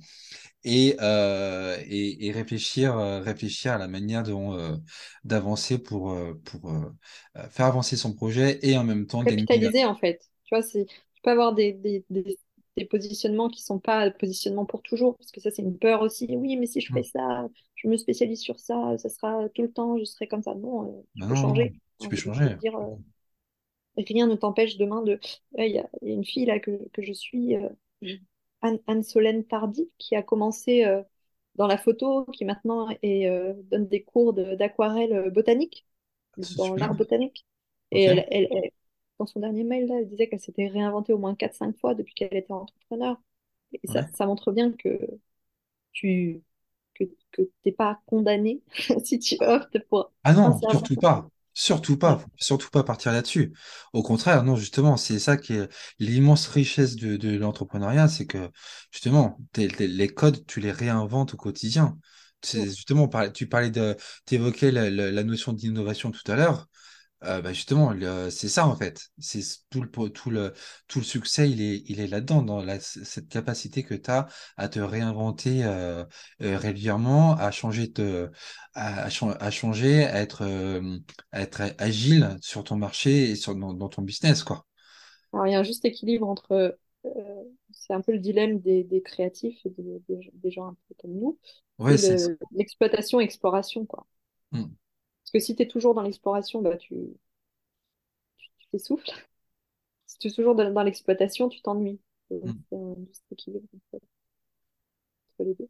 et, 0.65 0.97
euh, 1.01 1.77
et, 1.87 2.27
et 2.27 2.33
réfléchir, 2.33 2.97
euh, 2.99 3.21
réfléchir 3.21 3.73
à 3.73 3.79
la 3.79 3.89
manière 3.89 4.25
euh, 4.29 4.77
d'avancer 5.25 5.79
pour, 5.79 6.17
pour 6.45 6.73
faire 7.51 7.67
avancer 7.67 7.97
son 7.97 8.15
projet 8.15 8.59
et 8.63 8.77
en 8.79 8.85
même 8.85 9.07
temps 9.07 9.25
gagner. 9.25 9.49
capitaliser 9.49 9.85
en 9.85 9.95
fait. 9.97 10.21
Tu 10.45 10.55
vois, 10.55 10.63
tu 10.65 10.87
peux 11.23 11.31
avoir 11.31 11.55
des, 11.55 11.73
des, 11.73 12.05
des, 12.11 12.39
des 12.77 12.85
positionnements 12.85 13.49
qui 13.49 13.63
sont 13.63 13.79
pas 13.81 14.11
positionnements 14.11 14.67
pour 14.67 14.83
toujours, 14.83 15.17
parce 15.17 15.31
que 15.33 15.41
ça, 15.41 15.51
c'est 15.51 15.63
une 15.63 15.79
peur 15.79 16.03
aussi. 16.03 16.27
Oui, 16.37 16.57
mais 16.57 16.67
si 16.67 16.81
je 16.81 16.91
fais 16.93 17.03
Hmm. 17.03 17.05
ça, 17.05 17.49
je 17.77 17.89
me 17.89 17.97
spécialise 17.97 18.41
sur 18.41 18.59
ça, 18.61 18.97
ça 18.99 19.09
sera 19.09 19.49
tout 19.51 19.63
le 19.63 19.73
temps, 19.73 19.99
je 19.99 20.05
serai 20.05 20.29
comme 20.29 20.43
ça. 20.43 20.55
Non, 20.55 20.99
euh, 20.99 21.03
tu 21.17 21.25
Ben 21.25 21.27
peux 21.27 21.35
non, 21.35 21.35
changer. 21.35 21.75
tu 21.99 22.09
peux 22.09 22.17
changer. 22.17 22.57
euh, 22.81 22.97
rien 23.97 24.27
ne 24.27 24.35
t'empêche 24.37 24.77
demain 24.77 25.03
de. 25.03 25.19
Ouais, 25.53 25.71
Il 25.71 25.77
y, 25.77 25.79
a 25.79 25.89
il 26.03 26.09
y 26.09 26.13
a 26.13 26.15
une 26.15 26.25
fille 26.25 26.47
là 26.47 26.59
que, 26.61 26.89
que 26.93 27.03
je 27.03 27.13
suis, 27.13 27.57
euh, 27.57 27.69
Anne-Solène 28.87 29.45
Tardy, 29.47 29.91
qui 29.99 30.17
a 30.17 30.23
commencé 30.23 30.85
euh, 30.85 31.03
dans 31.57 31.67
la 31.67 31.79
photo, 31.79 32.25
qui 32.33 32.45
maintenant 32.45 32.89
est, 33.03 33.29
euh, 33.29 33.55
donne 33.65 33.89
des 33.89 34.03
cours 34.05 34.35
d'aquarelle 34.35 35.13
euh, 35.13 35.31
botanique, 35.31 35.87
C'est 36.41 36.49
dans 36.57 36.75
l'art 36.75 36.95
botanique. 36.95 37.47
Et 37.93 38.03
Ok. 38.03 38.05
elle, 38.05 38.27
elle- 38.31 38.49
elle- 38.53 38.71
dans 39.19 39.27
son 39.27 39.41
dernier 39.41 39.65
mail, 39.65 39.87
là, 39.89 39.97
elle 40.01 40.09
disait 40.09 40.29
qu'elle 40.29 40.41
s'était 40.41 40.69
réinventée 40.69 41.13
au 41.13 41.19
moins 41.19 41.35
quatre 41.37 41.55
cinq 41.55 41.77
fois 41.79 41.95
depuis 41.95 42.15
qu'elle 42.15 42.35
était 42.37 42.53
entrepreneur. 42.53 43.21
Et 43.83 43.87
ça, 43.89 44.03
Ouais. 44.03 44.15
ça 44.15 44.27
montre 44.27 44.53
bien 44.53 44.73
que 44.73 44.99
tu 45.93 46.43
que, 46.95 47.05
que 47.33 47.43
t'es 47.63 47.73
pas 47.73 48.01
condamné 48.07 48.63
si 49.05 49.19
tu 49.19 49.37
optes 49.43 49.79
pour 49.89 50.13
Ah 50.23 50.33
non, 50.35 50.63
surtout 50.69 50.97
pas. 50.99 51.27
Surtout 51.57 51.97
pas. 51.97 52.25
Surtout 52.37 52.69
pas 52.71 52.83
partir 52.83 53.13
là-dessus. 53.13 53.55
Au 53.93 54.03
contraire, 54.03 54.43
non, 54.43 54.57
justement, 54.57 54.97
c'est 54.97 55.21
ça 55.21 55.37
qui 55.37 55.53
est 55.55 55.69
l'immense 56.01 56.49
richesse 56.49 56.97
de, 56.97 57.17
de 57.17 57.37
l'entrepreneuriat, 57.37 58.09
c'est 58.09 58.27
que 58.27 58.51
justement, 58.91 59.39
t'es- 59.53 59.69
t'es- 59.69 59.87
les 59.87 60.09
codes, 60.09 60.45
tu 60.47 60.59
les 60.61 60.73
réinventes 60.73 61.35
au 61.35 61.37
quotidien. 61.37 61.97
C'est 62.43 62.65
Mm. 62.65 62.71
justement, 62.71 63.09
tu 63.33 63.49
parlais 63.49 63.71
de, 63.71 63.97
t'évoquais 64.27 64.71
la, 64.73 64.91
la, 64.91 65.11
la 65.13 65.23
notion 65.25 65.53
d'innovation 65.53 66.11
tout 66.11 66.31
à 66.31 66.35
l'heure. 66.37 66.69
Euh, 67.25 67.41
bah 67.41 67.53
justement, 67.53 67.91
le- 67.93 68.29
c'est 68.31 68.49
ça 68.49 68.67
en 68.67 68.77
fait. 68.77 69.09
C'est 69.19 69.41
tout 69.71 69.83
le, 69.83 69.89
tout 70.11 70.31
le, 70.31 70.53
tout 70.89 70.99
le 70.99 71.05
succès, 71.05 71.51
il 71.51 71.63
est, 71.63 71.83
il 71.87 72.01
est 72.01 72.07
là-dedans, 72.07 72.43
dans 72.43 72.63
la, 72.63 72.79
cette 72.81 73.29
capacité 73.29 73.83
que 73.83 73.95
tu 73.95 74.11
as 74.11 74.29
à 74.57 74.69
te 74.69 74.79
réinventer 74.81 75.65
euh, 75.65 76.05
euh, 76.43 76.59
régulièrement, 76.59 77.35
à 77.37 77.51
changer 77.51 77.93
à, 78.75 79.05
à 79.05 79.11
chan- 79.11 79.31
à 79.41 79.51
changer, 79.51 80.05
à 80.05 80.21
être, 80.21 80.43
euh, 80.43 80.99
à 81.33 81.41
être 81.43 81.63
agile 81.79 82.37
sur 82.43 82.65
ton 82.65 82.77
marché 82.77 83.31
et 83.31 83.37
sur, 83.37 83.55
dans, 83.57 83.73
dans 83.75 83.89
ton 83.89 84.03
business, 84.03 84.43
quoi. 84.45 84.67
Alors, 85.33 85.47
il 85.47 85.53
y 85.53 85.55
a 85.55 85.59
un 85.61 85.63
juste 85.63 85.85
équilibre 85.85 86.27
entre, 86.29 86.79
c'est 87.73 87.93
un 87.93 88.01
peu 88.01 88.13
le 88.13 88.19
dilemme 88.19 88.61
des, 88.61 88.85
des 88.85 89.03
créatifs 89.03 89.65
et 89.67 89.71
des, 89.71 90.01
des- 90.09 90.31
des 90.35 90.51
gens 90.51 90.69
un 90.69 90.77
peu 90.89 90.95
comme 90.99 91.13
nous, 91.15 91.39
Ouais, 91.79 91.97
c'est 91.97 92.17
c'est, 92.17 92.17
le- 92.19 92.39
l'exploitation-exploration, 92.53 93.87
quoi. 93.87 94.07
Mm, 94.53 94.61
Parce 94.61 94.84
que 95.35 95.41
si 95.41 95.57
tu 95.57 95.65
es 95.65 95.69
toujours 95.69 95.95
dans 95.95 96.03
l'exploration, 96.03 96.63
bah, 96.63 96.77
tu, 96.77 96.95
tu, 98.39 98.49
tu 98.59 98.67
t'essouffles. 98.69 99.11
Si 100.07 100.19
tu 100.19 100.29
es 100.29 100.31
toujours 100.31 100.55
dans, 100.55 100.71
dans 100.71 100.83
l'exploitation, 100.85 101.49
tu 101.49 101.61
t'ennuies. 101.61 101.99
Donc, 102.31 102.45
mm. 102.45 102.55
c'est 102.71 102.77
un 102.77 102.95
juste 103.09 103.25
équilibre 103.33 103.67
entre, 103.75 104.05
entre 105.33 105.49
les 105.49 105.55
deux. 105.55 105.69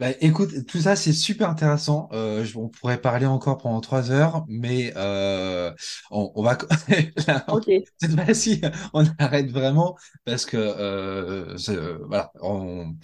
Bah, 0.00 0.08
écoute, 0.20 0.66
tout 0.66 0.80
ça 0.80 0.96
c'est 0.96 1.12
super 1.12 1.48
intéressant. 1.48 2.08
Euh, 2.12 2.44
on 2.56 2.68
pourrait 2.68 3.00
parler 3.00 3.26
encore 3.26 3.58
pendant 3.58 3.80
trois 3.80 4.10
heures, 4.10 4.44
mais 4.48 4.92
euh, 4.96 5.72
on, 6.10 6.32
on 6.34 6.42
va 6.42 6.58
là, 7.28 7.46
cette 7.98 8.20
fois-ci 8.20 8.60
on 8.92 9.04
arrête 9.18 9.50
vraiment 9.50 9.96
parce 10.24 10.46
que 10.46 10.56
euh, 10.56 11.56
voilà, 12.08 12.32
on, 12.40 12.94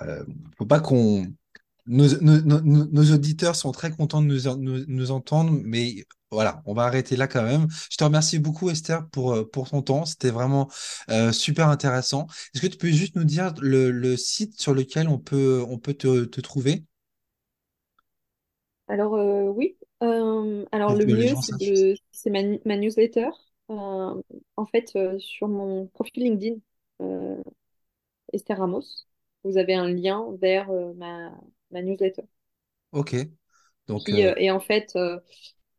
euh, 0.00 0.24
faut 0.56 0.64
pas 0.64 0.80
qu'on 0.80 1.26
nos, 1.90 2.08
nos, 2.22 2.40
nos, 2.42 2.60
nos- 2.62 2.86
nos 2.86 3.12
auditeurs 3.14 3.56
sont 3.56 3.72
très 3.72 3.90
contents 3.90 4.22
de 4.22 4.26
nous, 4.28 4.48
en- 4.48 4.56
nous, 4.56 4.84
nous 4.88 5.10
entendre, 5.10 5.52
mais 5.64 6.04
voilà, 6.30 6.62
on 6.66 6.74
va 6.74 6.84
arrêter 6.84 7.16
là 7.16 7.28
quand 7.28 7.42
même. 7.42 7.66
Je 7.90 7.96
te 7.96 8.04
remercie 8.04 8.38
beaucoup 8.38 8.70
Esther 8.70 9.08
pour 9.10 9.34
euh, 9.34 9.44
pour 9.50 9.70
ton 9.70 9.82
temps. 9.82 10.06
C'était 10.06 10.30
vraiment 10.30 10.70
euh, 11.10 11.32
super 11.32 11.68
intéressant. 11.68 12.26
Est-ce 12.54 12.62
que 12.62 12.68
tu 12.68 12.78
peux 12.78 12.88
juste 12.90 13.16
nous 13.16 13.24
dire 13.24 13.54
le, 13.60 13.90
le 13.90 14.16
site 14.16 14.60
sur 14.60 14.74
lequel 14.74 15.08
on 15.08 15.18
peut, 15.18 15.64
on 15.68 15.78
peut 15.78 15.94
te, 15.94 16.24
te 16.24 16.40
trouver? 16.40 16.84
Alors, 18.88 19.14
euh, 19.14 19.44
oui. 19.50 19.76
Euh, 20.02 20.64
alors, 20.72 20.94
pour 20.94 20.96
le 20.96 21.06
que 21.06 21.10
les 21.10 21.26
mieux, 21.26 21.28
gens 21.28 21.40
c'est 21.40 21.56
sachent? 21.56 21.56
de, 21.56 21.94
c'est 22.12 22.30
ma, 22.30 22.40
ma 22.64 22.76
newsletter. 22.76 23.28
Euh, 23.70 24.22
en 24.56 24.66
fait, 24.66 24.92
euh, 24.96 25.18
sur 25.18 25.48
mon 25.48 25.86
profil 25.88 26.24
LinkedIn, 26.24 26.56
euh, 27.02 27.36
Esther 28.32 28.58
Ramos, 28.58 28.82
vous 29.44 29.58
avez 29.58 29.74
un 29.74 29.88
lien 29.88 30.26
vers 30.40 30.70
euh, 30.70 30.94
ma, 30.94 31.32
ma 31.70 31.82
newsletter. 31.82 32.24
Ok. 32.92 33.14
Donc, 33.86 34.02
Qui, 34.06 34.22
euh, 34.24 34.32
euh, 34.32 34.34
et 34.38 34.50
en 34.50 34.60
fait, 34.60 34.92
euh, 34.96 35.20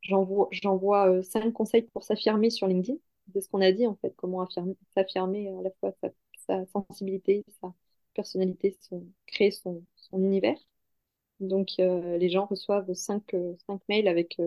j'envoie, 0.01 0.47
j'envoie 0.51 1.23
cinq 1.23 1.51
conseils 1.53 1.83
pour 1.93 2.03
s'affirmer 2.03 2.49
sur 2.49 2.67
LinkedIn. 2.67 2.97
C'est 3.33 3.41
ce 3.41 3.49
qu'on 3.49 3.61
a 3.61 3.71
dit, 3.71 3.87
en 3.87 3.95
fait, 3.95 4.13
comment 4.15 4.41
affirmer, 4.41 4.75
s'affirmer 4.95 5.49
à 5.49 5.61
la 5.61 5.71
fois 5.79 5.93
sa, 6.01 6.09
sa 6.47 6.65
sensibilité, 6.67 7.45
sa 7.61 7.73
personnalité, 8.13 8.77
son, 8.81 9.05
créer 9.27 9.51
son, 9.51 9.83
son 9.95 10.19
univers. 10.23 10.57
Donc, 11.39 11.69
les 11.77 12.29
gens 12.29 12.45
reçoivent 12.45 12.93
cinq, 12.93 13.35
cinq 13.67 13.81
mails 13.89 14.07
avec 14.07 14.39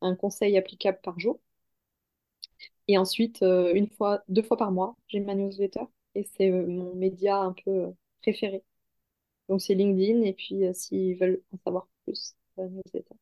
un 0.00 0.14
conseil 0.16 0.56
applicable 0.58 0.98
par 1.02 1.18
jour. 1.20 1.40
Et 2.88 2.98
ensuite, 2.98 3.42
une 3.42 3.88
fois, 3.88 4.22
deux 4.28 4.42
fois 4.42 4.56
par 4.56 4.72
mois, 4.72 4.96
j'ai 5.08 5.20
ma 5.20 5.34
newsletter. 5.34 5.82
Et 6.14 6.24
c'est 6.36 6.50
mon 6.50 6.94
média 6.94 7.36
un 7.38 7.52
peu 7.64 7.92
préféré. 8.22 8.64
Donc, 9.48 9.60
c'est 9.62 9.74
LinkedIn. 9.74 10.22
Et 10.22 10.32
puis, 10.34 10.64
euh, 10.66 10.72
s'ils 10.74 11.16
veulent 11.18 11.42
en 11.52 11.58
savoir 11.64 11.88
plus, 12.04 12.34
la 12.56 12.68
newsletter. 12.68 13.14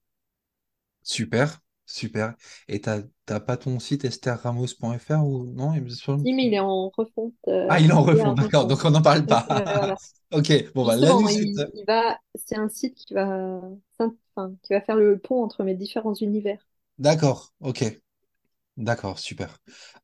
super, 1.03 1.61
super. 1.87 2.35
Et 2.69 2.81
t'as, 2.81 3.03
pas 3.41 3.57
ton 3.57 3.79
site 3.81 4.05
estherramos.fr 4.05 5.25
ou 5.25 5.45
non? 5.55 5.73
il 5.75 5.83
me 5.83 5.89
semble 5.91 6.25
Si, 6.25 6.33
mais 6.33 6.47
il 6.47 6.55
est 6.55 6.59
en 6.61 6.89
refonte. 6.91 7.35
Ah, 7.69 7.79
euh, 7.79 7.81
il 7.81 7.91
est 7.91 7.93
en 7.93 8.05
il 8.11 8.19
est 8.19 8.23
en 8.23 8.35
d'accord. 8.35 8.67
refonte. 8.67 8.67
Donc, 8.67 8.85
on 8.85 8.91
n'en 8.91 9.03
parle 9.03 9.27
pas. 9.27 9.47
euh, 9.51 9.67
voilà. 9.77 9.97
Ok. 10.33 10.53
Bon, 10.75 10.85
bah, 10.85 10.97
newsletter. 10.97 11.65
il, 11.65 11.69
il 11.75 11.85
va, 11.87 12.19
c'est 12.35 12.57
un 12.57 12.69
site 12.69 12.95
qui 12.97 13.15
va, 13.15 13.61
enfin, 13.99 14.57
qui 14.63 14.73
va 14.73 14.81
faire 14.81 14.97
le 14.97 15.19
pont 15.19 15.43
entre 15.43 15.63
mes 15.65 15.75
différents 15.75 16.15
univers. 16.15 16.67
D'accord. 16.99 17.55
Ok. 17.61 17.85
D'accord, 18.77 19.19
super. 19.19 19.57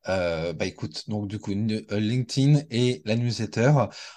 Euh, 0.09 0.51
bah 0.53 0.65
écoute, 0.65 1.07
donc 1.07 1.27
du 1.27 1.37
coup, 1.37 1.51
euh, 1.51 1.99
LinkedIn 1.99 2.61
et 2.71 3.03
la 3.05 3.15
newsletter. 3.15 3.71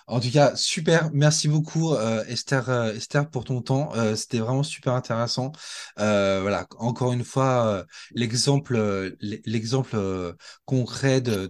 En 0.07 0.19
tout 0.19 0.31
cas, 0.31 0.57
super. 0.57 1.11
Merci 1.13 1.47
beaucoup, 1.49 1.93
euh, 1.93 2.25
Esther, 2.25 2.71
Esther, 2.97 3.29
pour 3.29 3.45
ton 3.45 3.61
temps. 3.61 3.93
C'était 4.17 4.39
vraiment 4.39 4.63
super 4.63 4.95
intéressant. 4.95 5.53
Voilà, 5.97 6.67
encore 6.79 7.13
une 7.13 7.23
fois, 7.25 7.85
l'exemple, 8.15 8.79
concret 10.65 11.21
de, 11.21 11.47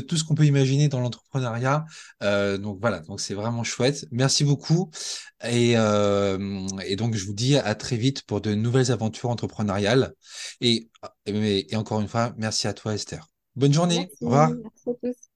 tout 0.00 0.16
ce 0.16 0.24
qu'on 0.24 0.34
peut 0.34 0.46
imaginer 0.46 0.88
dans 0.88 1.00
l'entrepreneuriat. 1.00 1.84
Donc 2.20 2.78
voilà, 2.80 2.98
donc 3.00 3.20
c'est 3.20 3.34
vraiment 3.34 3.62
chouette. 3.62 4.06
Merci 4.10 4.42
beaucoup. 4.44 4.90
Et, 5.44 5.72
et 5.72 6.96
donc, 6.96 7.14
je 7.14 7.24
vous 7.24 7.32
dis 7.32 7.56
à 7.56 7.74
très 7.74 7.96
vite 7.96 8.22
pour 8.22 8.40
de 8.40 8.54
nouvelles 8.54 8.90
aventures 8.90 9.30
entrepreneuriales. 9.30 10.14
Et, 10.60 10.90
et, 11.28 11.72
et 11.72 11.76
encore 11.76 12.00
une 12.00 12.08
fois, 12.08 12.34
merci 12.36 12.66
à 12.66 12.72
toi, 12.72 12.94
Esther. 12.94 13.26
Bonne 13.56 13.72
journée. 13.72 14.10
Au 14.22 14.26
revoir. 14.26 14.50
merci 14.50 14.90
à 14.90 14.94
tous. 14.94 15.27